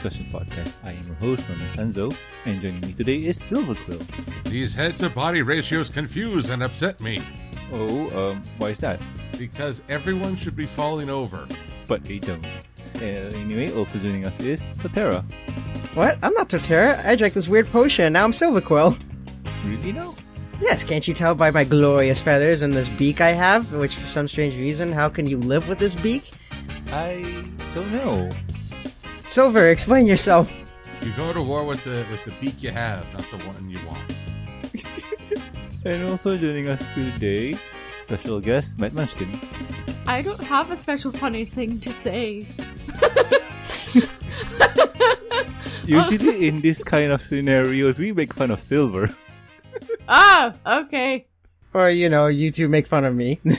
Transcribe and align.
discussion 0.00 0.24
podcast. 0.32 0.78
I 0.82 0.92
am 0.92 1.06
your 1.06 1.16
host, 1.16 1.46
Norman 1.48 1.66
Sanzo, 1.68 2.16
and 2.46 2.60
joining 2.60 2.80
me 2.80 2.92
today 2.94 3.16
is 3.26 3.36
Silver 3.38 3.74
Quill. 3.74 4.00
These 4.44 4.74
head 4.74 4.98
to 5.00 5.10
body 5.10 5.42
ratios 5.42 5.90
confuse 5.90 6.48
and 6.48 6.62
upset 6.62 7.00
me 7.00 7.22
Oh, 7.72 8.30
um, 8.30 8.42
why 8.58 8.70
is 8.70 8.78
that? 8.78 9.00
because 9.38 9.82
everyone 9.88 10.36
should 10.36 10.54
be 10.56 10.66
falling 10.66 11.08
over. 11.08 11.46
But 11.86 12.04
they 12.04 12.18
don't. 12.18 12.44
Uh, 12.96 13.00
anyway, 13.00 13.72
also 13.74 13.98
joining 13.98 14.24
us 14.26 14.38
is 14.40 14.62
Torterra. 14.80 15.22
What? 15.94 16.18
I'm 16.22 16.34
not 16.34 16.48
Torterra. 16.50 17.02
I 17.06 17.16
drank 17.16 17.32
this 17.34 17.48
weird 17.48 17.66
potion. 17.66 18.12
Now 18.12 18.24
I'm 18.24 18.32
Silverquill. 18.32 18.98
Really 19.64 19.92
now? 19.92 20.14
Yes, 20.60 20.84
can't 20.84 21.06
you 21.08 21.14
tell 21.14 21.34
by 21.34 21.50
my 21.50 21.64
glorious 21.64 22.20
feathers 22.20 22.60
and 22.62 22.74
this 22.74 22.88
beak 22.88 23.20
I 23.22 23.30
have? 23.30 23.72
Which, 23.74 23.94
for 23.96 24.06
some 24.06 24.28
strange 24.28 24.56
reason, 24.56 24.92
how 24.92 25.08
can 25.08 25.26
you 25.26 25.38
live 25.38 25.68
with 25.68 25.78
this 25.78 25.94
beak? 25.94 26.30
I 26.92 27.22
don't 27.74 27.90
know. 27.92 28.28
Silver, 29.30 29.68
explain 29.68 30.06
yourself. 30.06 30.52
You 31.02 31.12
go 31.12 31.32
to 31.32 31.40
war 31.40 31.64
with 31.64 31.84
the 31.84 32.04
with 32.10 32.24
the 32.24 32.32
beak 32.42 32.64
you 32.64 32.70
have, 32.70 33.06
not 33.14 33.22
the 33.30 33.36
one 33.46 33.70
you 33.70 33.78
want. 33.86 34.02
And 35.84 36.02
also 36.10 36.36
joining 36.36 36.66
us 36.66 36.82
today, 36.92 37.56
special 38.02 38.40
guest 38.40 38.78
Mad 38.78 38.92
Munchkin. 38.92 39.30
I 40.06 40.20
don't 40.20 40.42
have 40.42 40.70
a 40.70 40.76
special 40.76 41.10
funny 41.12 41.46
thing 41.46 41.80
to 41.80 41.90
say. 41.92 42.44
Usually 45.86 46.48
in 46.48 46.60
this 46.60 46.84
kind 46.84 47.12
of 47.12 47.22
scenarios, 47.22 47.98
we 47.98 48.12
make 48.12 48.34
fun 48.34 48.50
of 48.50 48.60
Silver. 48.60 49.08
Ah, 50.06 50.52
okay. 50.66 51.26
Or, 51.72 51.88
you 51.88 52.10
know, 52.10 52.26
you 52.26 52.50
two 52.50 52.68
make 52.68 52.86
fun 52.86 53.06
of 53.06 53.14
me. 53.14 53.40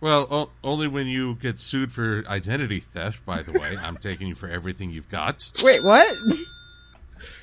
Well, 0.00 0.26
o- 0.30 0.50
only 0.64 0.88
when 0.88 1.06
you 1.06 1.34
get 1.34 1.58
sued 1.58 1.92
for 1.92 2.24
identity 2.26 2.80
theft. 2.80 3.24
By 3.26 3.42
the 3.42 3.52
way, 3.52 3.76
I'm 3.80 3.96
taking 3.96 4.28
you 4.28 4.34
for 4.34 4.48
everything 4.48 4.90
you've 4.90 5.10
got, 5.10 5.50
Wait, 5.62 5.82
what? 5.84 6.16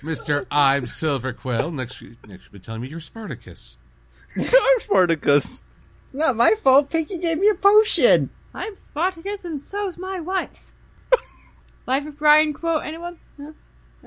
Mister. 0.02 0.48
I'm 0.50 0.86
Silver 0.88 1.34
Quill. 1.34 1.72
Next, 1.72 2.02
you- 2.02 2.18
next 2.28 2.46
you'll 2.46 2.54
be 2.54 2.60
telling 2.60 2.82
me 2.82 2.88
you're 2.88 3.00
Spartacus. 3.00 3.78
I'm 4.36 4.80
Spartacus. 4.80 5.64
Not 6.14 6.36
my 6.36 6.56
fault. 6.56 6.90
Pinkie 6.90 7.20
gave 7.20 7.38
me 7.38 7.50
a 7.50 7.56
potion. 7.56 8.30
I'm 8.54 8.76
Spartacus 8.76 9.46
and 9.46 9.62
so's 9.62 9.98
my 10.00 10.20
wife. 10.20 10.72
Life 11.86 12.08
of 12.08 12.18
Brian 12.18 12.54
quote, 12.54 12.84
anyone? 12.84 13.18
No? 13.38 13.54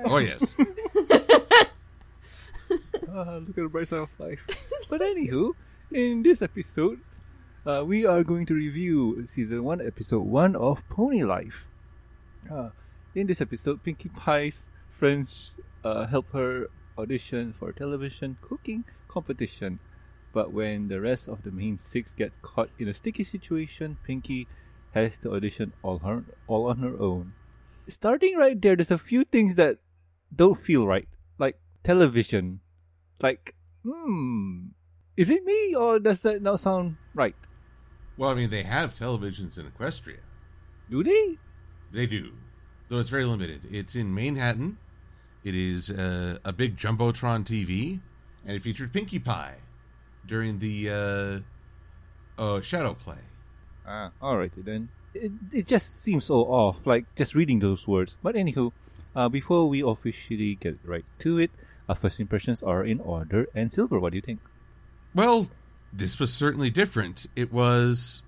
Oh 0.05 0.19
yes. 0.19 0.57
Ah, 3.13 3.39
look 3.41 3.49
at 3.51 3.57
the 3.57 3.69
bright 3.69 3.89
side 3.89 4.01
of 4.01 4.09
life. 4.19 4.47
But 4.89 5.01
anywho, 5.01 5.55
in 5.91 6.23
this 6.23 6.41
episode, 6.43 7.01
uh, 7.67 7.85
we 7.87 8.07
are 8.07 8.25
going 8.25 8.47
to 8.47 8.55
review 8.55 9.27
season 9.27 9.65
one, 9.65 9.87
episode 9.87 10.23
one 10.23 10.57
of 10.57 10.89
Pony 10.89 11.23
Life. 11.23 11.69
Uh, 12.51 12.71
in 13.15 13.27
this 13.27 13.41
episode, 13.41 13.83
Pinkie 13.83 14.09
Pie's 14.09 14.71
friends 14.91 15.59
uh, 15.85 16.07
help 16.07 16.31
her 16.33 16.69
audition 16.97 17.53
for 17.53 17.69
a 17.71 17.75
television 17.75 18.39
cooking 18.41 18.85
competition. 19.09 19.79
But 20.33 20.53
when 20.53 20.89
the 20.89 21.01
rest 21.01 21.29
of 21.29 21.43
the 21.43 21.51
Mane 21.51 21.77
Six 21.77 22.15
get 22.15 22.33
caught 22.41 22.71
in 22.79 22.89
a 22.89 22.95
sticky 22.95 23.25
situation, 23.25 23.99
Pinkie 24.05 24.47
has 24.93 25.19
to 25.19 25.35
audition 25.35 25.73
all 25.83 25.99
her 25.99 26.25
all 26.47 26.67
on 26.67 26.79
her 26.79 26.97
own. 26.99 27.35
Starting 27.89 28.37
right 28.37 28.61
there, 28.61 28.77
there's 28.77 28.91
a 28.91 28.99
few 28.99 29.25
things 29.25 29.57
that 29.57 29.79
don't 30.35 30.57
feel 30.57 30.87
right, 30.87 31.09
like 31.39 31.59
television. 31.83 32.61
Like, 33.21 33.55
hmm, 33.85 34.69
is 35.17 35.29
it 35.31 35.45
me 35.45 35.75
or 35.75 35.99
does 35.99 36.23
that 36.23 36.41
not 36.41 36.61
sound 36.61 36.97
right? 37.15 37.35
Well, 38.21 38.29
I 38.29 38.35
mean, 38.35 38.51
they 38.51 38.65
have 38.65 38.93
televisions 38.95 39.59
in 39.59 39.65
Equestria. 39.65 40.19
Do 40.91 41.03
they? 41.03 41.39
They 41.91 42.07
do, 42.07 42.33
though 42.89 42.99
it's 42.99 43.09
very 43.09 43.25
limited. 43.25 43.63
It's 43.73 43.95
in 43.97 44.15
Manhattan. 44.15 44.77
It 45.43 45.55
is 45.55 45.91
uh, 45.91 46.37
a 46.45 46.53
big 46.53 46.77
jumbotron 46.77 47.45
TV, 47.45 47.99
and 48.45 48.55
it 48.55 48.61
featured 48.61 48.93
Pinkie 48.93 49.21
Pie 49.21 49.55
during 50.27 50.59
the 50.59 51.43
uh, 52.39 52.43
uh, 52.43 52.61
Shadow 52.61 52.93
Play. 52.93 53.25
Ah, 53.87 54.11
alrighty 54.21 54.67
then. 54.67 54.91
It, 55.15 55.33
it 55.51 55.67
just 55.67 56.03
seems 56.03 56.27
so 56.27 56.43
off, 56.43 56.87
like 56.87 57.07
just 57.17 57.35
reading 57.35 57.61
those 57.61 57.89
words. 57.89 58.19
But 58.23 58.35
anywho, 58.35 58.73
uh, 59.17 59.31
before 59.31 59.67
we 59.67 59.81
officially 59.81 60.57
get 60.57 60.77
right 60.85 61.07
to 61.21 61.39
it, 61.39 61.53
our 61.89 61.95
first 61.95 62.21
impressions 62.21 62.63
are 62.63 62.85
in 62.85 63.01
order. 63.01 63.47
And 63.55 63.73
Silver, 63.73 63.99
what 63.99 64.11
do 64.13 64.17
you 64.17 64.23
think? 64.23 64.41
Well, 65.15 65.49
this 65.93 66.19
was 66.19 66.33
certainly 66.33 66.71
different. 66.71 67.27
It 67.37 67.53
was, 67.53 68.23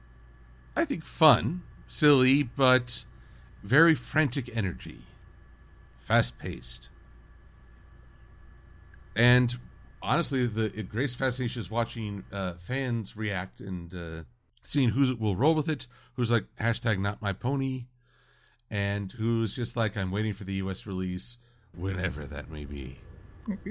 I 0.77 0.85
think, 0.85 1.05
fun, 1.05 1.63
silly, 1.87 2.43
but 2.43 3.05
very 3.63 3.95
frantic 3.95 4.51
energy, 4.57 5.01
fast 5.99 6.39
paced. 6.39 6.89
And 9.15 9.57
honestly, 10.03 10.47
the 10.47 10.67
it, 10.79 10.89
greatest 10.89 11.19
fascination 11.19 11.61
is 11.61 11.71
watching 11.71 12.25
uh, 12.33 12.55
fans 12.55 13.17
react 13.17 13.61
and 13.61 13.95
uh, 13.95 14.23
seeing 14.63 14.91
who 14.91 15.15
will 15.17 15.37
roll 15.37 15.55
with 15.55 15.69
it, 15.69 15.87
who's 16.15 16.31
like 16.31 16.47
hashtag 16.61 16.99
not 16.99 17.21
my 17.21 17.33
pony, 17.33 17.85
and 18.71 19.13
who's 19.13 19.53
just 19.53 19.77
like 19.77 19.97
I'm 19.97 20.11
waiting 20.11 20.33
for 20.33 20.45
the 20.45 20.55
U.S. 20.55 20.87
release, 20.87 21.39
whenever 21.77 22.25
that 22.27 22.51
may 22.51 22.65
be. 22.65 22.99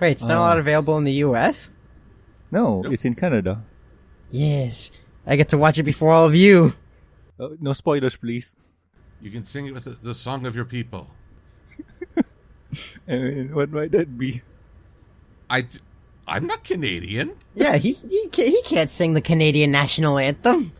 Wait, 0.00 0.12
it's 0.12 0.24
not 0.24 0.36
Uh, 0.36 0.40
allowed 0.40 0.58
available 0.58 0.98
in 0.98 1.04
the 1.04 1.12
US? 1.24 1.70
No, 2.50 2.80
Nope. 2.82 2.92
it's 2.92 3.04
in 3.04 3.14
Canada. 3.14 3.62
Yes. 4.30 4.90
I 5.26 5.36
get 5.36 5.48
to 5.50 5.58
watch 5.58 5.78
it 5.78 5.82
before 5.84 6.10
all 6.12 6.24
of 6.24 6.34
you. 6.34 6.74
Uh, 7.38 7.48
no 7.60 7.72
spoilers, 7.72 8.16
please. 8.16 8.56
You 9.20 9.30
can 9.30 9.44
sing 9.44 9.66
it 9.66 9.74
with 9.74 9.84
the, 9.84 9.90
the 9.90 10.14
song 10.14 10.46
of 10.46 10.54
your 10.56 10.64
people. 10.64 11.10
And 13.06 13.54
what 13.54 13.70
might 13.70 13.92
that 13.92 14.18
be? 14.18 14.42
I, 15.48 15.62
d- 15.62 15.78
I'm 16.26 16.46
not 16.46 16.64
Canadian. 16.64 17.32
Yeah, 17.54 17.76
he, 17.78 17.92
he, 17.94 18.28
ca- 18.30 18.44
he 18.50 18.60
can't 18.62 18.90
sing 18.90 19.14
the 19.14 19.22
Canadian 19.22 19.70
national 19.70 20.18
anthem. 20.18 20.72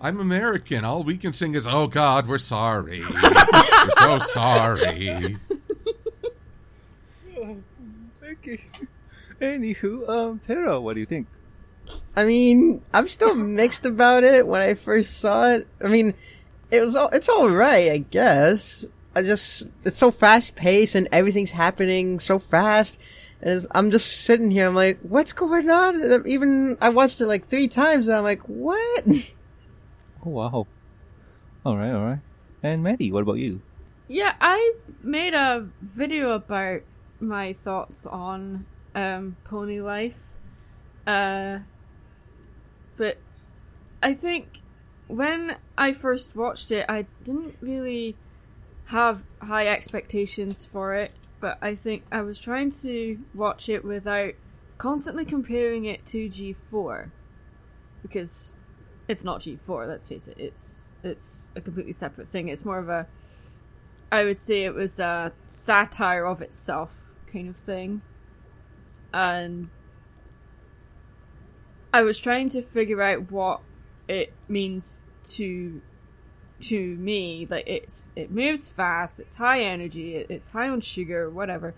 I'm 0.00 0.18
American. 0.18 0.82
All 0.86 1.02
we 1.04 1.18
can 1.18 1.34
sing 1.34 1.54
is, 1.54 1.66
"Oh 1.68 1.86
God, 1.88 2.26
we're 2.26 2.38
sorry. 2.38 3.02
we're 3.22 3.90
so 3.98 4.18
sorry." 4.18 5.36
Okay. 8.32 8.60
Anywho, 9.40 10.08
um, 10.08 10.38
Tara, 10.38 10.80
what 10.80 10.94
do 10.94 11.00
you 11.00 11.06
think? 11.06 11.26
I 12.16 12.24
mean, 12.24 12.82
I'm 12.92 13.08
still 13.08 13.34
mixed 13.34 13.86
about 13.86 14.22
it 14.22 14.46
when 14.46 14.62
I 14.62 14.74
first 14.74 15.18
saw 15.18 15.48
it. 15.48 15.66
I 15.82 15.88
mean, 15.88 16.14
it 16.70 16.80
was 16.80 16.94
all, 16.94 17.08
it's 17.08 17.28
all 17.28 17.50
right, 17.50 17.90
I 17.90 17.98
guess. 17.98 18.84
I 19.14 19.22
just, 19.22 19.64
it's 19.84 19.98
so 19.98 20.10
fast 20.10 20.54
paced 20.54 20.94
and 20.94 21.08
everything's 21.10 21.50
happening 21.50 22.20
so 22.20 22.38
fast. 22.38 23.00
And 23.40 23.50
it's, 23.50 23.66
I'm 23.72 23.90
just 23.90 24.24
sitting 24.24 24.50
here, 24.50 24.66
I'm 24.66 24.74
like, 24.74 24.98
what's 25.00 25.32
going 25.32 25.70
on? 25.70 26.26
Even, 26.26 26.76
I 26.80 26.90
watched 26.90 27.20
it 27.20 27.26
like 27.26 27.48
three 27.48 27.68
times 27.68 28.08
and 28.08 28.16
I'm 28.16 28.24
like, 28.24 28.42
what? 28.42 29.04
Oh 30.22 30.30
wow. 30.30 30.66
Alright, 31.64 31.94
alright. 31.94 32.18
And 32.62 32.82
Maddie, 32.82 33.10
what 33.10 33.22
about 33.22 33.38
you? 33.38 33.62
Yeah, 34.06 34.34
I 34.38 34.74
made 35.02 35.32
a 35.32 35.66
video 35.80 36.32
about 36.32 36.82
my 37.20 37.54
thoughts 37.54 38.04
on 38.04 38.66
um, 38.94 39.36
Pony 39.44 39.80
Life. 39.80 40.18
Uh, 41.06 41.60
but 42.96 43.18
I 44.02 44.14
think 44.14 44.60
when 45.08 45.56
I 45.76 45.92
first 45.92 46.36
watched 46.36 46.70
it, 46.70 46.86
I 46.88 47.06
didn't 47.24 47.56
really 47.60 48.16
have 48.86 49.24
high 49.40 49.66
expectations 49.66 50.64
for 50.64 50.94
it. 50.94 51.12
But 51.40 51.58
I 51.62 51.74
think 51.74 52.04
I 52.12 52.20
was 52.20 52.38
trying 52.38 52.70
to 52.82 53.18
watch 53.34 53.68
it 53.68 53.84
without 53.84 54.34
constantly 54.76 55.24
comparing 55.24 55.86
it 55.86 56.04
to 56.06 56.28
G4 56.28 57.10
because 58.02 58.60
it's 59.08 59.24
not 59.24 59.40
G4. 59.40 59.88
Let's 59.88 60.08
face 60.08 60.28
it; 60.28 60.36
it's 60.38 60.92
it's 61.02 61.50
a 61.56 61.60
completely 61.60 61.92
separate 61.92 62.28
thing. 62.28 62.48
It's 62.48 62.64
more 62.64 62.78
of 62.78 62.90
a 62.90 63.06
I 64.12 64.24
would 64.24 64.38
say 64.38 64.64
it 64.64 64.74
was 64.74 64.98
a 64.98 65.32
satire 65.46 66.26
of 66.26 66.42
itself 66.42 67.12
kind 67.32 67.48
of 67.48 67.56
thing. 67.56 68.02
And 69.12 69.68
I 71.92 72.02
was 72.02 72.18
trying 72.18 72.48
to 72.50 72.62
figure 72.62 73.02
out 73.02 73.30
what 73.32 73.60
it 74.08 74.32
means 74.48 75.00
to 75.30 75.80
to 76.62 76.94
me. 76.96 77.46
Like 77.48 77.64
it's 77.66 78.10
it 78.14 78.30
moves 78.30 78.68
fast, 78.68 79.18
it's 79.20 79.36
high 79.36 79.62
energy, 79.62 80.16
it, 80.16 80.26
it's 80.30 80.50
high 80.50 80.68
on 80.68 80.80
sugar, 80.80 81.28
whatever. 81.30 81.74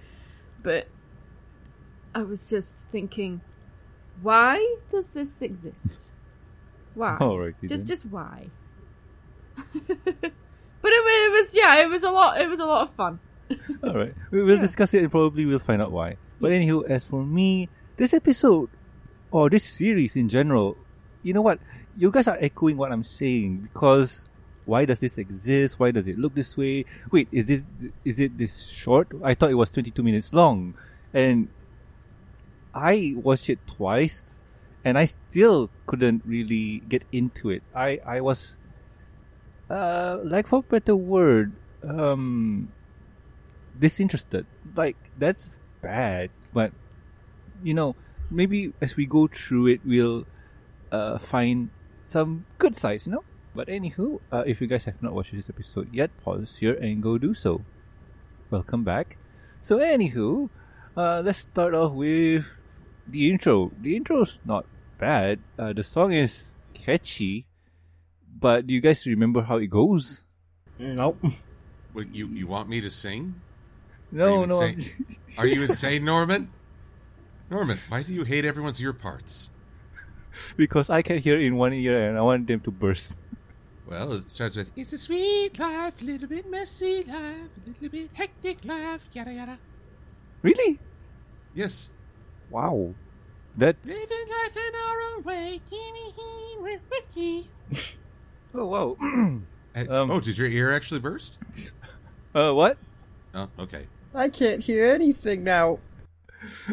But 0.63 0.89
I 2.15 2.23
was 2.23 2.49
just 2.49 2.81
thinking, 2.93 3.41
why 4.21 4.77
does 4.91 5.11
this 5.11 5.41
exist? 5.41 6.11
Why? 6.95 7.17
Oh, 7.21 7.31
Alrighty 7.31 7.69
just 7.69 7.87
then. 7.87 7.87
just 7.87 8.07
why? 8.07 8.51
but 9.57 9.93
it, 9.93 10.33
it 10.83 11.33
was 11.33 11.55
yeah, 11.57 11.77
it 11.81 11.89
was 11.89 12.03
a 12.03 12.11
lot. 12.11 12.41
It 12.41 12.49
was 12.49 12.61
a 12.61 12.67
lot 12.67 12.89
of 12.89 12.95
fun. 12.95 13.19
All 13.83 13.95
right, 13.95 14.15
we 14.31 14.43
will 14.43 14.57
Yeah. 14.57 14.61
discuss 14.61 14.93
it 14.95 15.03
and 15.03 15.11
probably 15.11 15.45
we'll 15.47 15.59
find 15.59 15.81
out 15.81 15.93
why. 15.93 16.17
But 16.43 16.51
anywho, 16.51 16.83
as 16.91 17.05
for 17.07 17.23
me, 17.23 17.71
this 17.97 18.13
episode 18.13 18.69
or 19.31 19.49
this 19.49 19.63
series 19.63 20.17
in 20.17 20.29
general, 20.29 20.77
you 21.23 21.33
know 21.33 21.41
what? 21.41 21.61
You 21.97 22.11
guys 22.11 22.27
are 22.27 22.37
echoing 22.41 22.77
what 22.77 22.91
I'm 22.91 23.05
saying 23.05 23.71
because 23.71 24.27
why 24.67 24.85
does 24.85 24.99
this 24.99 25.19
exist? 25.19 25.79
Why 25.79 25.93
does 25.93 26.09
it 26.09 26.19
look 26.19 26.35
this 26.35 26.57
way? 26.57 26.85
Wait, 27.13 27.29
is 27.31 27.47
this 27.47 27.65
is 28.05 28.19
it 28.19 28.39
this 28.39 28.67
short? 28.67 29.07
I 29.23 29.35
thought 29.35 29.53
it 29.53 29.61
was 29.61 29.71
22 29.71 30.03
minutes 30.03 30.35
long. 30.35 30.75
And 31.15 31.47
I 32.75 33.15
watched 33.17 33.49
it 33.49 33.63
twice 33.69 34.41
and 34.85 34.99
I 34.99 35.05
still 35.05 35.71
couldn't 35.87 36.27
really 36.27 36.83
get 36.89 37.05
into 37.13 37.51
it. 37.51 37.63
I 37.73 38.01
I 38.05 38.21
was 38.21 38.59
uh 39.71 40.19
like 40.25 40.49
for 40.49 40.67
better 40.67 40.97
word, 40.97 41.53
um 41.87 42.73
disinterested. 43.79 44.47
Like 44.75 44.97
that's 45.17 45.51
bad, 45.83 46.31
but 46.55 46.73
you 47.63 47.75
know, 47.75 47.95
maybe 48.31 48.73
as 48.81 48.97
we 48.97 49.05
go 49.05 49.27
through 49.27 49.67
it 49.67 49.81
we'll 49.85 50.25
uh 50.91 51.19
find 51.19 51.71
some 52.07 52.47
good 52.59 52.77
sides, 52.77 53.07
you 53.07 53.13
know? 53.13 53.25
But 53.55 53.69
anywho, 53.69 54.21
uh, 54.33 54.45
if 54.47 54.61
you 54.61 54.67
guys 54.67 54.87
have 54.87 55.03
not 55.03 55.13
watched 55.13 55.33
this 55.33 55.51
episode 55.51 55.93
yet, 55.93 56.11
pause 56.25 56.57
here 56.59 56.73
and 56.73 57.03
go 57.03 57.19
do 57.19 57.35
so. 57.35 57.65
Welcome 58.49 58.85
back. 58.85 59.19
So 59.61 59.79
anywho, 59.79 60.49
uh, 60.97 61.23
let's 61.25 61.45
start 61.45 61.75
off 61.75 61.93
with 61.93 62.57
the 63.07 63.31
intro. 63.31 63.73
The 63.81 63.97
intro's 63.97 64.41
not 64.45 64.65
bad. 64.97 65.41
Uh, 65.59 65.73
the 65.73 65.83
song 65.83 66.13
is 66.13 66.57
catchy, 66.73 67.45
but 68.29 68.67
do 68.67 68.75
you 68.75 68.81
guys 68.81 69.07
remember 69.07 69.43
how 69.43 69.59
it 69.59 69.69
goes? 69.69 70.25
Nope. 70.79 71.21
Wait, 71.95 72.09
you 72.15 72.29
you 72.29 72.47
want 72.47 72.69
me 72.69 72.81
to 72.81 72.91
sing? 72.91 73.37
No, 74.13 74.43
you 74.43 74.47
no. 74.47 74.61
insane? 74.61 75.19
Are 75.39 75.47
you 75.47 75.63
insane, 75.69 76.05
Norman? 76.05 76.53
Norman, 77.51 77.79
why 77.89 78.03
do 78.03 78.13
you 78.15 78.25
hate 78.25 78.45
everyone's 78.45 78.81
ear 78.81 78.93
parts? 78.93 79.51
because 80.57 80.91
I 80.91 81.03
can 81.03 81.19
hear 81.19 81.39
in 81.39 81.57
one 81.57 81.73
ear 81.73 82.09
and 82.09 82.19
I 82.19 82.23
want 82.23 82.47
them 82.47 82.61
to 82.61 82.71
burst. 82.71 83.19
Well, 83.87 84.13
it 84.13 84.31
starts 84.31 84.57
with 84.57 84.71
It's 84.77 84.93
a 84.93 84.99
sweet 84.99 85.59
life, 85.59 86.01
a 86.01 86.05
little 86.05 86.29
bit 86.29 86.49
messy 86.49 87.05
life, 87.05 87.51
a 87.57 87.69
little 87.69 87.89
bit 87.89 88.11
hectic 88.15 88.65
life, 88.65 89.05
yada 89.13 89.33
yada. 89.33 89.59
Really? 90.43 90.79
Yes. 91.55 91.91
Wow. 92.51 92.95
That's 93.57 93.89
Living 93.89 94.29
life 94.33 94.57
in 94.57 94.75
our 94.75 95.01
own 95.13 95.23
way, 95.25 95.61
we're 96.61 96.81
Ricky. 96.91 97.51
oh 98.55 98.67
wow. 98.67 98.97
Um, 99.75 100.11
oh, 100.11 100.21
did 100.21 100.37
your 100.37 100.49
ear 100.49 100.71
actually 100.71 101.01
burst? 101.01 101.39
uh, 102.35 102.53
what? 102.53 102.77
Oh, 103.35 103.49
okay. 103.59 103.87
I 104.15 104.29
can't 104.29 104.63
hear 104.63 104.87
anything 104.87 105.45
now. 105.45 105.79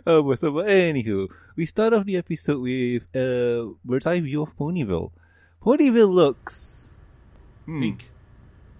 Oh, 0.05 0.23
but 0.23 0.39
so 0.39 0.51
but 0.51 0.65
anywho, 0.67 1.27
we 1.55 1.65
start 1.65 1.93
off 1.93 2.05
the 2.05 2.17
episode 2.17 2.59
with 2.61 3.07
a 3.15 3.71
bird's 3.85 4.07
eye 4.07 4.19
view 4.19 4.41
of 4.41 4.57
Ponyville. 4.57 5.11
Ponyville 5.61 6.09
looks. 6.11 6.97
Hmm. 7.65 7.81
Pink. 7.81 8.09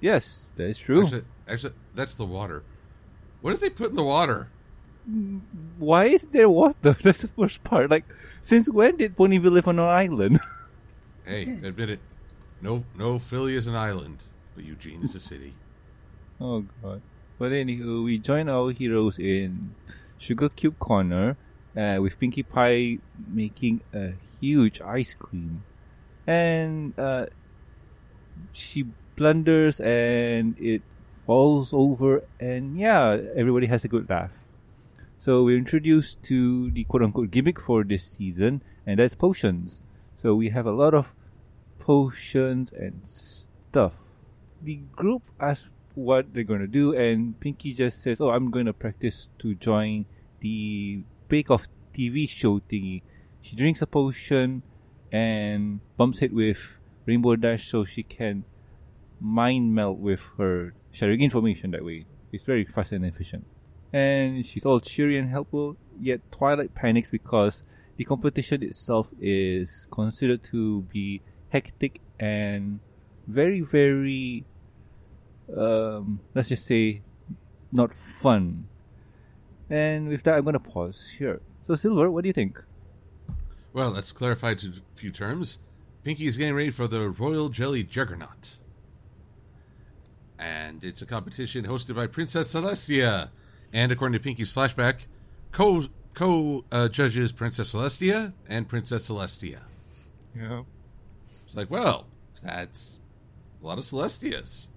Yes, 0.02 0.50
that 0.56 0.66
is 0.66 0.80
true. 0.80 1.04
Actually, 1.04 1.24
actually, 1.48 1.74
that's 1.94 2.16
the 2.16 2.26
water. 2.26 2.64
What 3.42 3.52
did 3.52 3.62
they 3.62 3.70
put 3.70 3.92
in 3.92 3.96
the 3.96 4.04
water? 4.04 4.50
Why 5.78 6.06
is 6.06 6.28
there 6.28 6.50
water? 6.50 6.76
That's 7.02 7.22
the 7.24 7.30
first 7.30 7.64
part. 7.64 7.90
Like, 7.90 8.06
since 8.42 8.70
when 8.70 8.98
did 8.98 9.16
Ponyville 9.16 9.52
live 9.52 9.68
on 9.68 9.80
an 9.80 9.86
island? 9.86 10.40
Hey, 11.26 11.44
admit 11.64 11.92
it. 11.92 12.00
No, 12.60 12.84
no, 12.98 13.20
Philly 13.20 13.56
is 13.56 13.68
an 13.68 13.76
island, 13.76 14.18
but 14.56 14.64
Eugene 14.64 15.04
is 15.04 15.14
a 15.14 15.20
city. 15.20 15.54
oh 16.42 16.66
god. 16.82 17.02
But 17.40 17.54
anywho, 17.54 18.04
we 18.04 18.20
join 18.20 18.50
our 18.50 18.72
heroes 18.72 19.18
in 19.18 19.74
Sugar 20.18 20.50
Cube 20.50 20.78
Corner, 20.78 21.38
uh, 21.76 21.98
with 22.02 22.20
Pinkie 22.20 22.44
Pie 22.44 23.00
making 23.32 23.80
a 23.94 24.12
huge 24.42 24.82
ice 24.82 25.14
cream, 25.14 25.64
and 26.28 26.94
uh, 27.00 27.28
she 28.52 28.88
blunders 29.16 29.80
and 29.80 30.60
it 30.60 30.82
falls 31.26 31.72
over, 31.74 32.24
and 32.42 32.78
yeah, 32.78 33.18
everybody 33.34 33.68
has 33.68 33.86
a 33.86 33.88
good 33.88 34.10
laugh. 34.10 34.44
So 35.18 35.44
we're 35.44 35.58
introduced 35.58 36.22
to 36.24 36.72
the 36.72 36.84
quote 36.84 37.04
unquote 37.04 37.32
gimmick 37.32 37.62
for 37.62 37.86
this 37.86 38.04
season, 38.04 38.64
and 38.86 39.00
that's 39.00 39.16
potions. 39.16 39.82
So 40.18 40.36
we 40.36 40.50
have 40.50 40.66
a 40.66 40.74
lot 40.74 40.94
of 40.94 41.16
potions 41.78 42.74
and 42.74 43.08
stuff. 43.08 43.96
The 44.62 44.82
group 44.92 45.24
asks 45.40 45.70
what 46.00 46.34
they're 46.34 46.44
going 46.44 46.62
to 46.62 46.68
do, 46.68 46.94
and 46.96 47.40
Pinkie 47.40 47.74
just 47.74 48.02
says, 48.02 48.22
Oh, 48.22 48.30
I'm 48.30 48.52
going 48.52 48.66
to 48.66 48.74
practice 48.74 49.30
to 49.40 49.56
join 49.56 50.06
the 50.40 51.04
Bake 51.28 51.52
Off 51.52 51.68
TV 51.94 52.28
show 52.28 52.60
thingy. 52.60 53.02
She 53.42 53.56
drinks 53.56 53.82
a 53.82 53.88
potion 53.88 54.64
and 55.12 55.80
bumps 55.98 56.22
it 56.22 56.34
with 56.34 56.80
Rainbow 57.06 57.36
Dash 57.36 57.68
so 57.68 57.84
she 57.84 58.04
can 58.04 58.46
mind 59.20 59.74
melt 59.74 59.98
with 59.98 60.32
her, 60.38 60.74
sharing 60.92 61.22
information 61.22 61.72
that 61.72 61.84
way. 61.84 62.06
It's 62.32 62.44
very 62.44 62.66
fast 62.66 62.92
and 62.92 63.06
efficient. 63.06 63.46
And 63.92 64.46
she's 64.46 64.66
all 64.66 64.80
cheery 64.80 65.18
and 65.18 65.30
helpful, 65.30 65.78
yet 66.00 66.22
Twilight 66.32 66.76
panics 66.76 67.10
because 67.10 67.64
the 67.98 68.06
competition 68.06 68.64
itself 68.64 69.12
is 69.20 69.88
considered 69.92 70.44
to 70.44 70.84
be 70.84 71.22
hectic 71.50 72.00
and 72.20 72.80
very, 73.28 73.62
very, 73.62 74.46
um, 75.56 76.20
let's 76.34 76.50
just 76.50 76.66
say, 76.66 77.02
not 77.72 77.94
fun. 77.94 78.68
And 79.70 80.10
with 80.10 80.24
that, 80.24 80.36
I'm 80.36 80.44
going 80.44 80.54
to 80.54 80.60
pause 80.60 81.16
here. 81.18 81.42
So, 81.62 81.76
Silver, 81.76 82.10
what 82.10 82.24
do 82.24 82.30
you 82.30 82.34
think? 82.34 82.64
Well, 83.74 83.92
let's 83.92 84.12
clarify 84.12 84.56
to 84.56 84.68
a 84.70 84.98
few 84.98 85.12
terms. 85.12 85.60
Pinkie 86.04 86.28
is 86.28 86.38
getting 86.38 86.56
ready 86.56 86.72
for 86.72 86.88
the 86.88 87.10
Royal 87.10 87.50
Jelly 87.50 87.84
Juggernaut. 87.84 88.56
And 90.40 90.84
it's 90.84 91.02
a 91.02 91.06
competition 91.06 91.68
hosted 91.68 91.96
by 91.96 92.08
Princess 92.08 92.54
Celestia. 92.54 93.30
And 93.74 93.92
according 93.92 94.20
to 94.20 94.24
Pinkie's 94.24 94.52
flashback, 94.52 95.06
co 95.52 95.84
co 96.16 96.66
uh, 96.72 96.88
judges 96.88 97.32
Princess 97.32 97.74
Celestia 97.74 98.34
and 98.48 98.68
Princess 98.68 99.10
Celestia. 99.10 99.60
Yeah. 100.36 100.64
It's 101.26 101.56
like, 101.56 101.70
well, 101.70 102.08
that's 102.44 103.00
a 103.62 103.68
lot 103.68 103.78
of 103.78 103.84
Celestias. 103.84 104.68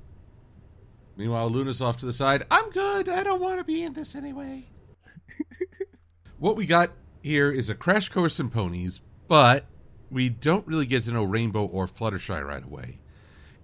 Meanwhile, 1.17 1.50
Luna's 1.50 1.82
off 1.82 1.99
to 1.99 2.06
the 2.06 2.12
side. 2.12 2.44
I'm 2.50 2.70
good. 2.70 3.09
I 3.09 3.23
don't 3.23 3.41
want 3.41 3.59
to 3.59 3.64
be 3.64 3.82
in 3.82 3.93
this 3.93 4.14
anyway. 4.14 4.64
what 6.38 6.56
we 6.56 6.67
got 6.67 6.91
here 7.23 7.50
is 7.50 7.69
a 7.69 7.75
crash 7.75 8.09
course 8.09 8.41
in 8.41 8.49
ponies, 8.49 9.00
but 9.29 9.67
we 10.11 10.29
don't 10.29 10.67
really 10.67 10.87
get 10.87 11.05
to 11.05 11.12
know 11.12 11.25
Rainbow 11.25 11.64
or 11.64 11.87
Fluttershy 11.87 12.45
right 12.45 12.64
away. 12.64 12.99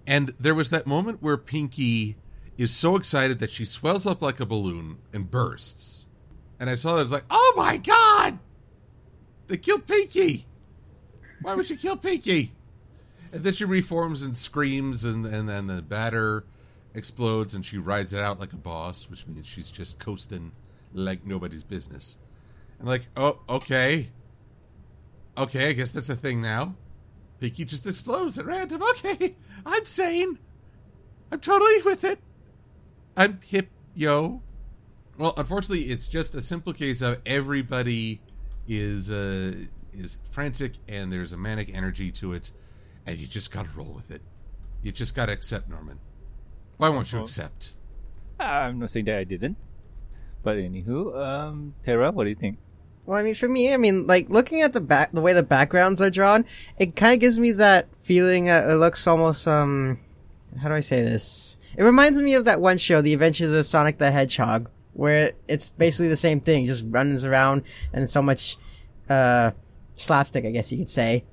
And 0.05 0.33
there 0.39 0.55
was 0.55 0.69
that 0.69 0.87
moment 0.87 1.21
where 1.21 1.37
Pinkie 1.37 2.17
is 2.57 2.73
so 2.73 2.95
excited 2.95 3.39
that 3.39 3.51
she 3.51 3.65
swells 3.65 4.05
up 4.05 4.21
like 4.21 4.39
a 4.39 4.45
balloon 4.45 4.99
and 5.13 5.29
bursts. 5.29 6.07
And 6.59 6.69
I 6.69 6.75
saw 6.75 6.93
that, 6.93 6.99
I 6.99 7.03
was 7.03 7.11
like, 7.11 7.25
oh 7.29 7.53
my 7.55 7.77
god! 7.77 8.39
They 9.47 9.57
killed 9.57 9.87
Pinkie! 9.87 10.45
Why 11.41 11.55
would 11.55 11.65
she 11.65 11.77
kill 11.77 11.95
Pinkie? 11.95 12.53
And 13.31 13.43
then 13.43 13.53
she 13.53 13.65
reforms 13.65 14.23
and 14.23 14.37
screams, 14.37 15.05
and, 15.05 15.25
and 15.25 15.47
then 15.47 15.67
the 15.67 15.81
batter 15.81 16.43
explodes, 16.93 17.53
and 17.55 17.65
she 17.65 17.77
rides 17.77 18.13
it 18.13 18.19
out 18.19 18.39
like 18.39 18.53
a 18.53 18.57
boss, 18.57 19.09
which 19.09 19.27
means 19.27 19.47
she's 19.47 19.71
just 19.71 19.99
coasting 19.99 20.51
like 20.93 21.25
nobody's 21.25 21.63
business. 21.63 22.17
I'm 22.79 22.85
like, 22.85 23.07
oh, 23.15 23.39
okay. 23.49 24.09
Okay, 25.37 25.69
I 25.69 25.73
guess 25.73 25.91
that's 25.91 26.09
a 26.09 26.15
thing 26.15 26.41
now. 26.41 26.75
Pinkie 27.39 27.65
just 27.65 27.87
explodes 27.87 28.37
at 28.37 28.45
random. 28.45 28.83
Okay, 28.83 29.35
I'm 29.65 29.85
sane. 29.85 30.37
I'm 31.31 31.39
totally 31.39 31.81
with 31.83 32.03
it. 32.03 32.19
I'm 33.15 33.39
hip, 33.45 33.69
yo. 33.95 34.41
Well, 35.17 35.33
unfortunately, 35.37 35.85
it's 35.85 36.07
just 36.07 36.35
a 36.35 36.41
simple 36.41 36.73
case 36.73 37.01
of 37.01 37.21
everybody 37.25 38.21
is 38.67 39.09
uh, 39.09 39.53
is 39.93 40.17
frantic 40.31 40.73
and 40.87 41.11
there's 41.11 41.33
a 41.33 41.37
manic 41.37 41.73
energy 41.73 42.11
to 42.13 42.33
it, 42.33 42.51
and 43.05 43.17
you 43.17 43.27
just 43.27 43.51
got 43.51 43.65
to 43.65 43.71
roll 43.77 43.93
with 43.93 44.11
it. 44.11 44.21
You 44.81 44.91
just 44.91 45.15
got 45.15 45.27
to 45.27 45.33
accept, 45.33 45.69
Norman. 45.69 45.99
Why 46.79 46.87
won't 46.87 47.11
you 47.11 47.19
accept? 47.19 47.73
I'm 48.39 48.79
not 48.79 48.89
saying 48.89 49.03
that 49.07 49.17
I 49.17 49.25
didn't. 49.25 49.57
But 50.43 50.55
anywho, 50.55 51.13
um, 51.13 51.73
Tara, 51.83 52.09
what 52.09 52.23
do 52.23 52.29
you 52.29 52.37
think? 52.37 52.57
Well, 53.05 53.19
I 53.19 53.23
mean, 53.23 53.35
for 53.35 53.49
me, 53.49 53.73
I 53.73 53.75
mean, 53.75 54.07
like 54.07 54.29
looking 54.29 54.61
at 54.61 54.71
the 54.71 54.79
back, 54.79 55.11
the 55.11 55.19
way 55.19 55.33
the 55.33 55.43
backgrounds 55.43 55.99
are 56.01 56.09
drawn, 56.09 56.45
it 56.77 56.95
kind 56.95 57.13
of 57.13 57.19
gives 57.19 57.37
me 57.37 57.51
that 57.51 57.89
feeling. 58.01 58.49
Uh, 58.49 58.65
it 58.69 58.75
looks 58.75 59.05
almost, 59.07 59.45
um, 59.45 59.99
how 60.57 60.69
do 60.69 60.73
I 60.73 60.79
say 60.79 61.01
this? 61.01 61.57
It 61.75 61.83
reminds 61.83 62.21
me 62.21 62.33
of 62.35 62.45
that 62.45 62.61
one 62.61 62.77
show, 62.77 63.01
The 63.01 63.13
Adventures 63.13 63.51
of 63.51 63.65
Sonic 63.65 63.97
the 63.97 64.11
Hedgehog, 64.11 64.71
where 64.93 65.33
it's 65.49 65.69
basically 65.69 66.07
the 66.07 66.15
same 66.15 66.39
thing, 66.39 66.65
just 66.65 66.85
runs 66.87 67.25
around 67.25 67.63
and 67.91 68.09
so 68.09 68.21
much, 68.21 68.55
uh, 69.09 69.51
slapstick, 69.97 70.45
I 70.45 70.51
guess 70.51 70.71
you 70.71 70.77
could 70.77 70.89
say. 70.89 71.25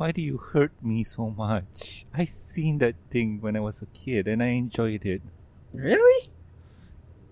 Why 0.00 0.12
do 0.12 0.22
you 0.22 0.38
hurt 0.38 0.72
me 0.80 1.04
so 1.04 1.28
much? 1.28 2.06
I 2.14 2.24
seen 2.24 2.78
that 2.78 2.94
thing 3.10 3.36
when 3.42 3.54
I 3.54 3.60
was 3.60 3.82
a 3.82 3.86
kid 3.92 4.28
and 4.28 4.42
I 4.42 4.56
enjoyed 4.56 5.04
it. 5.04 5.20
Really? 5.74 6.32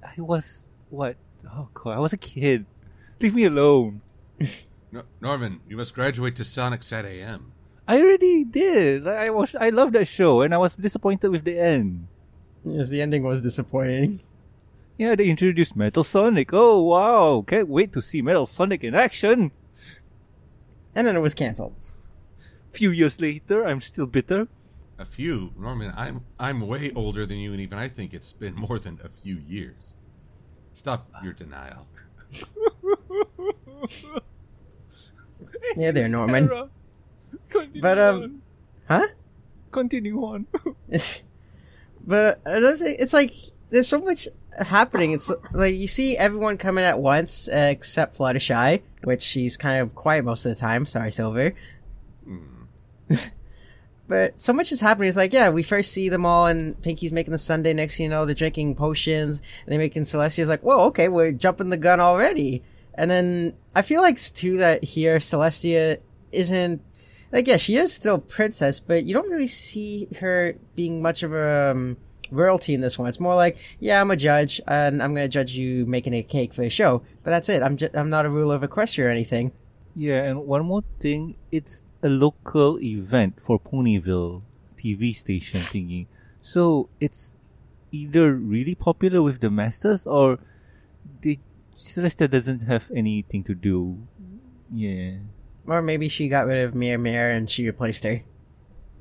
I 0.05 0.13
was 0.21 0.71
what? 0.91 1.17
Oh 1.49 1.71
god, 1.73 1.97
I 1.97 1.99
was 1.99 2.13
a 2.13 2.21
kid. 2.21 2.67
Leave 3.21 3.35
me 3.35 3.47
alone. 3.47 4.03
No, 4.93 5.03
Norman, 5.21 5.61
you 5.69 5.77
must 5.77 5.95
graduate 5.95 6.35
to 6.37 6.45
Sonic 6.45 6.83
Sat 6.83 7.05
AM. 7.05 7.53
I 7.87 8.01
already 8.01 8.45
did. 8.45 9.07
I 9.07 9.29
was, 9.29 9.55
I 9.55 9.69
love 9.69 9.93
that 9.93 10.09
show, 10.09 10.41
and 10.41 10.55
I 10.55 10.57
was 10.57 10.77
disappointed 10.77 11.29
with 11.29 11.45
the 11.45 11.61
end. 11.61 12.09
Yes, 12.65 12.89
the 12.89 13.03
ending 13.03 13.23
was 13.23 13.43
disappointing. 13.43 14.21
Yeah, 14.97 15.15
they 15.15 15.29
introduced 15.29 15.77
Metal 15.77 16.05
Sonic. 16.05 16.55
Oh 16.55 16.81
wow! 16.85 17.45
Can't 17.47 17.69
wait 17.69 17.93
to 17.93 18.01
see 18.01 18.23
Metal 18.23 18.47
Sonic 18.47 18.83
in 18.83 18.95
action. 18.95 19.53
And 20.95 21.07
then 21.07 21.17
it 21.17 21.21
was 21.21 21.35
canceled. 21.35 21.88
Few 22.71 22.91
years 22.91 23.21
later, 23.21 23.67
I'm 23.67 23.81
still 23.81 24.07
bitter. 24.07 24.49
A 24.99 25.05
few. 25.05 25.53
Norman, 25.59 25.93
I'm 25.97 26.25
I'm 26.39 26.67
way 26.67 26.93
older 26.95 27.25
than 27.27 27.39
you, 27.39 27.53
and 27.53 27.61
even 27.61 27.79
I 27.79 27.89
think 27.89 28.13
it's 28.13 28.33
been 28.33 28.55
more 28.67 28.79
than 28.79 28.99
a 29.05 29.09
few 29.09 29.37
years. 29.49 29.95
Stop 30.73 31.09
your 31.23 31.33
denial. 31.33 31.87
Yeah, 35.77 35.91
there, 35.93 36.09
Norman. 36.09 36.49
Tara, 36.49 36.69
Continue 37.49 37.83
But, 37.83 37.99
um, 37.99 38.23
on. 38.23 38.43
Huh? 38.89 39.07
continue 39.71 40.19
on. 40.23 40.47
but 42.07 42.41
another 42.45 42.77
thing, 42.77 42.97
it's 42.99 43.13
like 43.13 43.33
there's 43.71 43.87
so 43.89 44.01
much 44.01 44.29
happening. 44.59 45.13
It's 45.13 45.31
like 45.53 45.75
you 45.75 45.89
see 45.89 46.17
everyone 46.17 46.57
coming 46.59 46.85
at 46.85 46.99
once 46.99 47.49
uh, 47.49 47.69
except 47.71 48.17
Fluttershy, 48.19 48.83
which 49.05 49.23
she's 49.23 49.57
kind 49.57 49.81
of 49.83 49.95
quiet 49.95 50.25
most 50.25 50.47
of 50.47 50.55
the 50.55 50.61
time. 50.61 50.87
Sorry, 50.87 51.11
Silver. 51.11 51.55
but 54.09 54.41
so 54.41 54.53
much 54.53 54.73
is 54.73 54.81
happening. 54.81 55.09
It's 55.09 55.17
like, 55.17 55.33
yeah, 55.33 55.51
we 55.51 55.63
first 55.63 55.93
see 55.93 56.09
them 56.09 56.27
all, 56.27 56.47
and 56.47 56.81
Pinkie's 56.83 57.13
making 57.13 57.33
the 57.33 57.39
sundae. 57.39 57.75
Next, 57.75 57.99
you 58.01 58.09
know, 58.09 58.27
they're 58.27 58.35
drinking 58.35 58.75
potions, 58.75 59.41
and 59.65 59.73
they're 59.73 59.79
making 59.79 60.05
Celestia's 60.05 60.49
like, 60.49 60.63
whoa, 60.63 60.87
okay, 60.87 61.09
we're 61.09 61.33
jumping 61.33 61.71
the 61.71 61.77
gun 61.77 62.01
already. 62.01 62.63
And 62.95 63.11
then 63.11 63.55
I 63.75 63.83
feel 63.83 64.03
like 64.03 64.21
too 64.21 64.59
that 64.59 64.83
here 64.83 65.19
Celestia 65.19 65.99
isn't 66.33 66.83
like 67.31 67.47
yeah, 67.47 67.59
she 67.59 67.77
is 67.77 67.93
still 67.93 68.19
princess, 68.19 68.81
but 68.81 69.05
you 69.05 69.15
don't 69.15 69.31
really 69.31 69.47
see 69.47 70.09
her 70.21 70.57
being 70.75 71.03
much 71.03 71.23
of 71.23 71.33
a 71.33 71.73
um, 71.73 71.97
royalty 72.31 72.75
in 72.75 72.81
this 72.81 72.99
one. 72.99 73.09
It's 73.09 73.21
more 73.21 73.35
like 73.35 73.59
yeah, 73.79 74.01
I'm 74.01 74.11
a 74.11 74.17
judge, 74.17 74.61
and 74.67 75.03
I'm 75.03 75.15
gonna 75.15 75.29
judge 75.29 75.53
you 75.53 75.87
making 75.87 76.15
a 76.15 76.23
cake 76.23 76.55
for 76.55 76.63
a 76.63 76.69
show, 76.69 77.03
but 77.23 77.31
that's 77.31 77.49
it. 77.49 77.63
I'm 77.63 77.77
ju- 77.77 77.91
I'm 77.95 78.11
not 78.11 78.27
a 78.27 78.31
ruler 78.31 78.57
of 78.57 78.63
Equestria 78.63 79.07
or 79.07 79.11
anything. 79.11 79.53
Yeah, 79.99 80.23
and 80.23 80.47
one 80.47 80.63
more 80.65 80.87
thing, 81.03 81.35
it's 81.51 81.85
a 82.05 82.09
local 82.09 82.79
event 82.79 83.43
for 83.43 83.59
Ponyville 83.59 84.47
TV 84.79 85.11
station 85.13 85.59
thingy. 85.59 86.07
So 86.41 86.89
it's 87.01 87.37
either 87.91 88.33
really 88.33 88.77
popular 88.77 89.23
with 89.23 89.41
the 89.41 89.51
masses 89.51 90.07
or 90.07 90.39
they 91.23 91.41
Celestia 91.75 92.31
doesn't 92.31 92.63
have 92.63 92.93
anything 92.95 93.43
to 93.43 93.59
do. 93.59 93.99
Yeah. 94.71 95.19
Or 95.67 95.83
maybe 95.83 96.09
she 96.09 96.29
got 96.29 96.47
rid 96.47 96.63
of 96.63 96.77
Mir 96.77 96.97
Mir 96.97 97.31
and 97.35 97.51
she 97.51 97.67
replaced 97.67 98.05
her. 98.05 98.23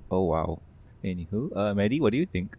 Oh 0.10 0.24
wow. 0.34 0.66
Anywho, 1.06 1.54
uh 1.54 1.76
Maddie, 1.76 2.02
what 2.02 2.10
do 2.10 2.18
you 2.18 2.26
think? 2.26 2.58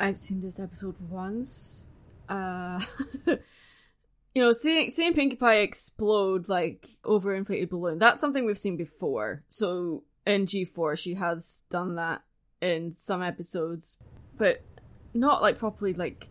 I've 0.00 0.18
seen 0.18 0.40
this 0.40 0.58
episode 0.58 0.96
once. 1.10 1.88
Uh, 2.30 2.80
you 4.34 4.42
know, 4.42 4.52
seeing 4.52 4.90
seeing 4.90 5.14
Pinkie 5.14 5.36
Pie 5.36 5.58
explode 5.58 6.48
like 6.48 6.88
overinflated 7.04 7.70
balloon. 7.70 7.98
That's 7.98 8.20
something 8.20 8.44
we've 8.44 8.58
seen 8.58 8.76
before. 8.76 9.44
So 9.48 10.02
in 10.26 10.46
G 10.46 10.64
four, 10.64 10.96
she 10.96 11.14
has 11.14 11.62
done 11.70 11.94
that 11.96 12.22
in 12.60 12.92
some 12.92 13.22
episodes, 13.22 13.96
but 14.36 14.62
not 15.12 15.42
like 15.42 15.58
properly 15.58 15.94
like 15.94 16.28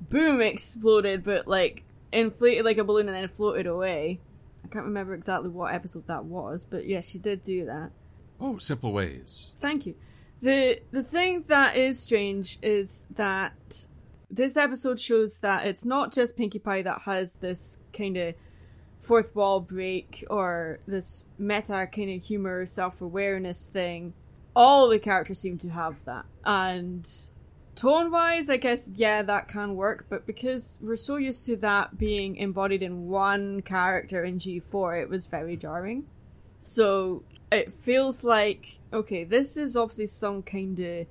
boom 0.00 0.42
exploded, 0.42 1.24
but 1.24 1.48
like 1.48 1.84
inflated 2.12 2.64
like 2.64 2.78
a 2.78 2.84
balloon 2.84 3.08
and 3.08 3.16
then 3.16 3.28
floated 3.28 3.66
away. 3.66 4.20
I 4.64 4.68
can't 4.68 4.84
remember 4.84 5.14
exactly 5.14 5.48
what 5.48 5.72
episode 5.72 6.06
that 6.08 6.24
was, 6.24 6.64
but 6.64 6.86
yeah, 6.86 7.00
she 7.00 7.18
did 7.18 7.42
do 7.42 7.64
that. 7.66 7.92
Oh, 8.40 8.58
simple 8.58 8.92
ways. 8.92 9.52
Thank 9.56 9.86
you. 9.86 9.94
The 10.42 10.80
the 10.90 11.02
thing 11.02 11.44
that 11.46 11.76
is 11.76 11.98
strange 11.98 12.58
is 12.60 13.06
that 13.14 13.86
this 14.36 14.56
episode 14.56 15.00
shows 15.00 15.40
that 15.40 15.66
it's 15.66 15.84
not 15.84 16.12
just 16.12 16.36
Pinkie 16.36 16.58
Pie 16.58 16.82
that 16.82 17.02
has 17.02 17.36
this 17.36 17.80
kind 17.92 18.16
of 18.16 18.34
fourth 19.00 19.34
wall 19.34 19.60
break 19.60 20.24
or 20.28 20.78
this 20.86 21.24
meta 21.38 21.88
kind 21.90 22.10
of 22.10 22.22
humor 22.22 22.66
self 22.66 23.00
awareness 23.00 23.66
thing. 23.66 24.12
All 24.54 24.88
the 24.88 24.98
characters 24.98 25.40
seem 25.40 25.58
to 25.58 25.70
have 25.70 26.04
that. 26.04 26.26
And 26.44 27.08
tone 27.74 28.10
wise, 28.10 28.48
I 28.48 28.58
guess, 28.58 28.90
yeah, 28.94 29.22
that 29.22 29.48
can 29.48 29.74
work, 29.74 30.06
but 30.08 30.26
because 30.26 30.78
we're 30.80 30.96
so 30.96 31.16
used 31.16 31.46
to 31.46 31.56
that 31.56 31.98
being 31.98 32.36
embodied 32.36 32.82
in 32.82 33.08
one 33.08 33.62
character 33.62 34.22
in 34.22 34.38
G4, 34.38 35.02
it 35.02 35.08
was 35.08 35.26
very 35.26 35.56
jarring. 35.56 36.06
So 36.58 37.22
it 37.52 37.72
feels 37.72 38.24
like 38.24 38.78
okay, 38.92 39.24
this 39.24 39.56
is 39.56 39.76
obviously 39.76 40.06
some 40.06 40.42
kind 40.42 40.78
of 40.80 41.06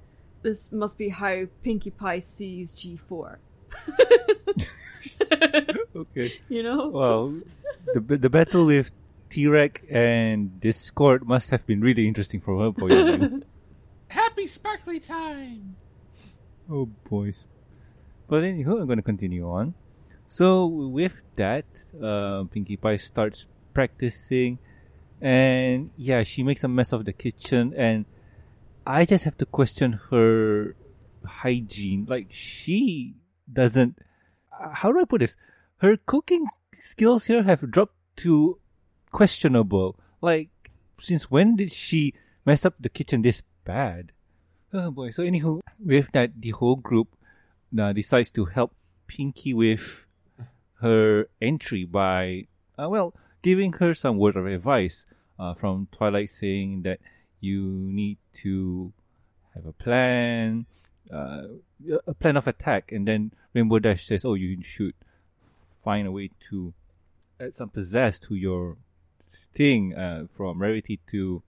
this 0.45 0.71
must 0.71 0.97
be 0.97 1.09
how 1.09 1.47
Pinkie 1.63 1.89
Pie 1.89 2.19
sees 2.19 2.73
G4. 2.73 3.37
Okay. 5.95 6.33
you 6.49 6.63
know? 6.63 6.89
Well, 6.89 7.41
the 7.93 7.99
the 8.17 8.29
battle 8.29 8.65
with 8.65 8.91
Tirek 9.29 9.83
and 9.89 10.59
Discord 10.59 11.27
must 11.27 11.49
have 11.51 11.65
been 11.65 11.81
really 11.81 12.07
interesting 12.07 12.41
from 12.41 12.59
her 12.59 12.71
point 12.71 12.93
of 12.93 13.19
view. 13.19 13.43
Happy 14.07 14.47
sparkly 14.47 14.99
time. 14.99 15.75
Oh, 16.69 16.87
boys. 17.09 17.45
But 18.27 18.43
anywho, 18.43 18.81
I'm 18.81 18.87
going 18.87 18.97
to 18.97 19.05
continue 19.05 19.47
on. 19.47 19.73
So, 20.27 20.65
with 20.65 21.21
that, 21.35 21.65
uh, 22.01 22.43
Pinkie 22.49 22.77
Pie 22.77 22.97
starts 22.97 23.47
practicing. 23.73 24.59
And 25.21 25.91
yeah, 25.95 26.23
she 26.23 26.43
makes 26.43 26.63
a 26.63 26.67
mess 26.67 26.91
of 26.91 27.05
the 27.05 27.13
kitchen. 27.13 27.73
And 27.77 28.05
I 28.85 29.05
just 29.05 29.23
have 29.23 29.37
to 29.37 29.45
question 29.45 29.99
her 30.11 30.75
hygiene. 31.25 32.05
Like, 32.07 32.27
she 32.29 33.15
doesn't. 33.51 33.99
How 34.51 34.91
do 34.91 35.01
I 35.01 35.05
put 35.05 35.19
this? 35.19 35.35
Her 35.77 35.97
cooking 35.97 36.47
skills 36.71 37.25
here 37.25 37.43
have 37.43 37.71
dropped 37.71 37.95
to 38.17 38.59
questionable. 39.11 39.99
Like, 40.21 40.49
since 40.99 41.29
when 41.31 41.55
did 41.55 41.71
she 41.71 42.13
mess 42.45 42.65
up 42.65 42.75
the 42.79 42.89
kitchen 42.89 43.21
this 43.21 43.43
bad? 43.63 44.11
Oh 44.73 44.91
boy. 44.91 45.09
So 45.09 45.23
anywho, 45.23 45.61
with 45.79 46.11
that, 46.11 46.41
the 46.41 46.51
whole 46.51 46.75
group 46.75 47.15
uh, 47.77 47.93
decides 47.93 48.31
to 48.31 48.45
help 48.45 48.73
Pinkie 49.07 49.53
with 49.53 50.05
her 50.81 51.27
entry 51.41 51.85
by, 51.85 52.47
uh, 52.77 52.89
well, 52.89 53.13
giving 53.41 53.73
her 53.73 53.93
some 53.93 54.17
word 54.17 54.35
of 54.35 54.45
advice 54.45 55.05
uh, 55.39 55.53
from 55.53 55.87
Twilight 55.91 56.29
saying 56.29 56.83
that 56.83 56.99
you 57.39 57.63
need 57.65 58.17
to 58.33 58.93
have 59.53 59.65
a 59.65 59.73
plan, 59.73 60.65
uh, 61.11 61.43
a 62.07 62.13
plan 62.13 62.37
of 62.37 62.47
attack, 62.47 62.91
and 62.91 63.07
then 63.07 63.31
Rainbow 63.53 63.79
Dash 63.79 64.05
says, 64.05 64.25
oh, 64.25 64.33
you 64.33 64.61
should 64.63 64.93
find 65.83 66.07
a 66.07 66.11
way 66.11 66.31
to 66.49 66.73
add 67.39 67.55
some 67.55 67.69
pizzazz 67.69 68.19
to 68.27 68.35
your 68.35 68.77
sting 69.19 69.95
uh, 69.95 70.25
from 70.35 70.61
rarity 70.61 70.99
to 71.07 71.41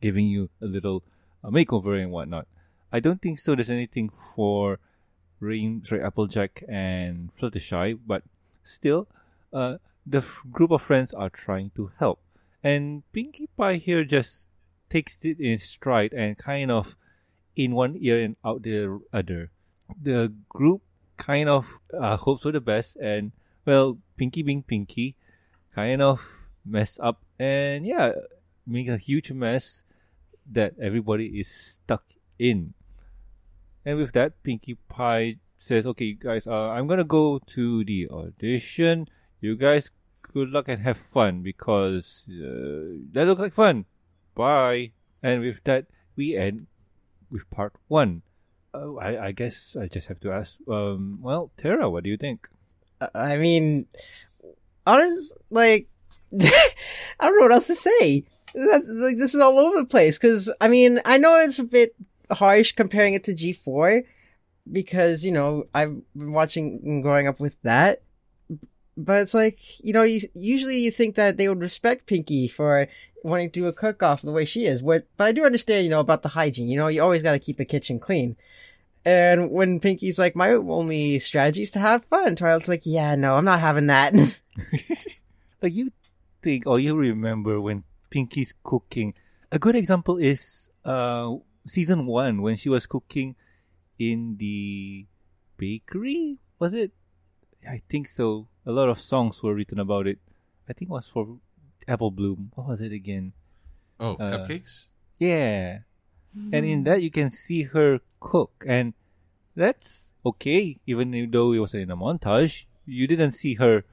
giving 0.00 0.26
you 0.26 0.50
a 0.60 0.66
little 0.66 1.02
uh, 1.44 1.50
makeover 1.50 2.00
and 2.00 2.10
whatnot. 2.10 2.46
I 2.92 3.00
don't 3.00 3.20
think 3.22 3.38
so. 3.38 3.54
There's 3.54 3.70
anything 3.70 4.10
for 4.10 4.78
Rain, 5.40 5.84
sorry, 5.84 6.02
Applejack 6.02 6.62
and 6.68 7.30
Fluttershy, 7.36 7.98
but 8.06 8.22
still, 8.62 9.08
uh, 9.52 9.78
the 10.06 10.18
f- 10.18 10.42
group 10.50 10.70
of 10.70 10.82
friends 10.82 11.12
are 11.14 11.30
trying 11.30 11.70
to 11.76 11.90
help. 11.98 12.20
And 12.62 13.02
Pinkie 13.12 13.48
Pie 13.56 13.76
here 13.76 14.04
just 14.04 14.50
takes 14.92 15.16
it 15.24 15.40
in 15.40 15.56
stride 15.56 16.12
and 16.12 16.36
kind 16.36 16.70
of 16.70 16.96
in 17.56 17.72
one 17.72 17.96
ear 17.96 18.20
and 18.20 18.36
out 18.44 18.62
the 18.62 19.00
other. 19.12 19.50
The 19.88 20.32
group 20.52 20.82
kind 21.16 21.48
of 21.48 21.80
uh, 21.96 22.16
hopes 22.18 22.42
for 22.42 22.52
the 22.52 22.60
best, 22.60 22.96
and 22.96 23.32
well, 23.64 23.96
Pinkie 24.16 24.42
being 24.42 24.62
Pinkie, 24.62 25.16
kind 25.74 26.02
of 26.02 26.20
mess 26.64 27.00
up 27.00 27.24
and 27.38 27.86
yeah, 27.86 28.12
make 28.66 28.88
a 28.88 28.98
huge 28.98 29.32
mess 29.32 29.84
that 30.44 30.74
everybody 30.80 31.40
is 31.40 31.48
stuck 31.48 32.04
in. 32.38 32.74
And 33.84 33.98
with 33.98 34.12
that, 34.12 34.42
Pinkie 34.42 34.76
Pie 34.88 35.40
says, 35.56 35.86
"Okay, 35.86 36.12
guys, 36.12 36.46
uh, 36.46 36.68
I'm 36.70 36.86
gonna 36.86 37.08
go 37.08 37.40
to 37.56 37.84
the 37.84 38.08
audition. 38.10 39.08
You 39.40 39.56
guys, 39.56 39.90
good 40.20 40.50
luck 40.50 40.68
and 40.68 40.82
have 40.82 40.98
fun 40.98 41.42
because 41.42 42.24
uh, 42.28 43.00
that 43.12 43.26
looks 43.26 43.40
like 43.40 43.54
fun. 43.56 43.86
Bye." 44.34 44.92
And 45.22 45.40
with 45.42 45.62
that, 45.64 45.86
we 46.16 46.36
end 46.36 46.66
with 47.30 47.48
part 47.50 47.74
one. 47.88 48.22
Uh, 48.74 48.94
I, 48.96 49.26
I 49.26 49.32
guess 49.32 49.76
I 49.78 49.86
just 49.86 50.08
have 50.08 50.20
to 50.20 50.32
ask. 50.32 50.58
Um, 50.68 51.18
well, 51.20 51.50
Tara, 51.56 51.90
what 51.90 52.04
do 52.04 52.10
you 52.10 52.16
think? 52.16 52.48
Uh, 53.00 53.08
I 53.14 53.36
mean, 53.36 53.86
honest, 54.86 55.36
like, 55.50 55.88
I 56.40 56.72
don't 57.20 57.36
know 57.36 57.42
what 57.42 57.52
else 57.52 57.66
to 57.66 57.74
say. 57.74 58.24
That, 58.54 58.84
like, 58.86 59.18
this 59.18 59.34
is 59.34 59.40
all 59.40 59.58
over 59.58 59.78
the 59.78 59.84
place. 59.86 60.18
Cause, 60.18 60.50
I 60.60 60.68
mean, 60.68 61.00
I 61.04 61.18
know 61.18 61.36
it's 61.36 61.58
a 61.58 61.64
bit 61.64 61.94
harsh 62.30 62.72
comparing 62.72 63.14
it 63.14 63.24
to 63.24 63.34
G4 63.34 64.04
because, 64.70 65.24
you 65.24 65.32
know, 65.32 65.64
I've 65.74 66.00
been 66.16 66.32
watching 66.32 66.80
and 66.84 67.02
growing 67.02 67.28
up 67.28 67.40
with 67.40 67.60
that. 67.62 68.02
But 68.96 69.22
it's 69.22 69.34
like, 69.34 69.58
you 69.82 69.94
know, 69.94 70.02
you, 70.02 70.20
usually 70.34 70.78
you 70.78 70.90
think 70.90 71.14
that 71.14 71.38
they 71.38 71.48
would 71.48 71.60
respect 71.60 72.06
Pinkie 72.06 72.48
for 72.48 72.88
wanting 73.22 73.50
to 73.50 73.60
do 73.60 73.66
a 73.66 73.72
cook 73.72 74.02
off 74.02 74.22
the 74.22 74.32
way 74.32 74.44
she 74.44 74.66
is. 74.66 74.82
What, 74.82 75.06
but 75.16 75.26
I 75.26 75.32
do 75.32 75.44
understand, 75.44 75.84
you 75.84 75.90
know, 75.90 76.00
about 76.00 76.22
the 76.22 76.28
hygiene. 76.28 76.68
You 76.68 76.78
know, 76.78 76.88
you 76.88 77.02
always 77.02 77.22
got 77.22 77.32
to 77.32 77.38
keep 77.38 77.60
a 77.60 77.64
kitchen 77.64 77.98
clean. 77.98 78.36
And 79.04 79.50
when 79.50 79.80
Pinkie's 79.80 80.18
like, 80.18 80.36
my 80.36 80.52
only 80.52 81.18
strategy 81.18 81.62
is 81.62 81.70
to 81.72 81.80
have 81.80 82.04
fun, 82.04 82.36
Twilight's 82.36 82.68
like, 82.68 82.82
yeah, 82.84 83.16
no, 83.16 83.36
I'm 83.36 83.44
not 83.44 83.60
having 83.60 83.88
that. 83.88 84.14
like 85.62 85.74
you 85.74 85.92
think 86.42 86.66
or 86.66 86.78
you 86.78 86.94
remember 86.94 87.60
when 87.60 87.84
Pinkie's 88.10 88.54
cooking. 88.62 89.14
A 89.50 89.58
good 89.58 89.76
example 89.76 90.18
is 90.18 90.70
uh 90.84 91.34
season 91.66 92.06
one 92.06 92.42
when 92.42 92.56
she 92.56 92.68
was 92.68 92.86
cooking 92.86 93.36
in 93.98 94.36
the 94.38 95.06
bakery. 95.56 96.38
Was 96.58 96.74
it? 96.74 96.92
I 97.68 97.82
think 97.88 98.08
so. 98.08 98.48
A 98.66 98.72
lot 98.72 98.88
of 98.88 98.98
songs 98.98 99.42
were 99.42 99.54
written 99.54 99.78
about 99.78 100.06
it. 100.06 100.18
I 100.68 100.72
think 100.72 100.90
it 100.90 100.94
was 100.94 101.06
for 101.06 101.38
Apple 101.88 102.10
Bloom. 102.10 102.50
What 102.54 102.68
was 102.68 102.80
it 102.80 102.92
again? 102.92 103.32
Oh, 104.00 104.14
Uh, 104.16 104.30
cupcakes? 104.30 104.86
Yeah. 105.18 105.86
And 106.52 106.64
in 106.64 106.84
that 106.84 107.02
you 107.02 107.10
can 107.10 107.28
see 107.28 107.64
her 107.64 108.00
cook 108.18 108.64
and 108.66 108.94
that's 109.54 110.14
okay, 110.24 110.80
even 110.86 111.12
though 111.30 111.52
it 111.52 111.58
was 111.60 111.74
in 111.74 111.90
a 111.90 111.96
montage. 111.96 112.64
You 112.86 113.06
didn't 113.06 113.32
see 113.32 113.54
her 113.60 113.84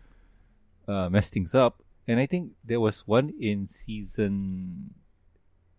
uh, 0.87 1.09
mess 1.09 1.29
things 1.29 1.53
up. 1.53 1.83
And 2.07 2.19
I 2.19 2.25
think 2.25 2.53
there 2.63 2.79
was 2.79 3.05
one 3.05 3.33
in 3.39 3.67
season 3.67 4.95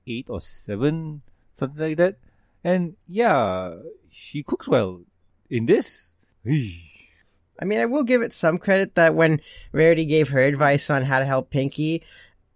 eight 0.07 0.29
or 0.29 0.41
seven, 0.41 1.23
something 1.53 1.81
like 1.81 1.97
that. 1.97 2.19
And 2.63 2.97
yeah, 3.09 3.81
she 4.11 4.43
cooks 4.45 4.69
well. 4.69 5.03
In 5.49 5.67
this, 5.67 6.15
I 7.61 7.65
mean, 7.65 7.79
I 7.79 7.87
will 7.87 8.05
give 8.05 8.23
it 8.23 8.33
some 8.33 8.59
credit 8.59 8.95
that 8.95 9.15
when 9.15 9.41
Rarity 9.73 10.07
gave 10.07 10.31
her 10.31 10.41
advice 10.41 10.89
on 10.89 11.05
how 11.05 11.19
to 11.19 11.27
help 11.27 11.51
Pinkie, 11.51 12.03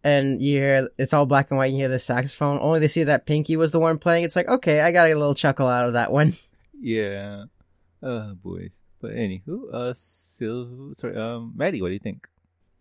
and 0.02 0.40
you 0.40 0.58
hear 0.58 0.88
it's 0.98 1.12
all 1.12 1.26
black 1.26 1.50
and 1.50 1.58
white, 1.58 1.66
and 1.66 1.74
you 1.76 1.82
hear 1.82 1.88
the 1.88 1.98
saxophone, 1.98 2.58
only 2.60 2.80
to 2.80 2.88
see 2.88 3.04
that 3.04 3.26
Pinkie 3.26 3.56
was 3.56 3.72
the 3.72 3.78
one 3.78 3.98
playing, 3.98 4.24
it's 4.24 4.36
like, 4.36 4.48
okay, 4.48 4.80
I 4.80 4.92
got 4.92 5.06
a 5.10 5.14
little 5.14 5.34
chuckle 5.34 5.68
out 5.68 5.86
of 5.86 5.92
that 5.92 6.10
one. 6.10 6.36
yeah, 6.80 7.44
uh, 8.02 8.32
boys. 8.34 8.80
But 9.00 9.12
anywho, 9.12 9.72
uh, 9.72 9.92
Sil, 9.92 10.94
sorry, 10.96 11.16
um, 11.16 11.52
Maddie, 11.54 11.82
what 11.82 11.88
do 11.88 11.94
you 11.94 12.00
think? 12.00 12.26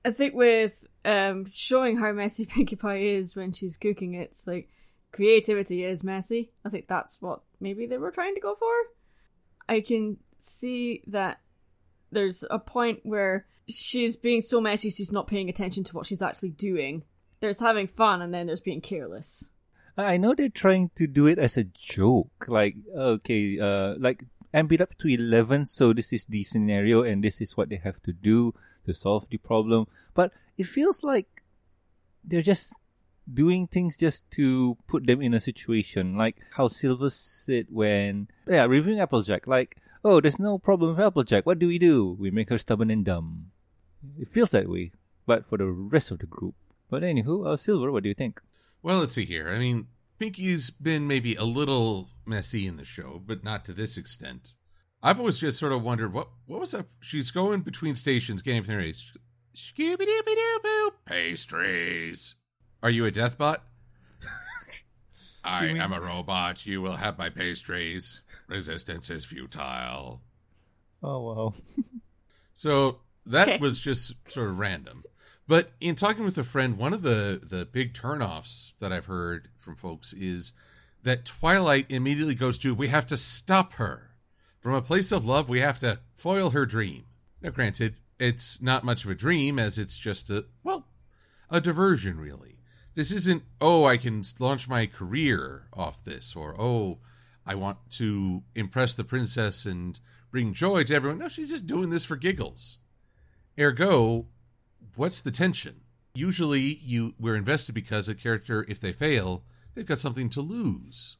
I 0.05 0.11
think 0.11 0.33
with 0.33 0.85
um, 1.03 1.45
showing 1.51 1.97
how 1.97 2.11
messy 2.13 2.45
Pinkie 2.49 2.77
Pie 2.77 2.97
is 2.97 3.35
when 3.35 3.51
she's 3.51 3.75
cooking, 3.75 4.13
it's 4.13 4.47
like 4.47 4.69
creativity 5.11 5.83
is 5.83 6.03
messy. 6.03 6.51
I 6.63 6.69
think 6.69 6.87
that's 6.87 7.21
what 7.21 7.41
maybe 7.59 7.85
they 7.85 7.97
were 7.97 8.11
trying 8.11 8.35
to 8.35 8.41
go 8.41 8.55
for. 8.55 8.73
I 9.67 9.81
can 9.81 10.17
see 10.39 11.03
that 11.07 11.39
there's 12.13 12.43
a 12.49 12.59
point 12.59 12.99
where 13.03 13.45
she's 13.67 14.15
being 14.15 14.41
so 14.41 14.59
messy 14.59 14.89
she's 14.89 15.11
not 15.11 15.27
paying 15.27 15.49
attention 15.49 15.83
to 15.85 15.95
what 15.95 16.05
she's 16.05 16.21
actually 16.21 16.49
doing. 16.49 17.03
There's 17.39 17.59
having 17.59 17.87
fun 17.87 18.21
and 18.21 18.33
then 18.33 18.47
there's 18.47 18.61
being 18.61 18.81
careless. 18.81 19.49
I 19.97 20.17
know 20.17 20.33
they're 20.33 20.49
trying 20.49 20.89
to 20.95 21.05
do 21.05 21.27
it 21.27 21.37
as 21.37 21.55
a 21.57 21.65
joke, 21.65 22.47
like 22.47 22.75
okay, 22.95 23.59
uh, 23.59 23.95
like 23.99 24.23
amp 24.53 24.71
it 24.71 24.81
up 24.81 24.97
to 24.99 25.07
eleven. 25.07 25.65
So 25.65 25.93
this 25.93 26.11
is 26.11 26.25
the 26.25 26.43
scenario, 26.43 27.03
and 27.03 27.23
this 27.23 27.39
is 27.41 27.55
what 27.55 27.69
they 27.69 27.75
have 27.75 28.01
to 28.03 28.13
do 28.13 28.55
to 28.85 28.93
solve 28.93 29.27
the 29.29 29.37
problem. 29.37 29.85
But 30.15 30.31
it 30.57 30.65
feels 30.65 31.03
like 31.03 31.43
they're 32.23 32.41
just 32.41 32.75
doing 33.31 33.67
things 33.67 33.95
just 33.95 34.29
to 34.31 34.77
put 34.87 35.05
them 35.05 35.21
in 35.21 35.33
a 35.33 35.39
situation, 35.39 36.17
like 36.17 36.37
how 36.57 36.67
Silver 36.67 37.09
said 37.09 37.67
when 37.69 38.29
yeah 38.47 38.65
reviewing 38.65 38.99
Applejack, 38.99 39.45
like 39.45 39.77
oh, 40.03 40.21
there's 40.21 40.39
no 40.39 40.57
problem 40.57 40.91
with 40.91 41.05
Applejack. 41.05 41.45
What 41.45 41.59
do 41.59 41.67
we 41.67 41.79
do? 41.79 42.15
We 42.19 42.31
make 42.31 42.49
her 42.49 42.57
stubborn 42.57 42.91
and 42.91 43.05
dumb. 43.05 43.51
It 44.19 44.27
feels 44.27 44.51
that 44.51 44.69
way, 44.69 44.91
but 45.25 45.45
for 45.45 45.57
the 45.57 45.67
rest 45.67 46.11
of 46.11 46.19
the 46.19 46.25
group. 46.25 46.55
But 46.89 47.03
anywho, 47.03 47.47
uh, 47.47 47.57
Silver, 47.57 47.91
what 47.91 48.03
do 48.03 48.09
you 48.09 48.15
think? 48.15 48.41
Well, 48.81 48.99
let's 48.99 49.13
see 49.13 49.25
here. 49.25 49.49
I 49.49 49.59
mean, 49.59 49.87
Pinkie's 50.19 50.69
been 50.69 51.07
maybe 51.07 51.35
a 51.35 51.43
little 51.43 52.09
messy 52.25 52.67
in 52.67 52.75
the 52.75 52.85
show, 52.85 53.21
but 53.25 53.43
not 53.43 53.65
to 53.65 53.73
this 53.73 53.97
extent. 53.97 54.53
I've 55.01 55.19
always 55.19 55.37
just 55.37 55.59
sort 55.59 55.73
of 55.73 55.83
wondered 55.83 56.13
what 56.13 56.29
what 56.45 56.59
was 56.59 56.73
up. 56.73 56.87
She's 57.01 57.31
going 57.31 57.61
between 57.61 57.95
stations, 57.95 58.41
getting 58.41 58.63
from 58.63 58.75
Boo 60.63 60.91
pastries. 61.05 62.35
Are 62.81 62.89
you 62.89 63.05
a 63.05 63.11
deathbot? 63.11 63.57
I 65.43 65.67
am 65.67 65.91
a 65.93 65.99
robot. 65.99 66.65
You 66.65 66.81
will 66.81 66.95
have 66.97 67.17
my 67.17 67.29
pastries. 67.29 68.21
Resistance 68.47 69.09
is 69.09 69.25
futile. 69.25 70.21
Oh 71.01 71.21
well. 71.21 71.55
So 72.53 72.99
that 73.25 73.47
Okay. 73.47 73.57
was 73.57 73.79
just 73.79 74.13
sort 74.29 74.49
of 74.49 74.59
random. 74.59 75.03
But 75.47 75.71
in 75.81 75.95
talking 75.95 76.23
with 76.23 76.37
a 76.37 76.43
friend, 76.43 76.77
one 76.77 76.93
of 76.93 77.01
the 77.01 77.41
the 77.43 77.65
big 77.65 77.93
turnoffs 77.93 78.73
that 78.79 78.93
I've 78.93 79.07
heard 79.07 79.49
from 79.57 79.75
folks 79.75 80.13
is 80.13 80.53
that 81.01 81.25
Twilight 81.25 81.87
immediately 81.89 82.35
goes 82.35 82.57
to 82.59 82.73
we 82.75 82.87
have 82.89 83.07
to 83.07 83.17
stop 83.17 83.73
her. 83.73 84.11
From 84.61 84.73
a 84.75 84.81
place 84.81 85.11
of 85.11 85.25
love, 85.25 85.49
we 85.49 85.59
have 85.59 85.79
to 85.79 85.99
foil 86.13 86.51
her 86.51 86.65
dream. 86.65 87.05
Now 87.41 87.49
granted, 87.49 87.95
it's 88.19 88.61
not 88.61 88.85
much 88.85 89.03
of 89.03 89.09
a 89.09 89.15
dream 89.15 89.59
as 89.59 89.77
it's 89.77 89.97
just 89.97 90.29
a 90.29 90.45
well, 90.63 90.87
a 91.49 91.59
diversion 91.59 92.19
really. 92.19 92.52
This 92.95 93.11
isn't 93.11 93.43
oh, 93.59 93.85
I 93.85 93.97
can 93.97 94.23
launch 94.39 94.67
my 94.67 94.85
career 94.85 95.67
off 95.73 96.03
this 96.03 96.35
or 96.35 96.55
oh, 96.59 96.99
I 97.45 97.55
want 97.55 97.77
to 97.91 98.43
impress 98.55 98.93
the 98.93 99.03
princess 99.03 99.65
and 99.65 99.99
bring 100.31 100.53
joy 100.53 100.83
to 100.83 100.95
everyone. 100.95 101.19
No, 101.19 101.27
she's 101.27 101.49
just 101.49 101.67
doing 101.67 101.89
this 101.89 102.05
for 102.05 102.15
giggles. 102.15 102.77
Ergo, 103.59 104.27
what's 104.95 105.19
the 105.19 105.31
tension? 105.31 105.81
Usually, 106.15 106.79
you 106.83 107.15
we're 107.19 107.35
invested 107.35 107.73
because 107.73 108.07
a 108.07 108.15
character, 108.15 108.65
if 108.67 108.79
they 108.79 108.93
fail, 108.93 109.43
they've 109.73 109.85
got 109.85 109.99
something 109.99 110.29
to 110.29 110.41
lose. 110.41 111.17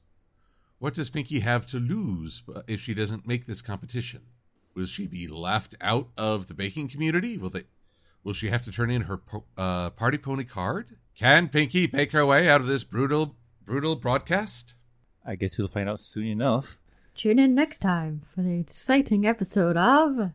What 0.78 0.94
does 0.94 1.10
Pinkie 1.10 1.40
have 1.40 1.66
to 1.68 1.80
lose 1.80 2.44
uh, 2.54 2.62
if 2.68 2.82
she 2.82 2.94
doesn't 2.94 3.28
make 3.28 3.46
this 3.46 3.62
competition? 3.62 4.22
Will 4.76 4.86
she 4.86 5.08
be 5.08 5.28
laughed 5.28 5.76
out 5.82 6.10
of 6.18 6.48
the 6.48 6.54
baking 6.54 6.90
community? 6.90 7.38
Will 7.38 7.50
they? 7.50 7.64
Will 8.24 8.34
she 8.34 8.50
have 8.50 8.62
to 8.64 8.72
turn 8.72 8.90
in 8.90 9.04
her 9.04 9.18
po- 9.18 9.46
uh, 9.58 9.90
party 9.92 10.18
pony 10.18 10.44
card? 10.44 10.88
Can 11.18 11.48
Pinkie 11.50 11.88
bake 11.88 12.12
her 12.14 12.26
way 12.26 12.50
out 12.50 12.62
of 12.62 12.68
this 12.68 12.84
brutal, 12.84 13.36
brutal 13.66 13.96
broadcast? 13.96 14.74
I 15.26 15.36
guess 15.36 15.58
we'll 15.58 15.68
find 15.68 15.90
out 15.90 16.00
soon 16.00 16.26
enough. 16.28 16.80
Tune 17.16 17.38
in 17.40 17.54
next 17.54 17.80
time 17.80 18.22
for 18.34 18.42
the 18.42 18.60
exciting 18.60 19.26
episode 19.26 19.78
of 19.78 20.32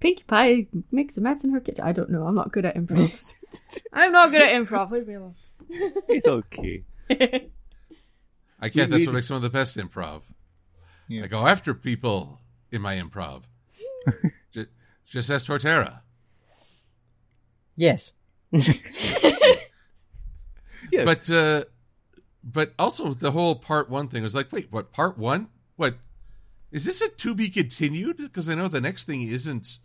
Pinkie 0.00 0.24
Pie 0.26 0.66
makes 0.90 1.16
a 1.16 1.20
mess 1.20 1.44
in 1.44 1.50
her 1.52 1.60
kitchen. 1.60 1.84
I 1.84 1.92
don't 1.92 2.10
know. 2.10 2.26
I'm 2.26 2.34
not 2.34 2.50
good 2.52 2.64
at 2.64 2.74
improv. 2.74 3.34
I'm 3.92 4.12
not 4.12 4.30
good 4.30 4.42
at 4.42 4.48
improv. 4.50 4.90
Leave 4.90 5.06
me 5.06 5.14
alone. 5.14 5.34
It's 6.08 6.26
okay. 6.26 6.82
I 7.08 8.68
can't. 8.68 8.74
We- 8.74 8.84
That's 8.86 9.00
we- 9.00 9.06
what 9.06 9.14
makes 9.14 9.28
some 9.28 9.36
of 9.36 9.42
the 9.42 9.50
best 9.50 9.76
improv. 9.76 10.22
Yeah. 11.06 11.24
I 11.24 11.26
go 11.28 11.46
after 11.46 11.74
people 11.74 12.40
in 12.72 12.80
my 12.82 12.96
improv. 12.96 13.42
just, 14.52 14.68
just 15.06 15.30
ask 15.30 15.46
Torterra. 15.46 16.00
Yes. 17.80 18.14
Yes. 20.92 21.04
But 21.04 21.30
uh, 21.30 21.64
but 22.42 22.74
also 22.76 23.14
the 23.14 23.30
whole 23.30 23.54
part 23.54 23.88
one 23.88 24.08
thing 24.08 24.24
was 24.24 24.34
like, 24.34 24.50
wait, 24.50 24.72
what? 24.72 24.90
Part 24.90 25.16
one? 25.16 25.46
What 25.76 25.98
is 26.72 26.84
this 26.84 27.00
a 27.00 27.08
to 27.08 27.32
be 27.32 27.48
continued? 27.48 28.16
Because 28.16 28.50
I 28.50 28.56
know 28.56 28.66
the 28.66 28.80
next 28.80 29.04
thing 29.04 29.22
isn't 29.22 29.78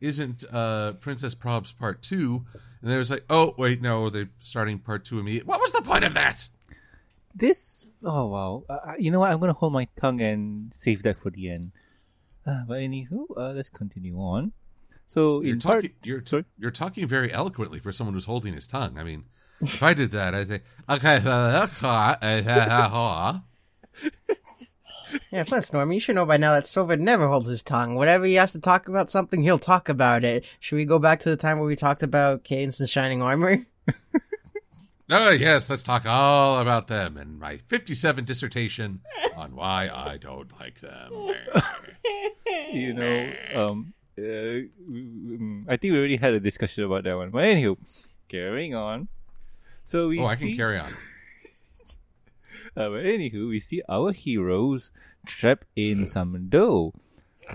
isn't 0.00 0.44
uh, 0.52 0.92
Princess 1.00 1.34
Probz 1.34 1.76
part 1.76 2.02
two, 2.02 2.44
and 2.80 2.88
there 2.88 2.98
was 2.98 3.10
like, 3.10 3.24
oh 3.28 3.56
wait, 3.58 3.82
no, 3.82 4.10
they're 4.10 4.30
starting 4.38 4.78
part 4.78 5.04
two 5.04 5.18
immediately. 5.18 5.48
What 5.48 5.58
was 5.58 5.72
the 5.72 5.82
point 5.82 6.04
of 6.04 6.14
that? 6.14 6.48
this 7.34 8.00
oh 8.04 8.26
wow 8.28 8.62
uh, 8.68 8.92
you 8.96 9.10
know 9.10 9.18
what 9.18 9.30
i'm 9.30 9.40
gonna 9.40 9.52
hold 9.52 9.72
my 9.72 9.88
tongue 9.96 10.20
and 10.20 10.72
save 10.72 11.02
that 11.02 11.18
for 11.18 11.30
the 11.30 11.50
end 11.50 11.72
uh, 12.46 12.62
but 12.68 12.78
anywho 12.78 13.26
uh, 13.36 13.50
let's 13.50 13.68
continue 13.68 14.16
on 14.16 14.52
so 15.06 15.40
You're 15.42 15.54
in 15.54 15.60
part 15.60 15.82
talking. 15.82 15.96
You're 16.02 16.20
sorry 16.20 16.44
you're 16.58 16.70
talking 16.70 17.06
very 17.06 17.32
eloquently 17.32 17.78
for 17.78 17.92
someone 17.92 18.14
who's 18.14 18.24
holding 18.24 18.54
his 18.54 18.66
tongue. 18.66 18.98
I 18.98 19.04
mean, 19.04 19.24
if 19.60 19.82
I 19.82 19.94
did 19.94 20.10
that, 20.12 20.34
I'd 20.34 20.48
say, 20.48 20.60
okay. 20.88 21.20
Ha 21.20 21.66
ha 22.20 22.88
ha. 22.88 23.42
Yeah, 25.30 25.44
plus, 25.46 25.72
Norm, 25.72 25.92
you 25.92 26.00
should 26.00 26.16
know 26.16 26.26
by 26.26 26.38
now 26.38 26.54
that 26.54 26.66
Silver 26.66 26.96
never 26.96 27.28
holds 27.28 27.48
his 27.48 27.62
tongue. 27.62 27.94
Whenever 27.94 28.24
he 28.24 28.34
has 28.34 28.50
to 28.52 28.58
talk 28.58 28.88
about 28.88 29.10
something, 29.10 29.44
he'll 29.44 29.60
talk 29.60 29.88
about 29.88 30.24
it. 30.24 30.44
Should 30.58 30.74
we 30.74 30.84
go 30.84 30.98
back 30.98 31.20
to 31.20 31.30
the 31.30 31.36
time 31.36 31.58
where 31.58 31.68
we 31.68 31.76
talked 31.76 32.02
about 32.02 32.42
Cadance 32.42 32.80
and 32.80 32.90
Shining 32.90 33.22
Armor? 33.22 33.64
Oh, 35.10 35.30
yes, 35.30 35.68
let's 35.68 35.82
talk 35.82 36.06
all 36.06 36.60
about 36.60 36.88
them 36.88 37.18
and 37.18 37.38
my 37.38 37.58
57 37.58 38.24
dissertation 38.24 39.02
on 39.36 39.54
why 39.54 39.90
I 39.94 40.16
don't 40.16 40.50
like 40.58 40.80
them. 40.80 41.12
you 42.72 42.94
know 42.94 43.32
um 43.54 43.92
uh, 44.18 45.72
i 45.72 45.76
think 45.76 45.92
we 45.92 45.98
already 45.98 46.16
had 46.16 46.34
a 46.34 46.40
discussion 46.40 46.84
about 46.84 47.04
that 47.04 47.16
one. 47.16 47.30
But 47.30 47.44
anywho 47.44 47.76
carrying 48.28 48.74
on. 48.74 49.08
So 49.84 50.08
we 50.08 50.18
oh, 50.20 50.26
I 50.26 50.36
can 50.36 50.56
carry 50.56 50.78
on. 50.78 50.90
Uh, 52.76 52.88
but 52.88 53.04
anywho, 53.04 53.48
we 53.50 53.60
see 53.60 53.82
our 53.88 54.10
heroes 54.10 54.90
trapped 55.26 55.66
in 55.76 56.08
some 56.08 56.48
dough, 56.48 56.92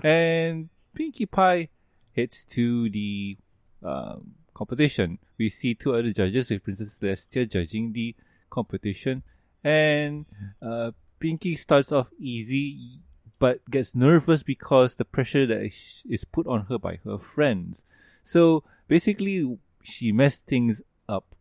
and 0.02 0.70
Pinkie 0.94 1.26
Pie 1.26 1.68
heads 2.16 2.44
to 2.44 2.88
the 2.88 3.36
um, 3.82 4.32
competition. 4.54 5.18
We 5.36 5.50
see 5.50 5.74
two 5.74 5.94
other 5.94 6.12
judges 6.12 6.48
with 6.48 6.62
Princess 6.64 6.98
Celestia 6.98 7.50
judging 7.50 7.92
the 7.92 8.14
competition, 8.48 9.22
and 9.62 10.24
uh, 10.62 10.92
Pinkie 11.18 11.56
starts 11.56 11.92
off 11.92 12.08
easy, 12.18 13.00
but 13.40 13.68
gets 13.68 13.96
nervous 13.96 14.44
because 14.44 14.94
the 14.94 15.04
pressure 15.04 15.46
that 15.46 15.62
is 15.62 16.04
is 16.08 16.24
put 16.24 16.46
on 16.46 16.66
her 16.66 16.78
by 16.78 17.00
her 17.02 17.18
friends. 17.18 17.84
So 18.22 18.62
basically, 18.86 19.58
she 19.82 20.12
messed 20.12 20.46
things 20.46 20.82
up. 21.08 21.34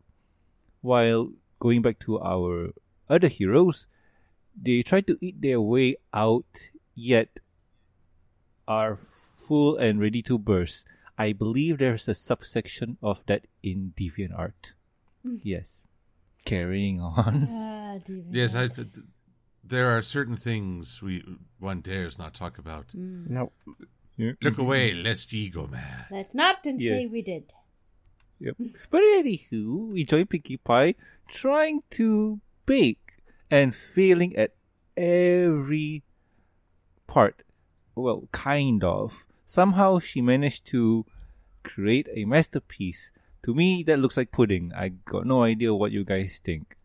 While 0.81 1.33
going 1.59 1.83
back 1.83 1.99
to 2.07 2.17
our 2.19 2.71
other 3.07 3.27
heroes, 3.27 3.85
they 4.55 4.81
try 4.81 5.01
to 5.01 5.17
eat 5.21 5.41
their 5.41 5.61
way 5.61 5.97
out, 6.13 6.71
yet 6.95 7.39
are 8.67 8.95
full 8.95 9.75
and 9.77 9.99
ready 9.99 10.21
to 10.23 10.37
burst. 10.39 10.87
I 11.17 11.33
believe 11.33 11.77
there's 11.79 12.07
a 12.07 12.15
subsection 12.15 12.97
of 13.03 13.25
that 13.27 13.43
in 13.61 13.93
Deviant 13.99 14.31
DeviantArt. 14.31 14.73
Yes. 15.43 15.85
Carrying 16.45 17.01
on. 17.01 17.43
Ah. 17.51 17.97
Yes, 18.31 18.53
I, 18.53 18.67
th- 18.67 18.93
th- 18.93 19.05
there 19.69 19.95
are 19.95 20.01
certain 20.01 20.35
things 20.35 21.01
we 21.01 21.23
one 21.59 21.81
dares 21.81 22.17
not 22.19 22.33
talk 22.33 22.57
about. 22.57 22.87
Mm. 22.89 23.29
Nope. 23.29 23.53
Look 24.17 24.39
mm-hmm. 24.39 24.61
away, 24.61 24.93
lest 24.93 25.31
ye 25.31 25.49
go 25.49 25.67
mad. 25.67 26.07
Let's 26.11 26.35
not 26.35 26.65
and 26.65 26.81
Yeah. 26.81 26.91
say 26.91 27.05
we 27.05 27.21
did. 27.21 27.53
Yep. 28.39 28.55
But 28.91 29.01
anywho, 29.01 29.91
we 29.93 30.03
join 30.03 30.25
Pinkie 30.25 30.57
Pie 30.57 30.95
trying 31.27 31.83
to 31.91 32.41
bake 32.65 33.21
and 33.49 33.73
failing 33.75 34.35
at 34.35 34.55
every 34.97 36.03
part. 37.07 37.43
Well, 37.95 38.27
kind 38.31 38.83
of. 38.83 39.25
Somehow 39.45 39.99
she 39.99 40.21
managed 40.21 40.65
to 40.67 41.05
create 41.63 42.07
a 42.13 42.25
masterpiece. 42.25 43.11
To 43.43 43.53
me, 43.53 43.83
that 43.83 43.99
looks 43.99 44.17
like 44.17 44.31
pudding. 44.31 44.71
I 44.75 44.89
got 44.89 45.25
no 45.25 45.43
idea 45.43 45.73
what 45.73 45.91
you 45.91 46.03
guys 46.03 46.41
think. 46.43 46.77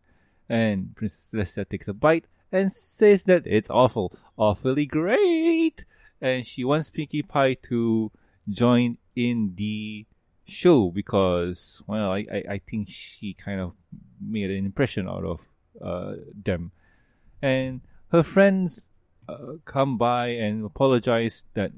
And 0.47 0.95
Princess 0.95 1.31
Celestia 1.31 1.67
takes 1.67 1.87
a 1.87 1.93
bite 1.93 2.25
and 2.55 2.71
says 2.71 3.25
that 3.25 3.45
it's 3.45 3.69
awful, 3.69 4.13
awfully 4.37 4.85
great. 4.85 5.85
And 6.21 6.45
she 6.45 6.63
wants 6.63 6.89
Pinkie 6.89 7.21
Pie 7.21 7.55
to 7.63 8.11
join 8.49 8.97
in 9.15 9.53
the 9.55 10.05
show 10.45 10.89
because, 10.89 11.83
well, 11.87 12.11
I, 12.11 12.25
I, 12.31 12.43
I 12.51 12.61
think 12.67 12.87
she 12.89 13.33
kind 13.33 13.59
of 13.59 13.73
made 14.19 14.49
an 14.49 14.65
impression 14.65 15.07
out 15.07 15.25
of 15.25 15.49
uh, 15.83 16.15
them. 16.33 16.71
And 17.41 17.81
her 18.11 18.23
friends 18.23 18.87
uh, 19.27 19.57
come 19.65 19.97
by 19.97 20.27
and 20.27 20.65
apologize 20.65 21.45
that 21.53 21.71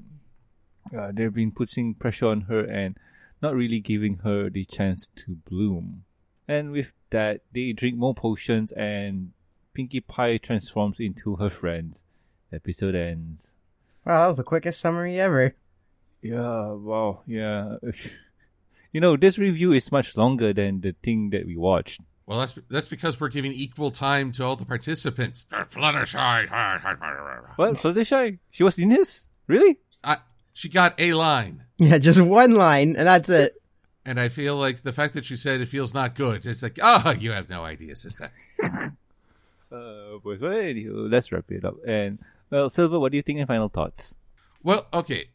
uh, 0.96 1.10
they've 1.12 1.34
been 1.34 1.52
putting 1.52 1.94
pressure 1.94 2.28
on 2.28 2.42
her 2.42 2.60
and 2.60 2.96
not 3.42 3.54
really 3.54 3.80
giving 3.80 4.18
her 4.18 4.48
the 4.48 4.64
chance 4.64 5.08
to 5.16 5.36
bloom. 5.48 6.04
And 6.46 6.70
with 6.70 6.92
that, 7.10 7.42
they 7.52 7.72
drink 7.72 7.96
more 7.96 8.14
potions 8.14 8.72
and 8.72 9.32
Pinkie 9.74 10.00
Pie 10.00 10.38
transforms 10.38 10.98
into 11.00 11.36
her 11.36 11.50
friends. 11.50 12.02
Episode 12.52 12.94
ends. 12.94 13.54
Wow, 14.04 14.22
that 14.22 14.28
was 14.28 14.36
the 14.38 14.42
quickest 14.44 14.80
summary 14.80 15.20
ever. 15.20 15.54
Yeah, 16.22 16.72
wow, 16.72 17.20
yeah. 17.26 17.76
you 18.92 19.00
know, 19.00 19.16
this 19.16 19.38
review 19.38 19.72
is 19.72 19.92
much 19.92 20.16
longer 20.16 20.52
than 20.52 20.80
the 20.80 20.94
thing 21.02 21.30
that 21.30 21.46
we 21.46 21.56
watched. 21.56 22.00
Well, 22.26 22.38
that's 22.40 22.58
that's 22.68 22.88
because 22.88 23.18
we're 23.20 23.28
giving 23.28 23.52
equal 23.52 23.90
time 23.90 24.32
to 24.32 24.44
all 24.44 24.56
the 24.56 24.64
participants. 24.66 25.46
Fluttershy. 25.50 26.48
What? 27.56 27.74
Fluttershy? 27.74 28.38
She 28.50 28.62
was 28.64 28.78
in 28.78 28.90
this? 28.90 29.28
Really? 29.46 29.78
I, 30.04 30.18
she 30.52 30.68
got 30.68 30.94
a 30.98 31.12
line, 31.14 31.64
Yeah, 31.78 31.98
just 31.98 32.20
one 32.20 32.54
line, 32.54 32.96
and 32.96 33.06
that's 33.06 33.28
it. 33.28 33.54
and 34.04 34.18
I 34.20 34.28
feel 34.28 34.56
like 34.56 34.82
the 34.82 34.92
fact 34.92 35.14
that 35.14 35.24
she 35.24 35.36
said 35.36 35.60
it 35.60 35.66
feels 35.68 35.94
not 35.94 36.14
good. 36.14 36.44
It's 36.46 36.62
like, 36.62 36.78
oh, 36.82 37.14
you 37.18 37.32
have 37.32 37.48
no 37.48 37.64
idea, 37.64 37.94
sister. 37.94 38.30
Uh, 39.70 40.18
but 40.24 40.40
anywho, 40.40 41.10
let's 41.10 41.30
wrap 41.30 41.50
it 41.50 41.64
up. 41.64 41.76
And, 41.86 42.18
well, 42.50 42.70
Silver, 42.70 42.98
what 42.98 43.12
do 43.12 43.16
you 43.16 43.22
think 43.22 43.38
in 43.38 43.46
final 43.46 43.68
thoughts? 43.68 44.16
Well, 44.62 44.86
okay. 44.92 45.26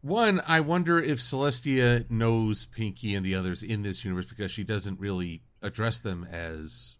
One, 0.00 0.40
I 0.48 0.60
wonder 0.60 0.98
if 0.98 1.18
Celestia 1.20 2.10
knows 2.10 2.66
Pinkie 2.66 3.14
and 3.14 3.24
the 3.24 3.34
others 3.34 3.62
in 3.62 3.82
this 3.82 4.04
universe 4.04 4.26
because 4.26 4.50
she 4.50 4.64
doesn't 4.64 4.98
really 4.98 5.42
address 5.60 5.98
them 5.98 6.26
as, 6.30 6.96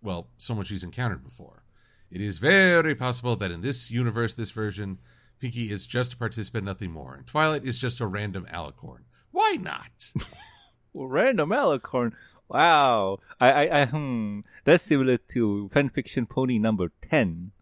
well, 0.00 0.28
someone 0.38 0.66
she's 0.66 0.84
encountered 0.84 1.24
before. 1.24 1.64
It 2.10 2.20
is 2.20 2.38
very 2.38 2.94
possible 2.94 3.34
that 3.36 3.50
in 3.50 3.62
this 3.62 3.90
universe, 3.90 4.34
this 4.34 4.52
version, 4.52 5.00
Pinkie 5.40 5.70
is 5.70 5.86
just 5.86 6.12
a 6.12 6.16
participant, 6.16 6.64
nothing 6.64 6.92
more. 6.92 7.14
And 7.14 7.26
Twilight 7.26 7.64
is 7.64 7.80
just 7.80 8.00
a 8.00 8.06
random 8.06 8.46
alicorn. 8.52 9.00
Why 9.32 9.58
not? 9.60 10.12
Well, 10.94 11.08
random 11.08 11.50
Alicorn. 11.50 12.12
Wow. 12.48 13.18
I, 13.40 13.50
I, 13.66 13.80
I, 13.82 13.84
hmm. 13.86 14.40
That's 14.64 14.82
similar 14.82 15.16
to 15.16 15.70
fanfiction 15.72 16.28
pony 16.28 16.58
number 16.58 16.90
10. 17.02 17.52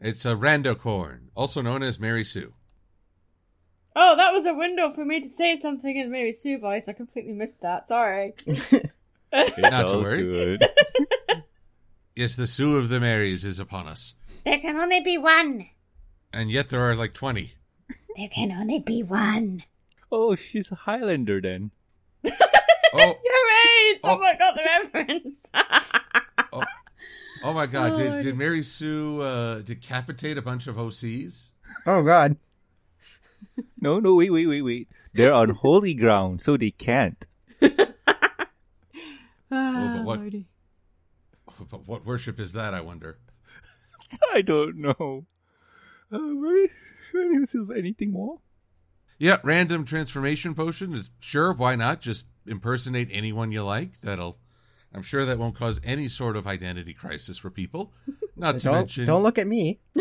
It's 0.00 0.24
a 0.24 0.34
randocorn, 0.34 1.28
also 1.34 1.62
known 1.62 1.82
as 1.82 1.98
Mary 2.00 2.24
Sue. 2.24 2.52
Oh, 3.96 4.16
that 4.16 4.32
was 4.32 4.44
a 4.44 4.52
window 4.54 4.90
for 4.90 5.04
me 5.04 5.20
to 5.20 5.28
say 5.28 5.56
something 5.56 5.96
in 5.96 6.10
Mary 6.10 6.32
Sue 6.32 6.58
voice. 6.58 6.88
I 6.88 6.92
completely 6.94 7.32
missed 7.32 7.60
that. 7.62 7.88
Sorry. 7.88 8.34
It's 9.36 9.58
Not 9.58 9.88
to 9.88 9.96
worry. 9.98 10.22
good. 10.22 10.68
Yes, 12.16 12.36
the 12.36 12.46
Sue 12.46 12.76
of 12.76 12.88
the 12.90 13.00
Marys 13.00 13.44
is 13.44 13.58
upon 13.58 13.88
us. 13.88 14.14
There 14.44 14.60
can 14.60 14.76
only 14.76 15.00
be 15.00 15.18
one. 15.18 15.66
And 16.32 16.48
yet 16.48 16.68
there 16.68 16.80
are 16.82 16.94
like 16.94 17.12
20. 17.12 17.54
There 18.16 18.28
can 18.28 18.52
only 18.52 18.78
be 18.78 19.02
one. 19.02 19.64
oh, 20.12 20.36
she's 20.36 20.70
a 20.70 20.76
Highlander 20.76 21.40
then. 21.40 21.72
Oh, 22.94 23.18
Hooray! 23.24 23.98
Someone 24.00 24.38
got 24.38 24.54
the 24.54 24.62
reference. 24.62 25.46
oh 27.44 27.52
my 27.52 27.66
god, 27.66 27.96
did, 27.96 28.12
Oh, 28.12 28.22
did 28.22 28.36
Mary 28.36 28.62
Sue 28.62 29.20
uh, 29.20 29.58
decapitate 29.60 30.38
a 30.38 30.42
bunch 30.42 30.66
of 30.66 30.76
OCs? 30.76 31.50
Oh 31.86 32.02
god. 32.02 32.36
No, 33.80 34.00
no, 34.00 34.14
wait, 34.14 34.30
wait, 34.30 34.46
wait, 34.46 34.62
wait. 34.62 34.88
They're 35.12 35.32
on 35.34 35.50
holy 35.50 35.94
ground, 35.94 36.40
so 36.42 36.56
they 36.56 36.70
can't. 36.70 37.26
Ah, 39.50 39.94
but 39.98 40.04
what- 40.04 40.20
But 41.70 41.86
what 41.86 42.04
worship 42.04 42.40
is 42.40 42.52
that, 42.54 42.74
I 42.74 42.80
wonder? 42.80 43.18
I 44.32 44.42
don't 44.42 44.76
know. 44.78 45.26
Uh, 46.10 46.18
very, 46.18 46.70
very 47.12 47.46
Silver, 47.46 47.74
anything 47.74 48.10
more? 48.12 48.38
Yeah, 49.18 49.38
random 49.44 49.84
transformation 49.84 50.54
potion 50.54 50.92
is 50.94 51.10
sure, 51.20 51.52
why 51.52 51.76
not? 51.76 52.00
Just 52.00 52.26
impersonate 52.46 53.08
anyone 53.12 53.52
you 53.52 53.62
like. 53.62 54.00
That'll 54.00 54.38
I'm 54.94 55.02
sure 55.02 55.24
that 55.24 55.38
won't 55.38 55.56
cause 55.56 55.80
any 55.84 56.08
sort 56.08 56.36
of 56.36 56.46
identity 56.46 56.94
crisis 56.94 57.38
for 57.38 57.50
people. 57.50 57.92
Not 58.36 58.58
to 58.60 58.64
Don't, 58.66 58.74
mention 58.74 59.06
don't 59.06 59.22
look 59.22 59.38
at 59.38 59.46
me. 59.46 59.80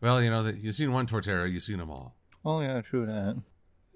Well, 0.00 0.22
you 0.22 0.28
know, 0.30 0.42
that 0.42 0.58
you've 0.58 0.74
seen 0.74 0.92
one 0.92 1.06
Torterra, 1.06 1.50
you've 1.50 1.62
seen 1.62 1.78
them 1.78 1.90
all. 1.90 2.16
Oh, 2.44 2.60
yeah, 2.60 2.80
true 2.82 3.06
that. 3.06 3.42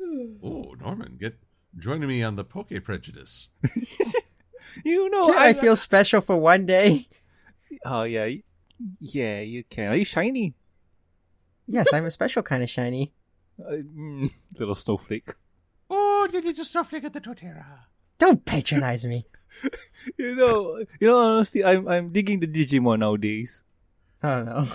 Oh, 0.43 0.75
Norman, 0.81 1.17
get 1.21 1.39
joining 1.79 2.09
me 2.09 2.23
on 2.23 2.37
the 2.37 2.45
Poke 2.45 2.73
Prejudice. 2.83 3.49
You 4.85 5.11
know, 5.11 5.27
Can't 5.27 5.39
I 5.39 5.47
I'm- 5.49 5.55
feel 5.57 5.75
special 5.77 6.21
for 6.21 6.37
one 6.37 6.65
day? 6.65 7.07
Oh, 7.85 8.05
yeah. 8.05 8.29
Yeah, 9.01 9.41
you 9.41 9.65
can. 9.65 9.93
Are 9.93 9.97
you 9.97 10.05
shiny? 10.05 10.55
Yes, 11.67 11.93
I'm 11.93 12.05
a 12.05 12.11
special 12.11 12.43
kind 12.43 12.63
of 12.63 12.71
shiny. 12.71 13.13
Little 14.59 14.75
snowflake. 14.75 15.35
Oh, 15.89 16.29
did 16.31 16.45
you 16.45 16.53
just 16.53 16.73
snowflake 16.73 17.05
at 17.05 17.13
the 17.13 17.21
Torterra? 17.21 17.81
Don't 18.19 18.45
patronize 18.45 19.05
me. 19.05 19.27
You 20.17 20.37
know, 20.37 20.79
you 21.01 21.09
know, 21.09 21.17
honestly, 21.17 21.63
I'm 21.65 21.87
I'm 21.89 22.13
digging 22.13 22.41
the 22.41 22.47
Digimon 22.47 23.01
nowadays. 23.01 23.65
Oh 24.23 24.43
no. 24.45 24.69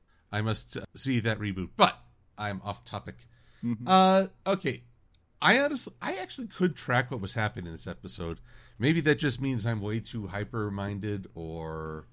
I 0.32 0.42
must 0.42 0.76
uh, 0.76 0.84
see 0.94 1.20
that 1.20 1.38
reboot, 1.38 1.70
but 1.76 1.98
I'm 2.36 2.60
off 2.62 2.84
topic. 2.84 3.16
Uh, 3.86 4.26
okay. 4.46 4.82
I 5.40 5.58
honestly, 5.60 5.94
I 6.02 6.16
actually 6.16 6.48
could 6.48 6.76
track 6.76 7.10
what 7.10 7.20
was 7.20 7.34
happening 7.34 7.66
in 7.66 7.72
this 7.72 7.86
episode. 7.86 8.40
Maybe 8.78 9.00
that 9.02 9.18
just 9.18 9.40
means 9.40 9.66
I'm 9.66 9.80
way 9.80 10.00
too 10.00 10.28
hyper-minded, 10.28 11.28
or, 11.34 12.06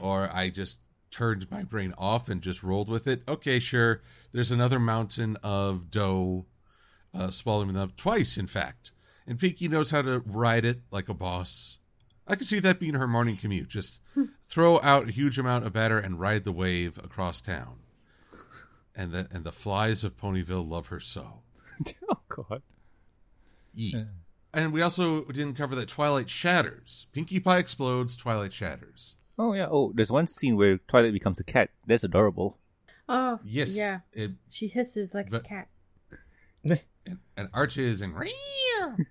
or 0.00 0.30
I 0.32 0.50
just 0.50 0.80
turned 1.12 1.48
my 1.50 1.62
brain 1.62 1.94
off 1.96 2.28
and 2.28 2.42
just 2.42 2.62
rolled 2.62 2.88
with 2.88 3.06
it. 3.06 3.22
Okay, 3.28 3.58
sure. 3.58 4.02
There's 4.32 4.50
another 4.50 4.80
mountain 4.80 5.36
of 5.42 5.90
dough, 5.90 6.46
uh, 7.14 7.30
swallowing 7.30 7.68
them 7.68 7.82
up 7.82 7.96
twice, 7.96 8.36
in 8.36 8.46
fact. 8.46 8.90
And 9.26 9.38
Pinkie 9.38 9.68
knows 9.68 9.92
how 9.92 10.02
to 10.02 10.20
ride 10.26 10.64
it 10.64 10.80
like 10.90 11.08
a 11.08 11.14
boss. 11.14 11.78
I 12.26 12.34
can 12.34 12.44
see 12.44 12.58
that 12.60 12.80
being 12.80 12.94
her 12.94 13.06
morning 13.06 13.36
commute. 13.36 13.68
Just 13.68 14.00
throw 14.46 14.80
out 14.80 15.08
a 15.08 15.12
huge 15.12 15.38
amount 15.38 15.66
of 15.66 15.72
batter 15.72 15.98
and 15.98 16.18
ride 16.18 16.44
the 16.44 16.52
wave 16.52 16.98
across 16.98 17.40
town. 17.40 17.78
And 18.94 19.12
the 19.12 19.28
and 19.30 19.44
the 19.44 19.52
flies 19.52 20.04
of 20.04 20.16
Ponyville 20.16 20.68
love 20.68 20.88
her 20.88 21.00
so. 21.00 21.42
oh 22.10 22.18
God. 22.28 22.62
Yeet. 23.76 24.06
And 24.54 24.72
we 24.72 24.82
also 24.82 25.24
didn't 25.24 25.54
cover 25.56 25.74
that 25.74 25.88
Twilight 25.88 26.28
shatters. 26.28 27.06
Pinkie 27.12 27.40
Pie 27.40 27.58
explodes, 27.58 28.16
Twilight 28.16 28.52
shatters. 28.52 29.14
Oh 29.38 29.52
yeah. 29.54 29.66
Oh, 29.70 29.92
there's 29.94 30.10
one 30.12 30.26
scene 30.26 30.56
where 30.56 30.78
Twilight 30.78 31.12
becomes 31.12 31.40
a 31.40 31.44
cat. 31.44 31.70
That's 31.86 32.04
adorable. 32.04 32.58
Oh, 33.08 33.40
Yes. 33.44 33.76
Yeah. 33.76 34.00
It, 34.12 34.32
She 34.50 34.68
hisses 34.68 35.12
like 35.14 35.30
But- 35.30 35.42
a 35.44 35.48
cat. 35.48 35.68
and, 36.64 36.80
and 37.36 37.48
arches 37.52 38.00
and 38.02 38.14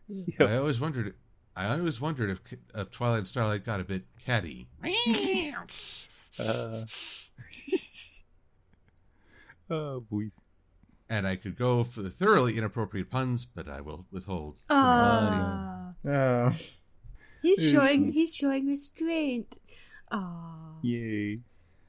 Yeah. 0.08 0.38
I 0.48 0.58
always 0.58 0.80
wondered. 0.80 1.16
I 1.56 1.68
always 1.78 2.00
wondered 2.00 2.30
if 2.30 2.40
if 2.74 2.92
Twilight 2.92 3.20
and 3.20 3.28
Starlight 3.28 3.66
got 3.66 3.80
a 3.80 3.84
bit 3.84 4.04
catty. 4.24 4.68
Uh, 6.40 6.86
oh, 9.70 10.00
boys. 10.10 10.40
and 11.10 11.28
I 11.28 11.36
could 11.36 11.58
go 11.58 11.84
for 11.84 12.02
the 12.02 12.10
thoroughly 12.10 12.58
inappropriate 12.58 13.10
puns, 13.10 13.46
but 13.46 13.68
I 13.68 13.82
will 13.82 14.06
withhold. 14.12 14.58
from 14.68 14.78
announcing. 14.78 15.34
Ah, 15.34 15.94
Oh. 16.04 16.56
he's 17.42 17.70
showing 17.70 18.14
he's 18.14 18.34
showing 18.34 18.66
restraint. 18.68 19.58
Ah, 20.12 20.74
Yay. 20.82 21.40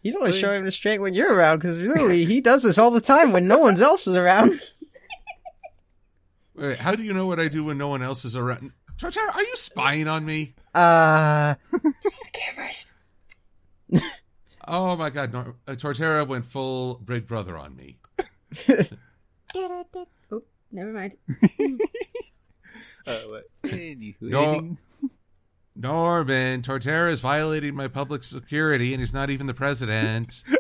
He's 0.02 0.16
only 0.16 0.32
showing 0.32 0.64
restraint 0.64 1.00
when 1.00 1.14
you're 1.14 1.32
around, 1.32 1.58
because 1.58 1.80
really, 1.80 2.24
he 2.24 2.40
does 2.40 2.62
this 2.64 2.76
all 2.78 2.90
the 2.90 3.00
time 3.00 3.32
when 3.32 3.46
no 3.46 3.58
one 3.58 3.80
else 3.80 4.06
is 4.06 4.14
around. 4.16 4.60
Wait, 6.54 6.78
how 6.78 6.94
do 6.94 7.02
you 7.02 7.14
know 7.14 7.26
what 7.26 7.38
I 7.40 7.48
do 7.48 7.64
when 7.64 7.78
no 7.78 7.88
one 7.88 8.02
else 8.02 8.24
is 8.24 8.36
around? 8.36 8.72
Torterra, 8.98 9.34
are 9.34 9.42
you 9.42 9.56
spying 9.56 10.08
on 10.08 10.24
me? 10.24 10.54
Uh, 10.74 11.54
the 11.72 11.94
cameras. 12.32 12.86
Oh 14.66 14.96
my 14.96 15.10
God, 15.10 15.32
no, 15.32 15.54
uh, 15.66 15.72
Torterra 15.72 16.26
went 16.26 16.44
full 16.44 16.94
Big 17.04 17.26
Brother 17.26 17.56
on 17.56 17.74
me. 17.76 17.98
oh, 19.54 20.42
never 20.70 20.92
mind. 20.92 21.16
Uh, 23.06 23.18
what? 23.26 23.44
Anywho, 23.64 24.14
No. 24.22 24.76
Anything? 25.82 25.90
Norman, 25.98 26.62
Torterra 26.62 27.10
is 27.10 27.20
violating 27.20 27.74
my 27.74 27.88
public 27.88 28.22
security, 28.24 28.92
and 28.94 29.00
he's 29.00 29.12
not 29.14 29.30
even 29.30 29.46
the 29.46 29.54
president. 29.54 30.42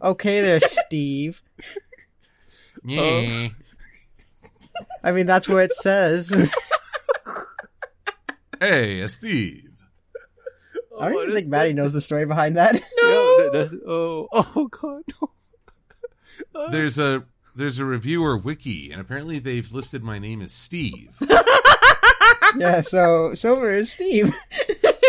Okay, 0.00 0.40
there, 0.40 0.60
Steve. 0.60 1.42
Yeah. 2.84 3.48
I 5.02 5.10
mean, 5.10 5.26
that's 5.26 5.48
what 5.48 5.64
it 5.64 5.72
says. 5.72 6.30
Hey, 8.60 9.02
uh, 9.02 9.08
Steve. 9.08 9.70
I 11.00 11.06
don't 11.06 11.14
Oh, 11.14 11.16
even 11.16 11.18
that's- 11.30 11.34
think 11.34 11.48
Maddie 11.48 11.72
knows 11.72 11.92
the 11.92 12.00
story 12.00 12.26
behind 12.26 12.56
that. 12.56 12.74
Yeah, 12.74 12.80
that- 13.02 13.50
that's, 13.52 13.74
oh, 13.86 14.28
oh 14.32 14.68
god, 14.70 15.02
no. 15.20 16.68
There's 16.70 16.98
a 16.98 17.24
there's 17.56 17.78
a 17.80 17.84
reviewer 17.84 18.36
wiki, 18.36 18.90
and 18.92 19.00
apparently 19.00 19.38
they've 19.40 19.70
listed 19.72 20.02
my 20.04 20.18
name 20.20 20.40
as 20.42 20.52
Steve. 20.52 21.16
Yeah, 22.56 22.80
so 22.80 23.34
Silver 23.34 23.72
is 23.72 23.92
Steve. 23.92 24.32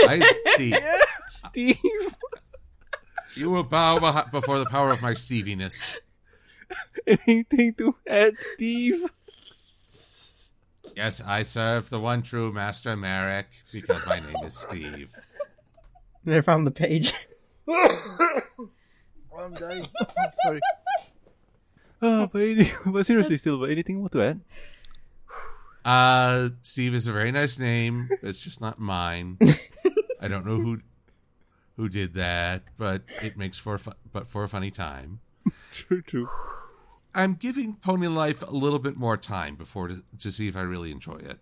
I, 0.08 0.34
Steve. 0.56 0.76
Steve. 1.28 2.16
You 3.36 3.50
will 3.50 3.64
bow 3.64 4.24
before 4.32 4.60
the 4.60 4.66
power 4.66 4.92
of 4.92 5.02
my 5.02 5.12
Steviness. 5.12 5.98
Anything 7.08 7.74
to 7.76 7.96
add, 8.08 8.36
Steve? 8.40 9.02
Yes, 10.96 11.22
I 11.22 11.44
serve 11.44 11.90
the 11.90 12.00
one 12.00 12.22
true 12.22 12.52
Master 12.52 12.96
Merrick 12.98 13.48
because 13.72 14.06
my 14.06 14.20
name 14.20 14.36
is 14.44 14.58
Steve. 14.58 15.16
I 16.28 16.42
found 16.42 16.68
the 16.68 16.72
page. 16.72 17.14
I'm 17.70 19.54
dying. 19.54 19.86
Sorry. 20.44 20.60
Oh, 22.02 22.28
but, 22.32 22.42
any, 22.42 22.66
but 22.88 23.06
seriously, 23.06 23.38
Silver, 23.38 23.68
anything 23.68 24.00
more 24.00 24.10
to 24.10 24.22
add? 24.22 24.42
Uh, 25.86 26.50
Steve 26.64 26.94
is 26.94 27.08
a 27.08 27.14
very 27.14 27.32
nice 27.32 27.58
name. 27.58 28.10
It's 28.22 28.42
just 28.42 28.62
not 28.62 28.80
mine. 28.80 29.38
I 30.22 30.28
don't 30.28 30.46
know 30.46 30.60
who 30.60 30.80
who 31.78 31.88
did 31.88 32.14
that, 32.14 32.64
but 32.78 33.04
it 33.22 33.38
makes 33.38 33.58
for 33.58 33.76
a 33.76 33.80
fu- 33.80 33.94
but 34.12 34.28
for 34.28 34.44
a 34.44 34.50
funny 34.50 34.70
time. 34.72 35.22
True, 35.72 36.02
true. 36.02 36.30
I'm 37.16 37.36
giving 37.36 37.76
Pony 37.76 38.08
Life 38.08 38.44
a 38.44 38.52
little 38.52 38.80
bit 38.80 38.98
more 38.98 39.18
time 39.18 39.56
before 39.56 39.88
to, 39.88 40.04
to 40.20 40.32
see 40.32 40.48
if 40.48 40.58
I 40.58 40.62
really 40.62 40.92
enjoy 40.92 41.16
it. 41.18 41.40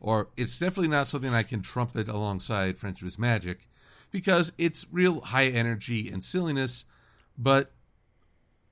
Or 0.00 0.28
it's 0.36 0.58
definitely 0.58 0.88
not 0.88 1.08
something 1.08 1.32
I 1.34 1.42
can 1.42 1.62
trumpet 1.62 2.08
alongside 2.08 2.78
Friendship 2.78 3.08
is 3.08 3.18
Magic 3.18 3.66
because 4.10 4.52
it's 4.58 4.86
real 4.92 5.20
high 5.22 5.46
energy 5.46 6.08
and 6.08 6.22
silliness, 6.22 6.84
but 7.36 7.72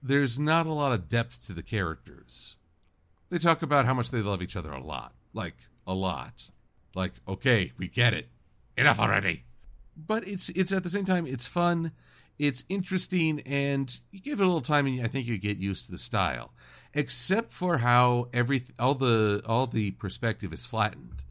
there's 0.02 0.38
not 0.38 0.66
a 0.66 0.72
lot 0.72 0.92
of 0.92 1.08
depth 1.08 1.44
to 1.46 1.52
the 1.52 1.62
characters. 1.62 2.56
They 3.28 3.38
talk 3.38 3.62
about 3.62 3.86
how 3.86 3.94
much 3.94 4.10
they 4.10 4.22
love 4.22 4.42
each 4.42 4.56
other 4.56 4.72
a 4.72 4.82
lot. 4.82 5.14
Like, 5.32 5.56
a 5.86 5.94
lot. 5.94 6.50
Like, 6.94 7.12
okay, 7.26 7.72
we 7.76 7.88
get 7.88 8.14
it. 8.14 8.28
Enough 8.76 9.00
already. 9.00 9.44
But 9.96 10.28
it's 10.28 10.50
it's 10.50 10.72
at 10.72 10.82
the 10.82 10.90
same 10.90 11.06
time 11.06 11.26
it's 11.26 11.46
fun 11.46 11.92
it's 12.38 12.64
interesting 12.68 13.40
and 13.46 14.00
you 14.10 14.20
give 14.20 14.40
it 14.40 14.42
a 14.42 14.46
little 14.46 14.60
time 14.60 14.86
and 14.86 15.00
I 15.00 15.08
think 15.08 15.26
you 15.26 15.38
get 15.38 15.56
used 15.56 15.86
to 15.86 15.92
the 15.92 15.98
style. 15.98 16.52
Except 16.94 17.50
for 17.50 17.78
how 17.78 18.28
every 18.32 18.62
all 18.78 18.94
the 18.94 19.42
all 19.46 19.66
the 19.66 19.92
perspective 19.92 20.52
is 20.52 20.66
flattened. 20.66 21.22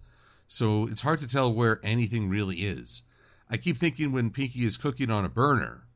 So 0.47 0.87
it's 0.87 1.01
hard 1.01 1.19
to 1.19 1.27
tell 1.27 1.51
where 1.51 1.79
anything 1.83 2.29
really 2.29 2.57
is. 2.57 3.03
I 3.49 3.57
keep 3.57 3.77
thinking 3.77 4.11
when 4.11 4.29
Pinkie 4.29 4.65
is 4.65 4.77
cooking 4.77 5.09
on 5.09 5.25
a 5.25 5.29
burner, 5.29 5.87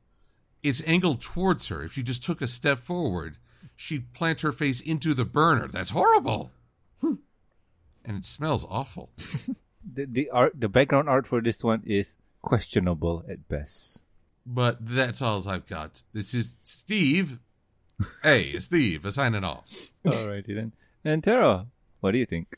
it's 0.64 0.88
angled 0.88 1.22
towards 1.22 1.68
her. 1.68 1.84
If 1.84 1.94
she 1.94 2.04
just 2.04 2.24
took 2.24 2.42
a 2.42 2.48
step 2.48 2.80
forward, 2.80 3.38
she'd 3.80 4.12
plant 4.12 4.42
her 4.42 4.52
face 4.52 4.82
into 4.82 5.14
the 5.14 5.24
burner. 5.24 5.70
That's 5.70 5.92
horrible. 5.92 6.52
And 7.02 8.18
it 8.18 8.26
smells 8.26 8.68
awful. 8.70 9.10
The, 9.82 10.06
the 10.06 10.30
art, 10.30 10.60
the 10.60 10.68
background 10.68 11.08
art 11.08 11.26
for 11.26 11.40
this 11.42 11.64
one 11.64 11.84
is 11.86 12.18
questionable 12.42 13.24
at 13.30 13.48
best. 13.48 14.04
But 14.46 14.78
that's 14.86 15.22
all 15.22 15.48
I've 15.48 15.66
got. 15.68 16.04
This 16.12 16.34
is 16.34 16.56
Steve. 16.64 17.40
hey, 18.22 18.60
Steve, 18.60 19.08
signing 19.10 19.46
off. 19.46 19.66
Alrighty 20.06 20.54
then. 20.54 20.74
And 21.06 21.24
Tara, 21.24 21.68
what 22.02 22.12
do 22.12 22.18
you 22.18 22.26
think? 22.26 22.58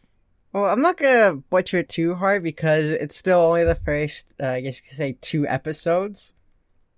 Well, 0.51 0.65
I'm 0.65 0.81
not 0.81 0.97
gonna 0.97 1.36
butcher 1.36 1.77
it 1.77 1.89
too 1.89 2.15
hard 2.15 2.41
because 2.41 2.86
it's 2.86 3.15
still 3.15 3.39
only 3.39 3.65
the 3.65 3.75
first, 3.75 4.34
uh, 4.41 4.47
I 4.47 4.62
guess 4.62 4.81
you 4.81 4.89
could 4.89 4.97
say, 4.97 5.17
two 5.21 5.47
episodes. 5.47 6.34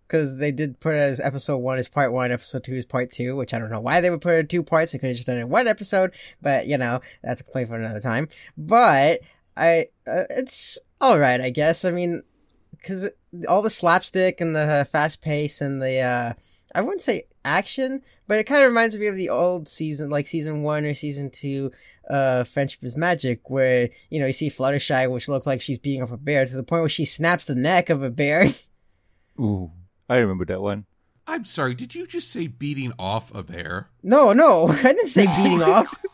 Because 0.07 0.37
they 0.37 0.51
did 0.51 0.79
put 0.79 0.95
it 0.95 0.99
as 0.99 1.19
episode 1.19 1.57
one 1.57 1.79
is 1.79 1.87
part 1.87 2.11
one, 2.11 2.31
episode 2.31 2.63
two 2.63 2.75
is 2.75 2.85
part 2.85 3.11
two, 3.11 3.35
which 3.35 3.53
I 3.53 3.59
don't 3.59 3.71
know 3.71 3.79
why 3.79 4.01
they 4.01 4.09
would 4.09 4.21
put 4.21 4.35
it 4.35 4.39
in 4.39 4.47
two 4.47 4.63
parts. 4.63 4.91
They 4.91 4.99
could 4.99 5.07
have 5.07 5.15
just 5.15 5.27
done 5.27 5.37
it 5.37 5.41
in 5.41 5.49
one 5.49 5.67
episode, 5.67 6.11
but 6.41 6.67
you 6.67 6.77
know, 6.77 7.01
that's 7.23 7.41
a 7.41 7.43
complaint 7.43 7.69
for 7.69 7.75
another 7.75 8.01
time. 8.01 8.27
But 8.57 9.21
I, 9.55 9.87
uh, 10.05 10.25
it's 10.29 10.77
all 10.99 11.19
right, 11.19 11.39
I 11.39 11.49
guess. 11.49 11.85
I 11.85 11.91
mean, 11.91 12.23
because 12.71 13.09
all 13.47 13.61
the 13.61 13.69
slapstick 13.69 14.41
and 14.41 14.55
the 14.55 14.87
fast 14.91 15.21
pace 15.21 15.61
and 15.61 15.81
the, 15.81 15.99
uh, 15.99 16.33
I 16.75 16.81
wouldn't 16.81 17.01
say 17.01 17.27
action, 17.45 18.01
but 18.27 18.39
it 18.39 18.45
kind 18.45 18.63
of 18.63 18.69
reminds 18.69 18.95
me 18.97 19.07
of 19.07 19.15
the 19.15 19.29
old 19.29 19.67
season, 19.67 20.09
like 20.09 20.27
season 20.27 20.63
one 20.63 20.85
or 20.85 20.93
season 20.93 21.29
two 21.29 21.71
uh 22.09 22.43
Friendship 22.43 22.83
is 22.83 22.97
Magic, 22.97 23.49
where 23.49 23.89
you 24.09 24.19
know 24.19 24.27
you 24.27 24.33
see 24.33 24.49
Fluttershy, 24.49 25.09
which 25.09 25.29
looks 25.29 25.47
like 25.47 25.61
she's 25.61 25.79
beating 25.79 26.01
off 26.01 26.11
a 26.11 26.17
bear, 26.17 26.45
to 26.45 26.55
the 26.55 26.63
point 26.63 26.81
where 26.81 26.89
she 26.89 27.05
snaps 27.05 27.45
the 27.45 27.55
neck 27.55 27.89
of 27.89 28.03
a 28.03 28.09
bear. 28.09 28.47
Ooh, 29.39 29.71
I 30.13 30.17
remember 30.17 30.45
that 30.45 30.61
one. 30.61 30.85
I'm 31.25 31.43
sorry, 31.43 31.73
did 31.73 31.95
you 31.95 32.05
just 32.05 32.29
say 32.29 32.45
beating 32.45 32.93
off 32.99 33.33
a 33.33 33.41
bear? 33.41 33.89
no, 34.03 34.31
no, 34.31 34.67
I 34.69 34.83
didn't 34.83 35.07
say 35.07 35.25
beating 35.25 35.63
off. 35.63 35.91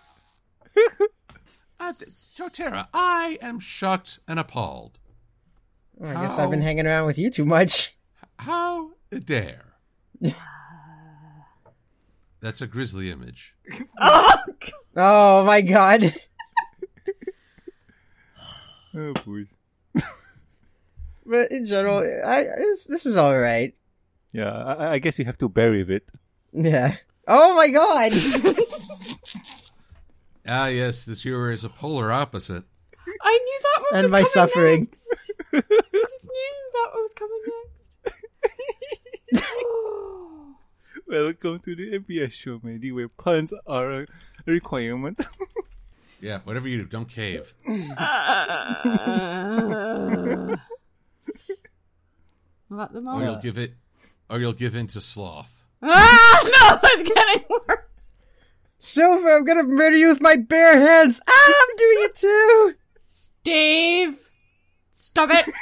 Uh, 1.81 1.93
so, 1.93 2.49
Tara, 2.49 2.89
I 2.93 3.37
am 3.41 3.57
shocked 3.57 4.19
and 4.27 4.37
appalled. 4.37 4.99
I 6.03 6.11
guess 6.11 6.37
I've 6.37 6.49
been 6.49 6.61
hanging 6.61 6.85
around 6.85 7.05
with 7.05 7.17
you 7.17 7.29
too 7.29 7.45
much. 7.45 7.97
How 8.37 8.91
dare? 9.09 9.75
That's 12.41 12.61
a 12.61 12.67
grisly 12.67 13.09
image. 13.09 13.55
Oh, 13.97 14.35
Oh 14.97 15.45
my 15.45 15.61
god. 15.61 16.13
Oh, 18.93 19.13
boys. 19.25 19.47
But 21.25 21.51
in 21.51 21.63
general, 21.63 21.99
I 21.99 22.47
it's, 22.57 22.85
this 22.85 23.05
is 23.05 23.15
all 23.15 23.37
right. 23.37 23.75
Yeah, 24.31 24.51
I, 24.51 24.93
I 24.93 24.99
guess 24.99 25.17
you 25.19 25.25
have 25.25 25.37
to 25.39 25.49
bury 25.49 25.81
it. 25.81 26.09
Yeah. 26.53 26.95
Oh 27.27 27.55
my 27.55 27.67
god. 27.69 28.11
Ah, 30.51 30.65
yes, 30.67 31.05
this 31.05 31.21
viewer 31.21 31.51
is 31.51 31.63
a 31.63 31.69
polar 31.69 32.11
opposite. 32.11 32.63
I 33.21 33.37
knew 33.37 33.59
that 33.61 33.81
one 33.81 33.93
And 33.99 34.03
was 34.05 34.11
my 34.11 34.19
coming 34.21 34.31
suffering. 34.31 34.79
Next. 34.79 35.07
I 35.53 35.61
just 35.61 36.27
knew 36.27 36.71
that 36.73 36.89
one 36.91 37.03
was 37.03 37.13
coming 37.13 37.41
next. 37.61 39.45
Oh. 39.45 40.55
Welcome 41.07 41.59
to 41.59 41.75
the 41.75 41.99
MBS 41.99 42.31
show, 42.31 42.59
matey, 42.63 42.91
where 42.91 43.09
puns 43.09 43.53
are 43.67 43.91
a 44.01 44.07
requirement. 44.47 45.23
Yeah, 46.21 46.39
whatever 46.43 46.67
you 46.67 46.79
do, 46.79 46.85
don't 46.85 47.07
cave. 47.07 47.53
Uh, 47.97 48.75
let 52.69 52.91
them 52.91 53.03
Or 53.07 53.23
you'll 53.23 53.37
give 53.37 53.57
it 53.57 53.73
or 54.29 54.39
you'll 54.39 54.53
give 54.53 54.75
in 54.75 54.87
to 54.87 55.01
sloth. 55.01 55.63
Ah, 55.81 56.41
no, 56.43 56.79
it's 56.83 57.09
getting 57.09 57.43
worse. 57.49 57.79
Silver, 58.77 59.35
I'm 59.35 59.45
gonna 59.45 59.63
murder 59.63 59.97
you 59.97 60.09
with 60.09 60.21
my 60.21 60.35
bare 60.35 60.79
hands. 60.79 61.21
Ah, 61.27 61.47
I'm 61.47 61.77
doing 61.77 61.97
it 62.01 62.15
too. 62.15 62.73
Steve, 63.01 64.29
stop 64.91 65.29
it. 65.31 65.45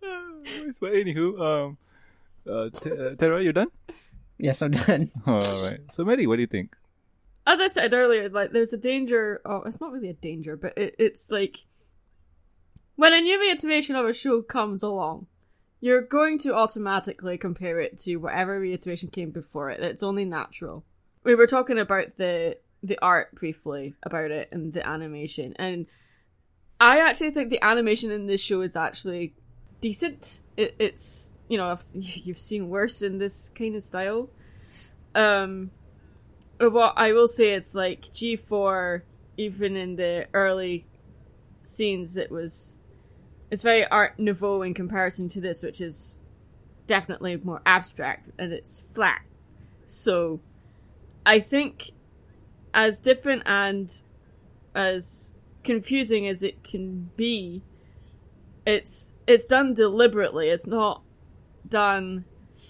but 0.80 0.92
anywho, 0.92 1.40
um, 1.40 1.78
uh, 2.50 2.70
T- 2.70 2.90
uh, 2.90 3.14
Tara, 3.16 3.42
you're 3.42 3.52
done? 3.52 3.68
Yes, 4.38 4.62
I'm 4.62 4.70
done. 4.70 5.10
All 5.26 5.40
right. 5.40 5.80
So, 5.92 6.04
Maddie, 6.04 6.26
what 6.26 6.36
do 6.36 6.42
you 6.42 6.46
think? 6.46 6.76
as 7.48 7.60
I 7.60 7.68
said 7.68 7.94
earlier, 7.94 8.28
like 8.28 8.52
there's 8.52 8.74
a 8.74 8.78
danger. 8.78 9.40
Oh, 9.44 9.62
it's 9.64 9.80
not 9.80 9.90
really 9.90 10.10
a 10.10 10.14
danger, 10.14 10.54
but 10.54 10.76
it, 10.76 10.94
it's 10.98 11.30
like 11.30 11.64
when 12.96 13.14
a 13.14 13.22
new 13.22 13.40
iteration 13.40 13.96
of 13.96 14.04
a 14.04 14.12
show 14.12 14.42
comes 14.42 14.82
along, 14.82 15.26
you're 15.80 16.02
going 16.02 16.38
to 16.40 16.54
automatically 16.54 17.38
compare 17.38 17.80
it 17.80 17.98
to 17.98 18.16
whatever 18.16 18.58
reiteration 18.58 19.08
came 19.10 19.30
before 19.30 19.70
it. 19.70 19.80
It's 19.80 20.02
only 20.02 20.24
natural. 20.24 20.84
We 21.24 21.34
were 21.34 21.46
talking 21.46 21.78
about 21.78 22.16
the 22.16 22.58
the 22.82 22.98
art 23.02 23.34
briefly 23.34 23.94
about 24.04 24.30
it 24.30 24.48
and 24.52 24.72
the 24.72 24.86
animation, 24.86 25.54
and 25.58 25.86
I 26.80 27.00
actually 27.00 27.32
think 27.32 27.50
the 27.50 27.62
animation 27.64 28.10
in 28.10 28.26
this 28.26 28.40
show 28.40 28.60
is 28.62 28.76
actually 28.76 29.34
decent. 29.80 30.40
It, 30.56 30.74
it's 30.78 31.32
you 31.48 31.58
know 31.58 31.68
I've, 31.68 31.82
you've 31.94 32.38
seen 32.38 32.68
worse 32.68 33.02
in 33.02 33.18
this 33.18 33.50
kind 33.50 33.76
of 33.76 33.82
style. 33.82 34.30
Um, 35.14 35.70
but 36.58 36.72
what 36.72 36.94
I 36.96 37.12
will 37.12 37.28
say, 37.28 37.54
it's 37.54 37.74
like 37.74 38.12
G 38.12 38.36
four, 38.36 39.04
even 39.36 39.76
in 39.76 39.96
the 39.96 40.26
early 40.32 40.86
scenes, 41.62 42.16
it 42.16 42.30
was 42.30 42.77
it's 43.50 43.62
very 43.62 43.86
Art 43.86 44.18
Nouveau 44.18 44.62
in 44.62 44.74
comparison 44.74 45.28
to 45.30 45.40
this, 45.40 45.62
which 45.62 45.80
is 45.80 46.18
definitely 46.86 47.36
more 47.36 47.62
abstract 47.66 48.30
and 48.38 48.52
it's 48.52 48.80
flat. 48.80 49.22
So, 49.86 50.40
I 51.24 51.40
think 51.40 51.92
as 52.74 53.00
different 53.00 53.42
and 53.46 54.02
as 54.74 55.34
confusing 55.64 56.26
as 56.26 56.42
it 56.42 56.62
can 56.62 57.10
be, 57.16 57.62
it's 58.66 59.14
it's 59.26 59.44
done 59.44 59.74
deliberately. 59.74 60.48
It's 60.48 60.66
not 60.66 61.02
done 61.68 62.24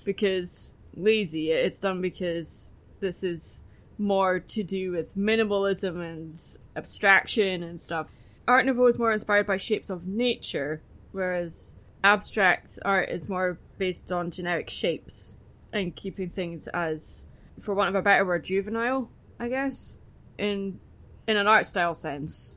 because 0.05 0.77
lazy. 0.95 1.51
It's 1.51 1.79
done 1.79 2.01
because 2.01 2.75
this 3.01 3.23
is 3.23 3.65
more 3.99 4.39
to 4.39 4.63
do 4.63 4.93
with 4.93 5.17
minimalism 5.17 6.01
and 6.01 6.41
abstraction 6.77 7.63
and 7.63 7.81
stuff. 7.81 8.09
Art 8.49 8.65
Nouveau 8.65 8.87
is 8.87 8.99
more 8.99 9.13
inspired 9.13 9.47
by 9.47 9.59
shapes 9.59 9.91
of 9.91 10.07
nature, 10.07 10.81
whereas 11.13 11.77
abstract 12.03 12.79
art 12.83 13.11
is 13.11 13.29
more 13.29 13.59
based 13.77 14.11
on 14.11 14.31
generic 14.31 14.71
shapes 14.71 15.37
and 15.71 15.95
keeping 15.95 16.31
things 16.31 16.67
as, 16.69 17.27
for 17.61 17.75
want 17.75 17.91
of 17.91 17.95
a 17.95 18.01
better 18.01 18.25
word, 18.25 18.45
juvenile, 18.45 19.11
I 19.39 19.49
guess, 19.51 19.99
in 20.39 20.81
in 21.27 21.37
an 21.37 21.47
art 21.47 21.67
style 21.67 21.95
sense. 21.95 22.57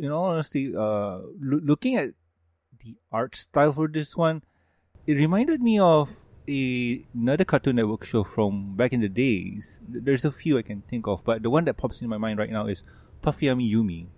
in 0.00 0.10
all 0.10 0.24
honesty, 0.24 0.74
uh, 0.74 1.20
loo- 1.38 1.62
looking 1.62 1.94
at 1.94 2.10
the 2.82 2.96
art 3.12 3.36
style 3.36 3.70
for 3.70 3.86
this 3.86 4.16
one, 4.16 4.42
it 5.06 5.14
reminded 5.14 5.62
me 5.62 5.78
of 5.78 6.26
a, 6.48 7.06
another 7.14 7.44
Cartoon 7.44 7.76
Network 7.76 8.04
show 8.04 8.24
from 8.24 8.74
back 8.74 8.92
in 8.92 9.00
the 9.00 9.08
days. 9.08 9.80
There's 9.88 10.24
a 10.24 10.32
few 10.32 10.58
I 10.58 10.62
can 10.62 10.82
think 10.82 11.06
of, 11.06 11.22
but 11.22 11.44
the 11.44 11.50
one 11.50 11.64
that 11.66 11.76
pops 11.76 12.02
in 12.02 12.08
my 12.08 12.18
mind 12.18 12.40
right 12.40 12.50
now 12.50 12.66
is 12.66 12.82
Puffy 13.22 13.48
Ami 13.48 13.72
Yumi. 13.72 14.08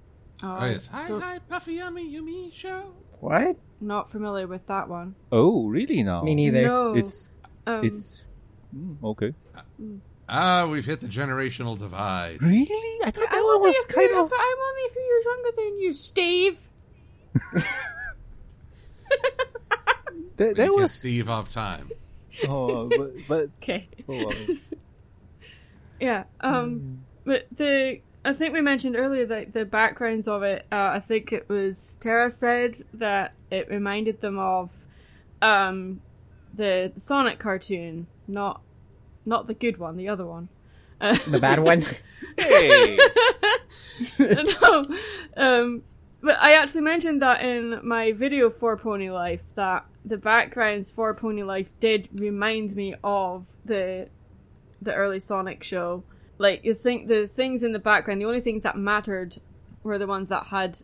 Oh, 0.43 0.65
yes. 0.67 0.89
Hi, 0.89 1.09
don't- 1.09 1.21
hi, 1.23 1.39
Puffy 1.49 1.81
Ami 1.81 2.05
Yumi 2.15 2.53
show. 2.53 2.93
What? 3.21 3.57
Not 3.81 4.11
familiar 4.11 4.47
with 4.47 4.67
that 4.67 4.89
one. 4.89 5.15
Oh, 5.33 5.67
really? 5.69 6.03
Now 6.03 6.23
Me 6.23 6.35
neither. 6.35 6.63
No, 6.67 6.95
It's 6.95 7.31
um, 7.67 7.85
it's 7.85 8.25
mm, 8.77 8.97
okay. 9.03 9.35
Ah, 10.29 10.67
we've 10.67 10.85
hit 10.85 11.01
the 11.01 11.07
generational 11.09 11.79
divide. 11.79 12.43
Really? 12.43 13.01
I 13.05 13.11
thought 13.11 13.31
that 13.31 13.39
I'm 13.39 13.45
one 13.45 13.61
was 13.63 13.87
kind 13.89 14.11
of. 14.11 14.33
I'm 14.33 14.59
only 14.69 14.83
a 14.87 14.93
few 14.93 15.03
years 15.03 15.25
younger 15.25 15.51
than 15.57 15.79
you, 15.81 15.93
Steve. 15.93 16.69
That, 20.37 20.57
that 20.57 20.71
was 20.75 20.93
Steve 20.93 21.31
off 21.31 21.49
time. 21.51 21.91
Oh, 22.47 22.87
but 22.95 23.13
but 23.27 23.49
Okay. 23.63 23.89
oh, 24.07 24.25
wow. 24.27 24.33
Yeah. 26.01 26.25
Um. 26.41 26.99
But 27.25 27.47
the 27.51 28.01
I 28.27 28.33
think 28.33 28.53
we 28.53 28.61
mentioned 28.61 28.97
earlier 28.97 29.25
that 29.27 29.53
the 29.53 29.65
backgrounds 29.65 30.27
of 30.27 30.43
it. 30.43 30.67
Uh, 30.73 30.91
I 30.95 31.01
think 31.01 31.33
it 31.33 31.49
was 31.49 31.97
Tara 32.01 32.29
said 32.29 32.79
that 32.93 33.35
it 33.53 33.71
reminded 33.71 34.21
them 34.21 34.37
of, 34.37 34.85
um, 35.41 36.01
the 36.53 36.93
Sonic 36.97 37.39
cartoon, 37.39 38.09
not 38.27 38.63
not 39.25 39.47
the 39.47 39.55
good 39.55 39.79
one, 39.79 39.97
the 39.97 40.09
other 40.09 40.27
one. 40.27 40.49
Uh, 41.01 41.17
The 41.29 41.39
bad 41.39 41.61
one? 41.61 41.85
hey. 42.37 42.99
no. 44.19 44.85
Um, 45.37 45.83
but 46.21 46.37
I 46.41 46.55
actually 46.55 46.81
mentioned 46.81 47.23
that 47.23 47.45
in 47.45 47.79
my 47.87 48.11
video 48.11 48.51
for 48.51 48.77
Pony 48.77 49.09
Life 49.09 49.45
that 49.55 49.87
the 50.05 50.17
backgrounds 50.17 50.91
for 50.91 51.15
Pony 51.15 51.45
Life 51.45 51.71
did 51.79 52.09
remind 52.13 52.75
me 52.75 52.97
of 53.05 53.47
the 53.65 54.09
the 54.83 54.95
early 54.95 55.21
Sonic 55.21 55.63
show. 55.63 56.03
Like 56.39 56.65
you 56.65 56.75
think 56.75 57.09
the 57.09 57.27
things 57.27 57.63
in 57.63 57.73
the 57.73 57.79
background, 57.79 58.21
the 58.21 58.27
only 58.27 58.41
things 58.41 58.63
that 58.63 58.77
mattered 58.77 59.39
were 59.83 59.99
the 59.99 60.07
ones 60.07 60.29
that 60.29 60.47
had 60.47 60.79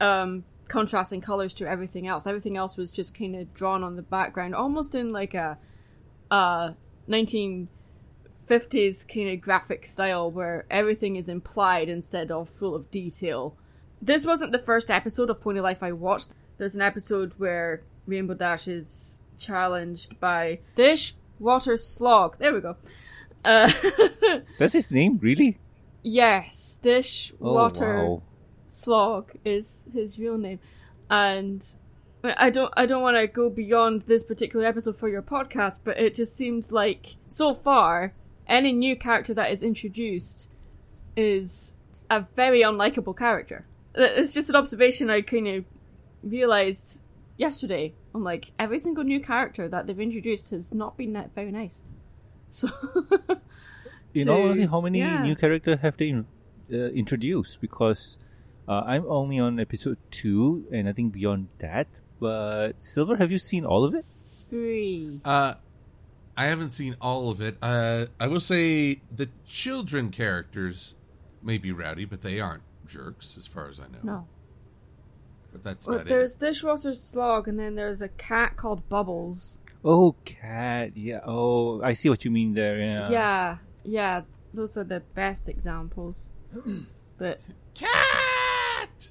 um 0.00 0.44
contrasting 0.68 1.20
colors 1.20 1.52
to 1.54 1.68
everything 1.68 2.06
else. 2.06 2.26
Everything 2.26 2.56
else 2.56 2.76
was 2.76 2.90
just 2.90 3.16
kind 3.16 3.36
of 3.36 3.52
drawn 3.52 3.82
on 3.82 3.96
the 3.96 4.02
background, 4.02 4.54
almost 4.54 4.94
in 4.94 5.08
like 5.08 5.34
a 5.34 5.58
uh 6.30 6.72
19 7.06 7.68
50s 8.48 9.06
kind 9.06 9.28
of 9.30 9.40
graphic 9.40 9.86
style 9.86 10.30
where 10.30 10.66
everything 10.70 11.16
is 11.16 11.28
implied 11.28 11.88
instead 11.88 12.30
of 12.30 12.48
full 12.48 12.74
of 12.74 12.90
detail. 12.90 13.56
This 14.00 14.26
wasn't 14.26 14.52
the 14.52 14.58
first 14.58 14.90
episode 14.90 15.30
of 15.30 15.40
Pony 15.40 15.60
Life 15.60 15.82
I 15.82 15.92
watched. 15.92 16.30
There's 16.58 16.74
an 16.74 16.82
episode 16.82 17.34
where 17.38 17.82
Rainbow 18.06 18.34
Dash 18.34 18.66
is 18.66 19.20
challenged 19.38 20.18
by 20.18 20.58
Dish 20.74 21.14
Water 21.38 21.76
Slog. 21.76 22.38
There 22.38 22.52
we 22.52 22.60
go. 22.60 22.76
Uh, 23.44 23.70
That's 24.58 24.72
his 24.74 24.90
name, 24.90 25.18
really? 25.20 25.58
yes, 26.02 26.78
Dish 26.82 27.32
Oh, 27.40 27.54
Water 27.54 28.04
wow. 28.08 28.22
Slog 28.68 29.32
is 29.44 29.84
his 29.92 30.18
real 30.18 30.38
name, 30.38 30.58
and 31.10 31.64
I 32.24 32.50
don't 32.50 32.72
I 32.76 32.86
don't 32.86 33.02
want 33.02 33.16
to 33.16 33.26
go 33.26 33.50
beyond 33.50 34.02
this 34.02 34.22
particular 34.24 34.64
episode 34.66 34.96
for 34.96 35.08
your 35.08 35.22
podcast, 35.22 35.78
but 35.84 35.98
it 35.98 36.14
just 36.14 36.36
seems 36.36 36.72
like 36.72 37.16
so 37.28 37.52
far 37.54 38.14
any 38.46 38.72
new 38.72 38.96
character 38.96 39.34
that 39.34 39.50
is 39.50 39.62
introduced 39.62 40.48
is 41.16 41.76
a 42.10 42.20
very 42.34 42.62
unlikable 42.62 43.16
character. 43.16 43.64
It's 43.94 44.32
just 44.32 44.48
an 44.48 44.56
observation 44.56 45.10
I 45.10 45.20
kind 45.20 45.48
of 45.48 45.64
realized 46.22 47.02
yesterday. 47.36 47.94
I'm 48.14 48.22
like 48.22 48.52
every 48.58 48.78
single 48.78 49.04
new 49.04 49.20
character 49.20 49.68
that 49.68 49.86
they've 49.86 50.00
introduced 50.00 50.50
has 50.50 50.72
not 50.72 50.96
been 50.96 51.12
that 51.12 51.34
very 51.34 51.50
nice. 51.52 51.82
So 52.52 52.68
In 54.14 54.26
to- 54.26 54.32
all 54.32 54.42
honesty, 54.44 54.66
how 54.66 54.80
many 54.82 54.98
yeah. 54.98 55.22
new 55.22 55.34
characters 55.34 55.80
have 55.80 55.96
they 55.96 56.12
uh, 56.12 56.76
introduced? 56.92 57.60
Because 57.62 58.18
uh, 58.68 58.82
I'm 58.84 59.06
only 59.08 59.38
on 59.38 59.58
episode 59.58 59.96
two, 60.10 60.66
and 60.70 60.86
I 60.88 60.92
think 60.92 61.12
beyond 61.14 61.48
that. 61.58 62.02
But 62.20 62.72
Silver, 62.84 63.16
have 63.16 63.32
you 63.32 63.38
seen 63.38 63.64
all 63.64 63.84
of 63.84 63.94
it? 63.94 64.04
three. 64.50 65.18
Uh, 65.24 65.54
I 66.36 66.44
haven't 66.46 66.70
seen 66.70 66.94
all 67.00 67.30
of 67.30 67.40
it. 67.40 67.56
Uh, 67.62 68.06
I 68.20 68.26
will 68.26 68.40
say 68.40 69.00
the 69.10 69.30
children 69.46 70.10
characters 70.10 70.94
may 71.42 71.56
be 71.56 71.72
rowdy, 71.72 72.04
but 72.04 72.20
they 72.20 72.38
aren't 72.38 72.62
jerks, 72.86 73.38
as 73.38 73.46
far 73.46 73.68
as 73.70 73.80
I 73.80 73.84
know. 73.84 73.98
No. 74.02 74.26
But 75.52 75.64
that's 75.64 75.86
Well, 75.86 75.96
about 75.96 76.08
there's 76.08 76.34
it. 76.34 76.40
Dishwater 76.40 76.94
Slog, 76.94 77.48
and 77.48 77.58
then 77.58 77.76
there's 77.76 78.02
a 78.02 78.08
cat 78.08 78.56
called 78.56 78.86
Bubbles. 78.90 79.60
Oh, 79.84 80.14
cat. 80.24 80.96
Yeah. 80.96 81.20
Oh, 81.24 81.82
I 81.82 81.92
see 81.92 82.08
what 82.08 82.24
you 82.24 82.30
mean 82.30 82.54
there. 82.54 82.78
Yeah. 82.78 83.10
yeah, 83.10 83.56
yeah, 83.84 84.20
those 84.54 84.76
are 84.76 84.84
the 84.84 85.00
best 85.00 85.48
examples. 85.48 86.30
But 87.18 87.40
Cat! 87.74 89.10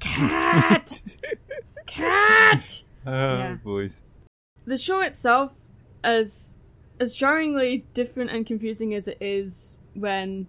cat, 0.00 1.02
cat. 1.86 2.82
Oh, 3.06 3.38
Yeah. 3.38 3.54
boys. 3.62 4.00
The 4.64 4.78
show 4.78 5.00
itself, 5.02 5.68
as 6.02 6.56
as 6.98 7.14
jarringly 7.14 7.84
different 7.92 8.30
and 8.30 8.46
confusing 8.46 8.94
as 8.94 9.06
it 9.08 9.18
is 9.20 9.76
when 9.94 10.46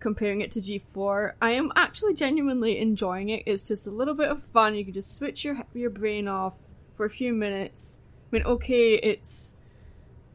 comparing 0.00 0.40
it 0.40 0.50
to 0.52 0.60
G4, 0.60 1.34
I 1.40 1.50
am 1.50 1.70
actually 1.76 2.14
genuinely 2.14 2.78
enjoying 2.78 3.28
it. 3.28 3.42
It's 3.46 3.62
just 3.62 3.86
a 3.86 3.90
little 3.92 4.14
bit 4.14 4.28
of 4.28 4.42
fun. 4.42 4.74
You 4.74 4.84
can 4.84 4.92
just 4.94 5.14
switch 5.14 5.44
your 5.44 5.62
your 5.72 5.90
brain 5.90 6.26
off 6.26 6.70
for 6.94 7.06
a 7.06 7.10
few 7.10 7.32
minutes. 7.32 8.00
I 8.34 8.38
mean, 8.38 8.46
okay, 8.46 8.94
it's 8.94 9.54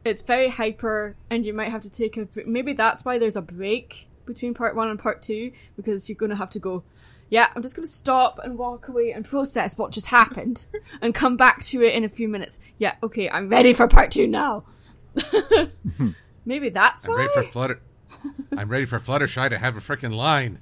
it's 0.06 0.22
very 0.22 0.48
hyper, 0.48 1.16
and 1.28 1.44
you 1.44 1.52
might 1.52 1.68
have 1.68 1.82
to 1.82 1.90
take 1.90 2.16
a 2.16 2.24
br- 2.24 2.40
maybe 2.46 2.72
that's 2.72 3.04
why 3.04 3.18
there's 3.18 3.36
a 3.36 3.42
break 3.42 4.08
between 4.24 4.54
part 4.54 4.74
one 4.74 4.88
and 4.88 4.98
part 4.98 5.20
two 5.20 5.52
because 5.76 6.08
you're 6.08 6.16
going 6.16 6.30
to 6.30 6.36
have 6.36 6.48
to 6.50 6.58
go. 6.58 6.82
Yeah, 7.28 7.48
I'm 7.54 7.60
just 7.60 7.76
going 7.76 7.86
to 7.86 7.92
stop 7.92 8.40
and 8.42 8.56
walk 8.56 8.88
away 8.88 9.12
and 9.12 9.22
process 9.22 9.76
what 9.76 9.92
just 9.92 10.06
happened 10.06 10.64
and 11.02 11.14
come 11.14 11.36
back 11.36 11.62
to 11.66 11.82
it 11.82 11.92
in 11.92 12.02
a 12.02 12.08
few 12.08 12.26
minutes. 12.26 12.58
Yeah, 12.78 12.94
okay, 13.02 13.28
I'm 13.28 13.50
ready 13.50 13.74
for 13.74 13.86
part 13.86 14.12
two 14.12 14.26
now. 14.26 14.64
maybe 16.46 16.70
that's 16.70 17.04
I'm 17.04 17.10
why. 17.10 17.16
ready 17.18 17.32
for 17.34 17.42
Flutter. 17.42 17.82
I'm 18.56 18.70
ready 18.70 18.86
for 18.86 18.98
Fluttershy 18.98 19.50
to 19.50 19.58
have 19.58 19.76
a 19.76 19.80
freaking 19.80 20.14
line. 20.14 20.58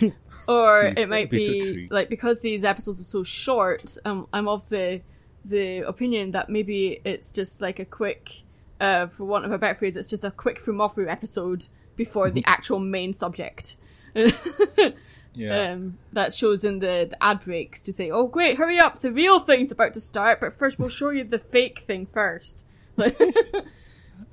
or 0.48 0.82
it 0.96 1.10
might 1.10 1.26
episode 1.26 1.30
be 1.30 1.72
three. 1.72 1.88
like 1.90 2.08
because 2.08 2.40
these 2.40 2.64
episodes 2.64 3.00
are 3.00 3.04
so 3.04 3.22
short 3.22 3.96
um, 4.04 4.26
i'm 4.32 4.48
of 4.48 4.68
the 4.68 5.00
the 5.44 5.78
opinion 5.80 6.30
that 6.32 6.48
maybe 6.48 7.00
it's 7.04 7.30
just 7.30 7.60
like 7.60 7.78
a 7.78 7.84
quick 7.84 8.42
uh 8.80 9.06
for 9.08 9.24
want 9.24 9.44
of 9.44 9.52
a 9.52 9.58
better 9.58 9.74
phrase 9.74 9.94
it's 9.96 10.08
just 10.08 10.24
a 10.24 10.30
quick 10.30 10.58
fumofu 10.58 11.06
episode 11.10 11.66
before 11.96 12.30
the 12.30 12.42
actual 12.46 12.78
main 12.80 13.12
subject. 13.12 13.76
Yeah. 15.36 15.72
um, 15.72 15.98
that 16.12 16.32
shows 16.32 16.62
in 16.62 16.78
the, 16.78 17.08
the 17.10 17.20
ad 17.20 17.40
breaks 17.40 17.82
to 17.82 17.92
say, 17.92 18.08
"Oh, 18.08 18.28
great, 18.28 18.56
hurry 18.56 18.78
up! 18.78 19.00
The 19.00 19.10
real 19.10 19.40
thing's 19.40 19.72
about 19.72 19.92
to 19.94 20.00
start, 20.00 20.38
but 20.38 20.52
first 20.56 20.78
we'll 20.78 20.88
show 20.88 21.10
you 21.10 21.24
the 21.24 21.40
fake 21.40 21.80
thing 21.80 22.06
first. 22.06 22.64
I 22.98 23.10
see 23.10 23.24
what 23.32 23.58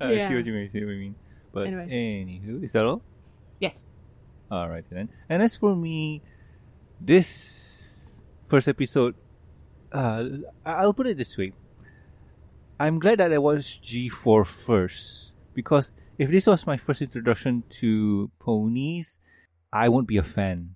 you 0.46 0.52
mean. 0.52 0.70
See 0.70 0.84
what 0.84 0.92
you 0.92 1.00
mean. 1.00 1.14
But 1.52 1.66
Anyway. 1.66 1.88
anywho, 1.90 2.62
is 2.62 2.72
that 2.74 2.86
all? 2.86 3.02
yes. 3.58 3.84
All 4.48 4.68
right 4.68 4.84
then. 4.90 5.08
And 5.28 5.42
as 5.42 5.56
for 5.56 5.74
me, 5.74 6.22
this 7.00 8.24
first 8.46 8.68
episode, 8.68 9.16
uh, 9.92 10.24
I'll 10.64 10.94
put 10.94 11.06
it 11.06 11.16
this 11.16 11.36
way. 11.36 11.52
I'm 12.80 12.98
glad 12.98 13.18
that 13.18 13.32
I 13.32 13.38
watched 13.38 13.84
G4 13.84 14.46
first 14.46 15.34
because 15.54 15.92
if 16.18 16.30
this 16.30 16.46
was 16.46 16.66
my 16.66 16.76
first 16.76 17.02
introduction 17.02 17.64
to 17.80 18.30
ponies, 18.38 19.20
I 19.72 19.88
won't 19.88 20.08
be 20.08 20.16
a 20.16 20.22
fan. 20.22 20.74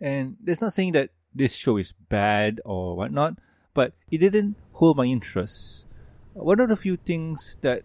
And 0.00 0.36
that's 0.42 0.60
not 0.60 0.72
saying 0.72 0.92
that 0.92 1.10
this 1.34 1.54
show 1.54 1.76
is 1.76 1.92
bad 2.08 2.60
or 2.64 2.96
whatnot, 2.96 3.38
but 3.72 3.92
it 4.10 4.18
didn't 4.18 4.56
hold 4.72 4.96
my 4.96 5.04
interest. 5.04 5.86
One 6.32 6.60
of 6.60 6.68
the 6.68 6.76
few 6.76 6.96
things 6.96 7.58
that 7.62 7.82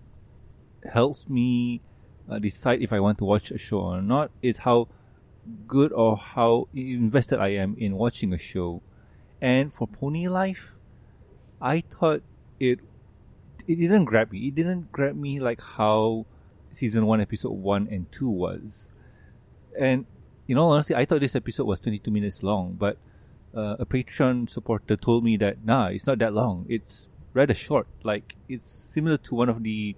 helps 0.91 1.27
me 1.29 1.81
uh, 2.29 2.39
decide 2.39 2.81
if 2.81 2.93
I 2.93 2.99
want 2.99 3.17
to 3.19 3.25
watch 3.25 3.51
a 3.51 3.57
show 3.57 3.81
or 3.81 4.01
not 4.01 4.31
is 4.41 4.59
how 4.59 4.87
good 5.67 5.91
or 5.91 6.17
how 6.17 6.67
invested 6.73 7.39
I 7.39 7.49
am 7.49 7.75
in 7.77 7.95
watching 7.95 8.33
a 8.33 8.37
show. 8.37 8.81
And 9.41 9.73
for 9.73 9.87
Pony 9.87 10.27
Life, 10.27 10.75
I 11.61 11.81
thought 11.81 12.21
it 12.59 12.79
it 13.67 13.75
didn't 13.75 14.05
grab 14.05 14.31
me. 14.31 14.47
It 14.47 14.55
didn't 14.55 14.91
grab 14.91 15.15
me 15.15 15.39
like 15.39 15.61
how 15.61 16.25
season 16.71 17.05
one, 17.05 17.21
episode 17.21 17.51
one 17.51 17.87
and 17.91 18.11
two 18.11 18.29
was. 18.29 18.93
And 19.79 20.05
in 20.47 20.57
all 20.57 20.71
honesty, 20.71 20.95
I 20.95 21.05
thought 21.05 21.21
this 21.21 21.35
episode 21.35 21.65
was 21.65 21.79
22 21.79 22.09
minutes 22.09 22.41
long, 22.41 22.75
but 22.77 22.97
uh, 23.55 23.75
a 23.79 23.85
Patreon 23.85 24.49
supporter 24.49 24.95
told 24.95 25.23
me 25.23 25.37
that 25.37 25.63
nah, 25.63 25.87
it's 25.87 26.07
not 26.07 26.19
that 26.19 26.33
long. 26.33 26.65
It's 26.67 27.09
rather 27.33 27.53
short. 27.53 27.87
Like 28.03 28.35
it's 28.47 28.69
similar 28.69 29.17
to 29.17 29.35
one 29.35 29.49
of 29.49 29.63
the 29.63 29.95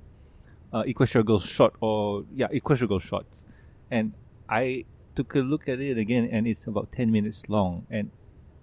uh, 0.74 0.84
Equestria 0.84 1.26
Girls 1.26 1.46
shot 1.46 1.74
or 1.80 2.26
yeah, 2.34 2.48
Equestria 2.48 2.88
Girls 2.88 3.04
shots. 3.04 3.46
And 3.90 4.14
I 4.50 4.86
took 5.16 5.36
a 5.36 5.40
look 5.40 5.68
at 5.68 5.80
it 5.80 5.98
again, 5.98 6.28
and 6.32 6.48
it's 6.48 6.68
about 6.68 6.92
10 6.92 7.12
minutes 7.12 7.50
long, 7.50 7.86
and 7.90 8.12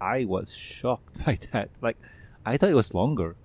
I 0.01 0.25
was 0.25 0.55
shocked 0.55 1.25
by 1.25 1.37
that. 1.51 1.69
Like 1.81 1.97
I 2.45 2.57
thought 2.57 2.69
it 2.69 2.75
was 2.75 2.93
longer. 2.93 3.35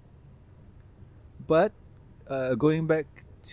But 1.47 1.73
uh, 2.29 2.55
going 2.55 2.87
back 2.87 3.07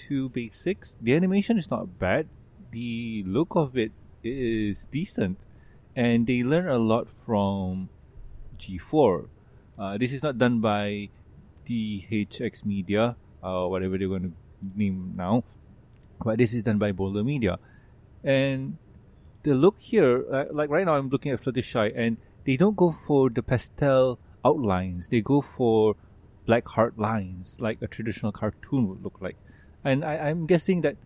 to 0.08 0.30
basics, 0.30 0.98
the 1.02 1.16
animation 1.16 1.58
is 1.58 1.70
not 1.70 2.00
bad. 2.00 2.28
The 2.72 3.24
look 3.28 3.56
of 3.56 3.78
it 3.78 3.92
is 4.24 4.86
decent, 4.86 5.46
and 5.96 6.26
they 6.26 6.44
learn 6.44 6.70
a 6.70 6.78
lot 6.78 7.12
from 7.12 7.90
G4. 8.58 9.28
Uh, 9.78 9.98
this 9.98 10.14
is 10.14 10.24
not 10.24 10.38
done 10.38 10.62
by 10.62 11.10
DHX 11.68 12.66
Media, 12.66 13.16
uh, 13.44 13.66
whatever 13.66 13.98
they're 13.98 14.08
going 14.08 14.32
to 14.32 14.34
name 14.78 15.14
now, 15.18 15.44
but 16.24 16.38
this 16.38 16.54
is 16.54 16.64
done 16.64 16.78
by 16.78 16.92
Boulder 16.92 17.24
Media. 17.24 17.60
And 18.24 18.78
the 19.44 19.54
look 19.54 19.80
here, 19.80 20.24
uh, 20.32 20.46
like 20.52 20.70
right 20.70 20.86
now, 20.86 20.96
I'm 20.96 21.10
looking 21.10 21.32
at 21.32 21.42
Fluttershy, 21.42 21.92
and 21.96 22.18
they 22.46 22.58
don't 22.58 22.76
go 22.76 22.92
for 22.92 23.30
the 23.30 23.44
pastel 23.44 24.20
outlines. 24.44 25.10
They 25.10 25.22
go 25.22 25.42
for 25.42 25.96
black 26.46 26.68
hard 26.68 26.98
lines, 26.98 27.60
like 27.62 27.82
a 27.82 27.88
traditional 27.88 28.32
cartoon 28.32 28.88
would 28.90 29.04
look 29.04 29.22
like. 29.22 29.38
And 29.84 30.04
I, 30.04 30.18
I'm 30.30 30.46
guessing 30.46 30.82
that 30.82 30.98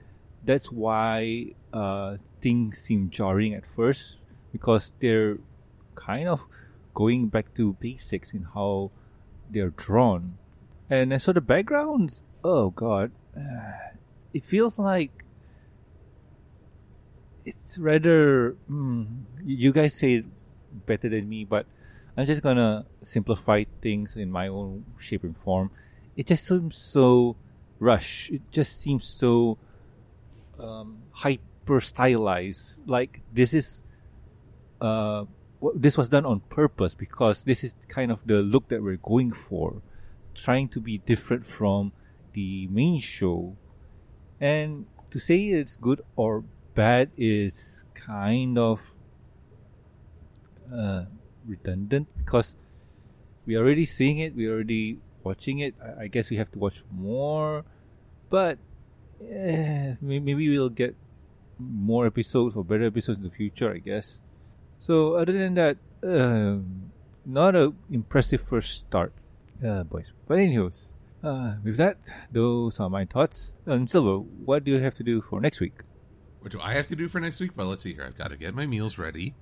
that's 0.43 0.71
why 0.71 1.53
uh, 1.73 2.17
things 2.41 2.77
seem 2.79 3.09
jarring 3.09 3.53
at 3.53 3.65
first 3.65 4.19
because 4.51 4.93
they're 4.99 5.39
kind 5.95 6.27
of 6.27 6.45
going 6.93 7.27
back 7.27 7.53
to 7.55 7.73
basics 7.73 8.33
in 8.33 8.47
how 8.53 8.91
they're 9.49 9.71
drawn. 9.71 10.37
And 10.89 11.19
for 11.21 11.33
the 11.33 11.41
backgrounds, 11.41 12.23
oh 12.43 12.69
god, 12.69 13.11
it 14.33 14.45
feels 14.45 14.79
like 14.79 15.11
it's 17.43 17.77
rather. 17.77 18.55
Mm, 18.69 19.25
you 19.43 19.71
guys 19.71 19.93
say 19.95 20.23
better 20.85 21.09
than 21.09 21.29
me, 21.29 21.45
but 21.45 21.65
I'm 22.17 22.25
just 22.25 22.41
gonna 22.41 22.85
simplify 23.01 23.65
things 23.81 24.15
in 24.15 24.31
my 24.31 24.47
own 24.47 24.85
shape 24.97 25.23
and 25.23 25.35
form. 25.35 25.71
It 26.15 26.27
just 26.27 26.47
seems 26.47 26.77
so 26.77 27.35
rush. 27.79 28.29
It 28.31 28.41
just 28.51 28.79
seems 28.79 29.05
so 29.05 29.57
um, 30.59 31.03
hyper 31.11 31.81
stylized. 31.81 32.87
Like 32.87 33.21
this 33.33 33.53
is 33.53 33.83
uh, 34.79 35.25
this 35.73 35.97
was 35.97 36.09
done 36.09 36.25
on 36.25 36.41
purpose 36.49 36.93
because 36.93 37.43
this 37.43 37.63
is 37.63 37.75
kind 37.87 38.11
of 38.11 38.25
the 38.25 38.41
look 38.41 38.69
that 38.69 38.81
we're 38.81 38.97
going 38.97 39.31
for, 39.31 39.81
trying 40.33 40.69
to 40.69 40.79
be 40.79 40.99
different 40.99 41.45
from 41.45 41.91
the 42.33 42.67
main 42.67 42.99
show. 42.99 43.57
And 44.39 44.85
to 45.11 45.19
say 45.19 45.47
it's 45.47 45.77
good 45.77 46.01
or 46.15 46.43
bad 46.75 47.11
is 47.17 47.85
kind 47.93 48.57
of 48.57 48.94
uh, 50.73 51.05
redundant 51.47 52.07
because 52.17 52.55
we're 53.45 53.59
already 53.59 53.85
seeing 53.85 54.19
it, 54.19 54.35
we're 54.35 54.53
already 54.53 54.99
watching 55.23 55.59
it. 55.59 55.75
I, 55.83 56.03
I 56.03 56.07
guess 56.07 56.29
we 56.29 56.37
have 56.37 56.51
to 56.51 56.59
watch 56.59 56.83
more, 56.91 57.65
but 58.29 58.57
eh, 59.21 59.95
maybe 60.01 60.49
we'll 60.49 60.69
get 60.69 60.95
more 61.59 62.05
episodes 62.05 62.55
or 62.55 62.63
better 62.63 62.85
episodes 62.85 63.19
in 63.19 63.25
the 63.25 63.31
future. 63.31 63.73
I 63.73 63.79
guess. 63.79 64.21
So 64.77 65.15
other 65.15 65.33
than 65.33 65.53
that, 65.55 65.77
um, 66.03 66.91
not 67.25 67.55
a 67.55 67.73
impressive 67.89 68.41
first 68.41 68.79
start, 68.79 69.13
uh, 69.65 69.83
boys. 69.83 70.13
But 70.27 70.39
anyways, 70.39 70.91
uh, 71.23 71.55
with 71.63 71.77
that, 71.77 71.97
those 72.31 72.79
are 72.79 72.89
my 72.89 73.05
thoughts. 73.05 73.53
Um, 73.65 73.87
Silver, 73.87 74.17
what 74.17 74.63
do 74.63 74.71
you 74.71 74.79
have 74.79 74.95
to 74.95 75.03
do 75.03 75.21
for 75.21 75.39
next 75.39 75.59
week? 75.59 75.81
What 76.41 76.51
do 76.51 76.59
I 76.61 76.73
have 76.73 76.87
to 76.87 76.95
do 76.95 77.07
for 77.07 77.19
next 77.19 77.39
week? 77.39 77.51
Well, 77.55 77.67
let's 77.67 77.83
see 77.83 77.93
here. 77.93 78.05
I've 78.05 78.17
got 78.17 78.27
to 78.27 78.37
get 78.37 78.53
my 78.53 78.67
meals 78.67 78.99
ready 78.99 79.33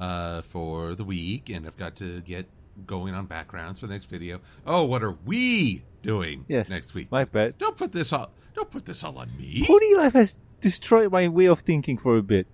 uh, 0.00 0.42
for 0.42 0.94
the 0.94 1.04
week, 1.04 1.50
and 1.50 1.66
I've 1.66 1.76
got 1.76 1.94
to 1.96 2.20
get 2.22 2.46
going 2.86 3.14
on 3.14 3.26
backgrounds 3.26 3.80
for 3.80 3.86
the 3.86 3.92
next 3.92 4.06
video. 4.06 4.40
Oh, 4.66 4.84
what 4.86 5.02
are 5.02 5.16
we 5.24 5.84
doing 6.02 6.46
Yes, 6.48 6.70
next 6.70 6.94
week? 6.94 7.10
My 7.12 7.24
bad. 7.24 7.58
Don't 7.58 7.76
put 7.76 7.92
this 7.92 8.12
all. 8.12 8.30
Don't 8.54 8.70
put 8.70 8.86
this 8.86 9.04
all 9.04 9.18
on 9.18 9.28
me. 9.36 9.64
Pony 9.66 9.94
Life 9.94 10.14
has 10.14 10.38
destroyed 10.60 11.12
my 11.12 11.28
way 11.28 11.46
of 11.46 11.60
thinking 11.60 11.98
for 11.98 12.16
a 12.16 12.22
bit. 12.22 12.46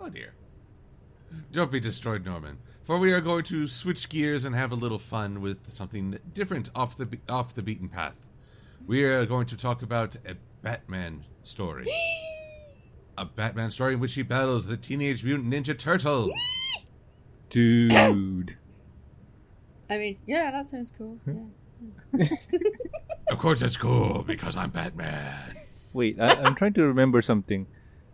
Oh 0.00 0.08
dear. 0.08 0.32
Don't 1.52 1.70
be 1.70 1.80
destroyed, 1.80 2.24
Norman. 2.24 2.58
For 2.84 2.98
we 2.98 3.12
are 3.12 3.20
going 3.20 3.42
to 3.44 3.66
switch 3.66 4.08
gears 4.08 4.44
and 4.44 4.54
have 4.54 4.72
a 4.72 4.76
little 4.76 4.98
fun 4.98 5.40
with 5.40 5.72
something 5.72 6.18
different 6.32 6.70
off 6.74 6.96
the 6.96 7.18
off 7.28 7.54
the 7.54 7.62
beaten 7.62 7.88
path. 7.88 8.14
We 8.86 9.04
are 9.04 9.26
going 9.26 9.46
to 9.46 9.56
talk 9.56 9.82
about 9.82 10.16
a 10.26 10.36
Batman 10.62 11.24
story. 11.42 11.86
a 13.18 13.24
Batman 13.24 13.70
story 13.70 13.94
in 13.94 14.00
which 14.00 14.14
he 14.14 14.22
battles 14.22 14.66
the 14.66 14.76
Teenage 14.76 15.24
Mutant 15.24 15.52
Ninja 15.52 15.78
Turtles. 15.78 16.30
Dude. 17.50 18.56
I 19.88 19.98
mean, 19.98 20.18
yeah, 20.26 20.50
that 20.50 20.68
sounds 20.68 20.90
cool. 20.96 21.18
Hmm. 21.24 21.46
Yeah. 22.14 22.26
of 23.30 23.38
course, 23.38 23.62
it's 23.62 23.76
cool 23.76 24.24
because 24.26 24.56
I'm 24.56 24.70
Batman. 24.70 25.56
Wait, 25.92 26.20
I, 26.20 26.34
I'm 26.34 26.54
trying 26.54 26.72
to 26.74 26.82
remember 26.84 27.22
something. 27.22 27.66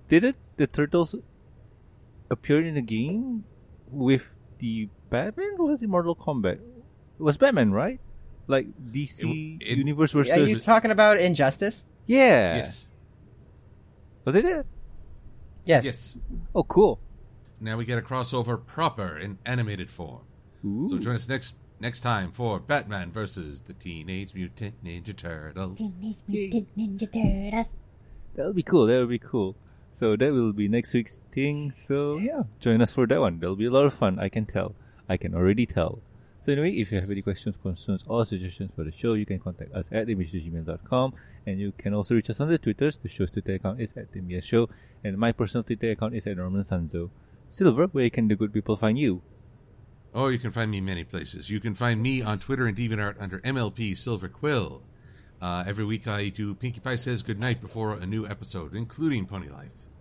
Did 0.08 0.24
it 0.24 0.36
the 0.56 0.66
turtles 0.66 1.14
appear 2.30 2.60
in 2.60 2.74
the 2.74 2.82
game 2.82 3.44
with 3.88 4.36
the 4.58 4.88
Batman? 5.10 5.56
Or 5.58 5.68
was 5.68 5.82
it 5.82 5.88
Mortal 5.88 6.14
Kombat? 6.14 6.54
It 6.60 7.22
was 7.22 7.36
Batman, 7.38 7.72
right? 7.72 8.00
Like 8.46 8.66
DC 8.92 9.58
It- 9.60 9.66
it- 9.66 9.78
Universe 9.78 10.14
Are 10.14 10.24
you 10.38 10.58
talking 10.58 10.90
about 10.90 11.18
Injustice? 11.20 11.86
yeah. 12.06 12.56
Yes. 12.56 12.86
Was 14.24 14.34
it 14.36 14.44
it? 14.44 14.66
Yes. 15.64 15.84
Yes. 15.84 16.16
Oh, 16.54 16.64
cool. 16.64 16.98
Now 17.60 17.76
we 17.76 17.84
get 17.84 17.98
a 17.98 18.02
crossover 18.02 18.64
proper 18.64 19.16
in 19.16 19.38
animated 19.46 19.90
form. 19.90 20.22
Ooh. 20.64 20.88
So 20.88 20.98
join 20.98 21.14
us 21.14 21.28
next 21.28 21.54
next 21.78 22.00
time 22.00 22.30
for 22.32 22.58
Batman 22.58 23.10
versus 23.10 23.62
the 23.62 23.72
Teenage 23.72 24.34
Mutant 24.34 24.82
Ninja 24.84 25.14
Turtles. 25.16 25.78
Teenage 25.78 26.16
Mutant 26.28 26.68
Ninja 26.76 27.12
Turtles. 27.12 27.66
That'll 28.34 28.52
be 28.52 28.62
cool. 28.62 28.86
That'll 28.86 29.06
be 29.06 29.18
cool. 29.18 29.56
So 29.90 30.16
that 30.16 30.32
will 30.32 30.52
be 30.52 30.68
next 30.68 30.94
week's 30.94 31.20
thing. 31.32 31.70
So 31.70 32.18
yeah, 32.18 32.44
join 32.58 32.80
us 32.80 32.92
for 32.92 33.06
that 33.06 33.20
one. 33.20 33.38
That'll 33.38 33.56
be 33.56 33.66
a 33.66 33.70
lot 33.70 33.84
of 33.84 33.94
fun. 33.94 34.18
I 34.18 34.28
can 34.28 34.46
tell. 34.46 34.74
I 35.08 35.16
can 35.16 35.34
already 35.34 35.66
tell. 35.66 36.00
So 36.42 36.50
anyway, 36.50 36.72
if 36.72 36.90
you 36.90 36.98
have 36.98 37.08
any 37.08 37.22
questions, 37.22 37.54
concerns, 37.62 38.02
or 38.08 38.26
suggestions 38.26 38.72
for 38.74 38.82
the 38.82 38.90
show, 38.90 39.12
you 39.12 39.24
can 39.24 39.38
contact 39.38 39.72
us 39.74 39.88
at 39.92 40.08
imagegmail.com 40.08 41.14
and 41.46 41.60
you 41.60 41.70
can 41.70 41.94
also 41.94 42.16
reach 42.16 42.30
us 42.30 42.40
on 42.40 42.48
the 42.48 42.58
Twitters. 42.58 42.98
The 42.98 43.08
show's 43.08 43.30
Twitter 43.30 43.54
account 43.54 43.80
is 43.80 43.96
at 43.96 44.10
the 44.10 44.68
and 45.04 45.18
my 45.18 45.30
personal 45.30 45.62
Twitter 45.62 45.92
account 45.92 46.16
is 46.16 46.26
at 46.26 46.36
Norman 46.36 46.62
Sanzo. 46.62 47.10
Silver, 47.48 47.86
where 47.86 48.10
can 48.10 48.26
the 48.26 48.34
good 48.34 48.52
people 48.52 48.74
find 48.74 48.98
you? 48.98 49.22
Oh, 50.12 50.26
you 50.26 50.40
can 50.40 50.50
find 50.50 50.68
me 50.68 50.80
many 50.80 51.04
places. 51.04 51.48
You 51.48 51.60
can 51.60 51.76
find 51.76 52.02
me 52.02 52.22
on 52.22 52.40
Twitter 52.40 52.66
and 52.66 52.76
DeviantArt 52.76 53.20
under 53.20 53.38
MLP 53.38 53.96
Silver 53.96 54.28
Quill. 54.28 54.82
Uh, 55.40 55.62
every 55.64 55.84
week 55.84 56.08
I 56.08 56.28
do 56.28 56.56
Pinkie 56.56 56.80
Pie 56.80 56.96
Says 56.96 57.22
Goodnight 57.22 57.60
before 57.60 57.92
a 57.92 58.04
new 58.04 58.26
episode, 58.26 58.74
including 58.74 59.26
Pony 59.26 59.48
Life. 59.48 59.91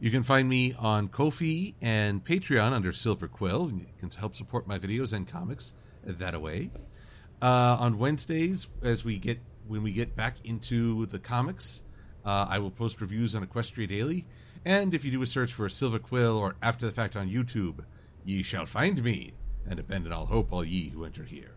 You 0.00 0.10
can 0.10 0.22
find 0.22 0.48
me 0.48 0.74
on 0.78 1.08
Ko-fi 1.08 1.74
and 1.82 2.24
Patreon 2.24 2.72
under 2.72 2.90
Silver 2.90 3.28
Quill. 3.28 3.70
You 3.70 3.86
can 3.98 4.10
help 4.10 4.34
support 4.34 4.66
my 4.66 4.78
videos 4.78 5.12
and 5.12 5.28
comics 5.28 5.74
that 6.02 6.32
away. 6.34 6.70
Uh, 7.42 7.76
on 7.78 7.98
Wednesdays, 7.98 8.68
as 8.82 9.04
we 9.04 9.18
get 9.18 9.38
when 9.68 9.82
we 9.82 9.92
get 9.92 10.16
back 10.16 10.36
into 10.44 11.04
the 11.06 11.18
comics, 11.18 11.82
uh, 12.24 12.46
I 12.48 12.58
will 12.58 12.70
post 12.70 13.00
reviews 13.00 13.34
on 13.34 13.46
Equestria 13.46 13.86
Daily. 13.86 14.26
And 14.64 14.94
if 14.94 15.04
you 15.04 15.10
do 15.10 15.22
a 15.22 15.26
search 15.26 15.52
for 15.52 15.68
Silver 15.68 15.98
Quill 15.98 16.38
or 16.38 16.56
After 16.62 16.86
the 16.86 16.92
Fact 16.92 17.14
on 17.14 17.28
YouTube, 17.28 17.84
ye 18.24 18.42
shall 18.42 18.66
find 18.66 19.02
me, 19.04 19.32
and 19.68 19.78
abandon 19.78 20.12
all 20.12 20.26
hope, 20.26 20.52
all 20.52 20.64
ye 20.64 20.88
who 20.88 21.04
enter 21.04 21.24
here. 21.24 21.52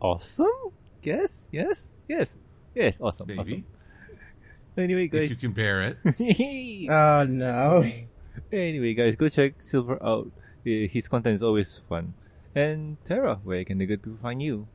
Awesome. 0.00 0.72
Yes. 1.02 1.48
Yes. 1.52 1.98
Yes. 2.08 2.36
Yes. 2.74 3.00
Awesome. 3.00 3.28
Maybe 3.28 3.40
Awesome. 3.40 3.64
Anyway, 4.76 5.04
if 5.06 5.10
guys. 5.12 5.30
you 5.30 5.36
can 5.36 5.52
bear 5.52 5.80
it. 5.82 5.96
Oh 6.90 7.24
no. 7.28 7.84
anyway, 8.52 8.94
guys, 8.94 9.16
go 9.16 9.28
check 9.28 9.62
Silver 9.62 10.02
out. 10.02 10.26
Uh, 10.66 10.86
His 10.90 11.08
content 11.08 11.34
is 11.36 11.42
always 11.42 11.78
fun. 11.78 12.14
And 12.54 12.96
Tara, 13.04 13.40
where 13.44 13.64
can 13.64 13.78
the 13.78 13.86
good 13.86 14.02
people 14.02 14.18
find 14.18 14.40
you? 14.42 14.68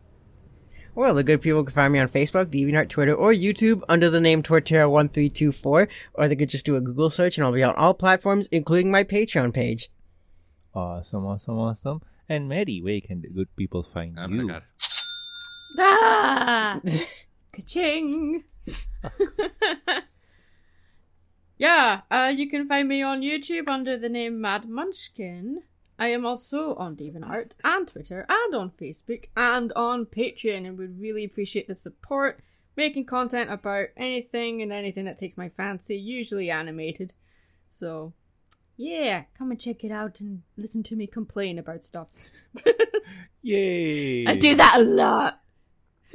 Well, 0.94 1.14
the 1.16 1.24
good 1.24 1.42
people 1.42 1.64
can 1.64 1.74
find 1.74 1.94
me 1.94 2.00
on 2.00 2.10
Facebook, 2.10 2.48
DeviantArt, 2.48 2.90
Twitter, 2.90 3.14
or 3.14 3.32
YouTube 3.32 3.82
under 3.88 4.10
the 4.10 4.20
name 4.20 4.44
Torterra1324, 4.44 5.88
or 6.16 6.28
they 6.28 6.36
could 6.36 6.50
just 6.50 6.66
do 6.66 6.76
a 6.76 6.82
Google 6.82 7.10
search 7.10 7.38
and 7.38 7.46
I'll 7.46 7.54
be 7.54 7.64
on 7.64 7.76
all 7.76 7.94
platforms, 7.94 8.48
including 8.52 8.92
my 8.92 9.04
Patreon 9.06 9.54
page. 9.54 9.90
Awesome, 10.76 11.26
awesome, 11.26 11.58
awesome. 11.58 12.02
And 12.28 12.50
Maddie, 12.50 12.82
where 12.82 13.00
can 13.02 13.22
the 13.22 13.30
good 13.30 13.56
people 13.56 13.84
find 13.84 14.18
Oh 14.20 14.28
you? 14.28 14.48
my 14.48 14.54
god. 14.54 14.64
Ah! 15.80 16.80
Ka-ching! 17.54 18.44
yeah, 21.58 22.02
uh, 22.10 22.32
you 22.36 22.50
can 22.50 22.68
find 22.68 22.88
me 22.88 23.02
on 23.02 23.22
YouTube 23.22 23.70
under 23.70 23.98
the 23.98 24.10
name 24.10 24.42
Mad 24.42 24.68
Munchkin. 24.70 25.64
I 26.00 26.08
am 26.08 26.26
also 26.26 26.74
on 26.76 26.96
DeviantArt 26.96 27.58
and 27.64 27.88
Twitter 27.88 28.26
and 28.28 28.56
on 28.56 28.72
Facebook 28.72 29.26
and 29.38 29.72
on 29.74 30.08
Patreon 30.08 30.66
and 30.66 30.78
would 30.78 31.00
really 31.00 31.24
appreciate 31.24 31.68
the 31.68 31.76
support 31.76 32.42
making 32.76 33.06
content 33.06 33.52
about 33.52 33.90
anything 33.98 34.62
and 34.62 34.72
anything 34.72 35.06
that 35.06 35.20
takes 35.20 35.38
my 35.38 35.50
fancy, 35.50 35.96
usually 35.98 36.50
animated. 36.50 37.14
So, 37.70 38.14
yeah, 38.78 39.26
come 39.38 39.52
and 39.52 39.60
check 39.60 39.84
it 39.84 39.92
out 39.92 40.20
and 40.20 40.42
listen 40.58 40.84
to 40.84 40.96
me 40.96 41.08
complain 41.08 41.60
about 41.60 41.84
stuff. 41.84 42.10
Yay! 43.42 44.26
I 44.26 44.36
do 44.36 44.56
that 44.56 44.78
a 44.80 44.84
lot. 44.84 45.41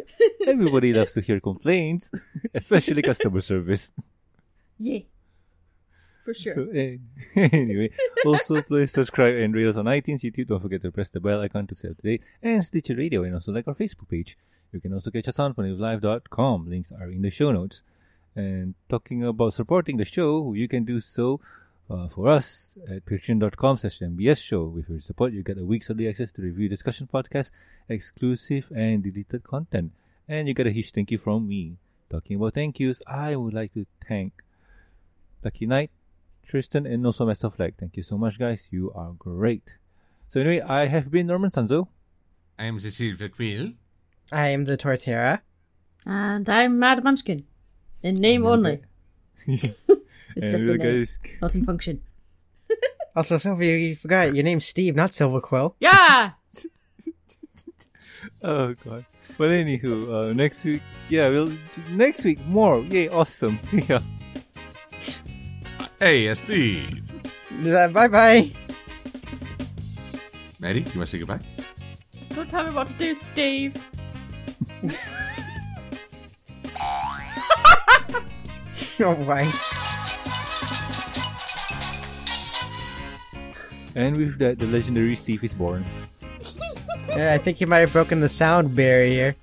Everybody 0.46 0.92
loves 0.92 1.12
to 1.14 1.20
hear 1.20 1.40
complaints, 1.40 2.10
especially 2.54 3.02
customer 3.02 3.40
service. 3.40 3.92
Yeah. 4.78 5.00
For 6.24 6.34
sure. 6.34 6.54
So 6.54 6.68
eh, 6.74 6.96
anyway, 7.52 7.90
also 8.24 8.60
please 8.62 8.92
subscribe 8.92 9.36
and 9.36 9.54
rate 9.54 9.68
us 9.68 9.76
on 9.76 9.84
iTunes, 9.84 10.22
YouTube. 10.24 10.48
Don't 10.48 10.60
forget 10.60 10.82
to 10.82 10.90
press 10.90 11.10
the 11.10 11.20
bell 11.20 11.40
icon 11.40 11.66
to 11.68 11.74
stay 11.74 11.88
up 11.90 11.96
to 11.98 12.02
date, 12.02 12.24
and 12.42 12.64
Stitcher 12.64 12.96
Radio, 12.96 13.22
and 13.22 13.34
also 13.34 13.52
like 13.52 13.68
our 13.68 13.74
Facebook 13.74 14.08
page. 14.08 14.36
You 14.72 14.80
can 14.80 14.92
also 14.92 15.10
catch 15.10 15.28
us 15.28 15.38
on 15.38 15.54
PonyLive.com. 15.54 16.68
Links 16.68 16.92
are 16.92 17.10
in 17.10 17.22
the 17.22 17.30
show 17.30 17.52
notes. 17.52 17.82
And 18.34 18.74
talking 18.88 19.24
about 19.24 19.54
supporting 19.54 19.96
the 19.96 20.04
show, 20.04 20.52
you 20.52 20.68
can 20.68 20.84
do 20.84 21.00
so 21.00 21.40
uh, 21.90 22.08
for 22.08 22.28
us 22.28 22.76
at 22.88 23.04
patreon.com 23.04 23.76
slash 23.76 23.98
MBS 24.00 24.42
show. 24.42 24.64
With 24.64 24.88
your 24.88 25.00
support, 25.00 25.32
you 25.32 25.42
get 25.42 25.58
a 25.58 25.64
week's 25.64 25.90
early 25.90 26.08
access 26.08 26.32
to 26.32 26.42
review 26.42 26.68
discussion 26.68 27.08
podcast, 27.12 27.50
exclusive 27.88 28.70
and 28.74 29.02
deleted 29.02 29.44
content. 29.44 29.92
And 30.28 30.48
you 30.48 30.54
get 30.54 30.66
a 30.66 30.72
huge 30.72 30.90
thank 30.92 31.10
you 31.10 31.18
from 31.18 31.46
me. 31.46 31.76
Talking 32.10 32.36
about 32.36 32.54
thank 32.54 32.78
yous, 32.80 33.02
I 33.06 33.36
would 33.36 33.54
like 33.54 33.74
to 33.74 33.86
thank 34.08 34.42
Lucky 35.44 35.66
Knight, 35.66 35.90
Tristan, 36.44 36.86
and 36.86 37.04
also 37.04 37.26
myself. 37.26 37.58
Like, 37.58 37.76
thank 37.76 37.96
you 37.96 38.02
so 38.02 38.18
much, 38.18 38.38
guys. 38.38 38.68
You 38.70 38.92
are 38.94 39.12
great. 39.12 39.78
So 40.28 40.40
anyway, 40.40 40.60
I 40.60 40.86
have 40.86 41.10
been 41.10 41.26
Norman 41.28 41.50
Sanzo. 41.50 41.88
I 42.58 42.64
am 42.66 42.78
Silver 42.80 43.28
Quill. 43.28 43.72
I 44.32 44.48
am 44.48 44.64
the 44.64 44.76
Torterra 44.76 45.40
And 46.04 46.48
I'm 46.48 46.78
Mad 46.78 47.04
Munchkin. 47.04 47.44
In 48.02 48.16
name 48.16 48.46
only. 48.46 48.80
It's 50.36 50.46
just 50.46 50.64
a 50.64 50.72
Anyway, 50.72 50.76
name, 50.78 50.96
guys. 50.98 51.18
not 51.42 51.54
in 51.54 51.64
function. 51.64 52.00
Also, 53.16 53.38
Silver, 53.38 53.64
you 53.64 53.96
forgot 53.96 54.34
your 54.34 54.44
name's 54.44 54.66
Steve, 54.66 54.94
not 54.94 55.14
Silver 55.14 55.40
Quill. 55.40 55.74
Yeah! 55.80 56.32
Oh 58.42 58.74
god. 58.84 59.04
But 59.38 59.50
anywho, 59.50 60.30
uh, 60.30 60.32
next 60.34 60.64
week, 60.64 60.82
yeah, 61.08 61.28
we'll 61.28 61.52
next 61.90 62.24
week 62.24 62.38
more. 62.46 62.80
Yay! 62.82 63.08
Awesome. 63.08 63.58
See 63.60 63.82
ya. 63.82 64.00
Hey, 66.00 66.32
Steve. 66.34 67.02
Bye 67.62 68.08
bye. 68.08 68.50
Maddie, 70.58 70.80
you 70.80 70.84
want 70.86 70.94
to 70.94 71.06
say 71.06 71.18
goodbye? 71.18 71.40
Don't 72.34 72.50
tell 72.50 72.64
me 72.64 72.70
what 72.74 72.86
to 72.88 72.94
do, 72.94 73.14
Steve. 73.14 73.74
Oh 79.00 79.14
my. 79.26 79.52
And 83.96 84.18
with 84.18 84.38
that, 84.38 84.58
the 84.58 84.66
legendary 84.66 85.14
Steve 85.14 85.42
is 85.42 85.54
born. 85.54 85.82
Yeah, 87.08 87.32
I 87.32 87.38
think 87.38 87.56
he 87.56 87.64
might 87.64 87.78
have 87.78 87.92
broken 87.94 88.20
the 88.20 88.28
sound 88.28 88.76
barrier. 88.76 89.34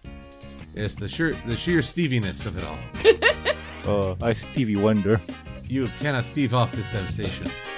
It's 0.76 0.94
the 0.94 1.10
sheer 1.10 1.34
the 1.48 1.58
sheer 1.58 1.80
Steviness 1.80 2.46
of 2.46 2.58
it 2.58 2.64
all. 2.64 2.78
Uh, 3.86 4.16
I 4.22 4.34
Stevie 4.34 4.76
Wonder. 4.76 5.20
You 5.68 5.88
cannot 6.00 6.26
Steve 6.26 6.54
off 6.54 6.72
this 6.72 6.90
devastation. 6.92 7.48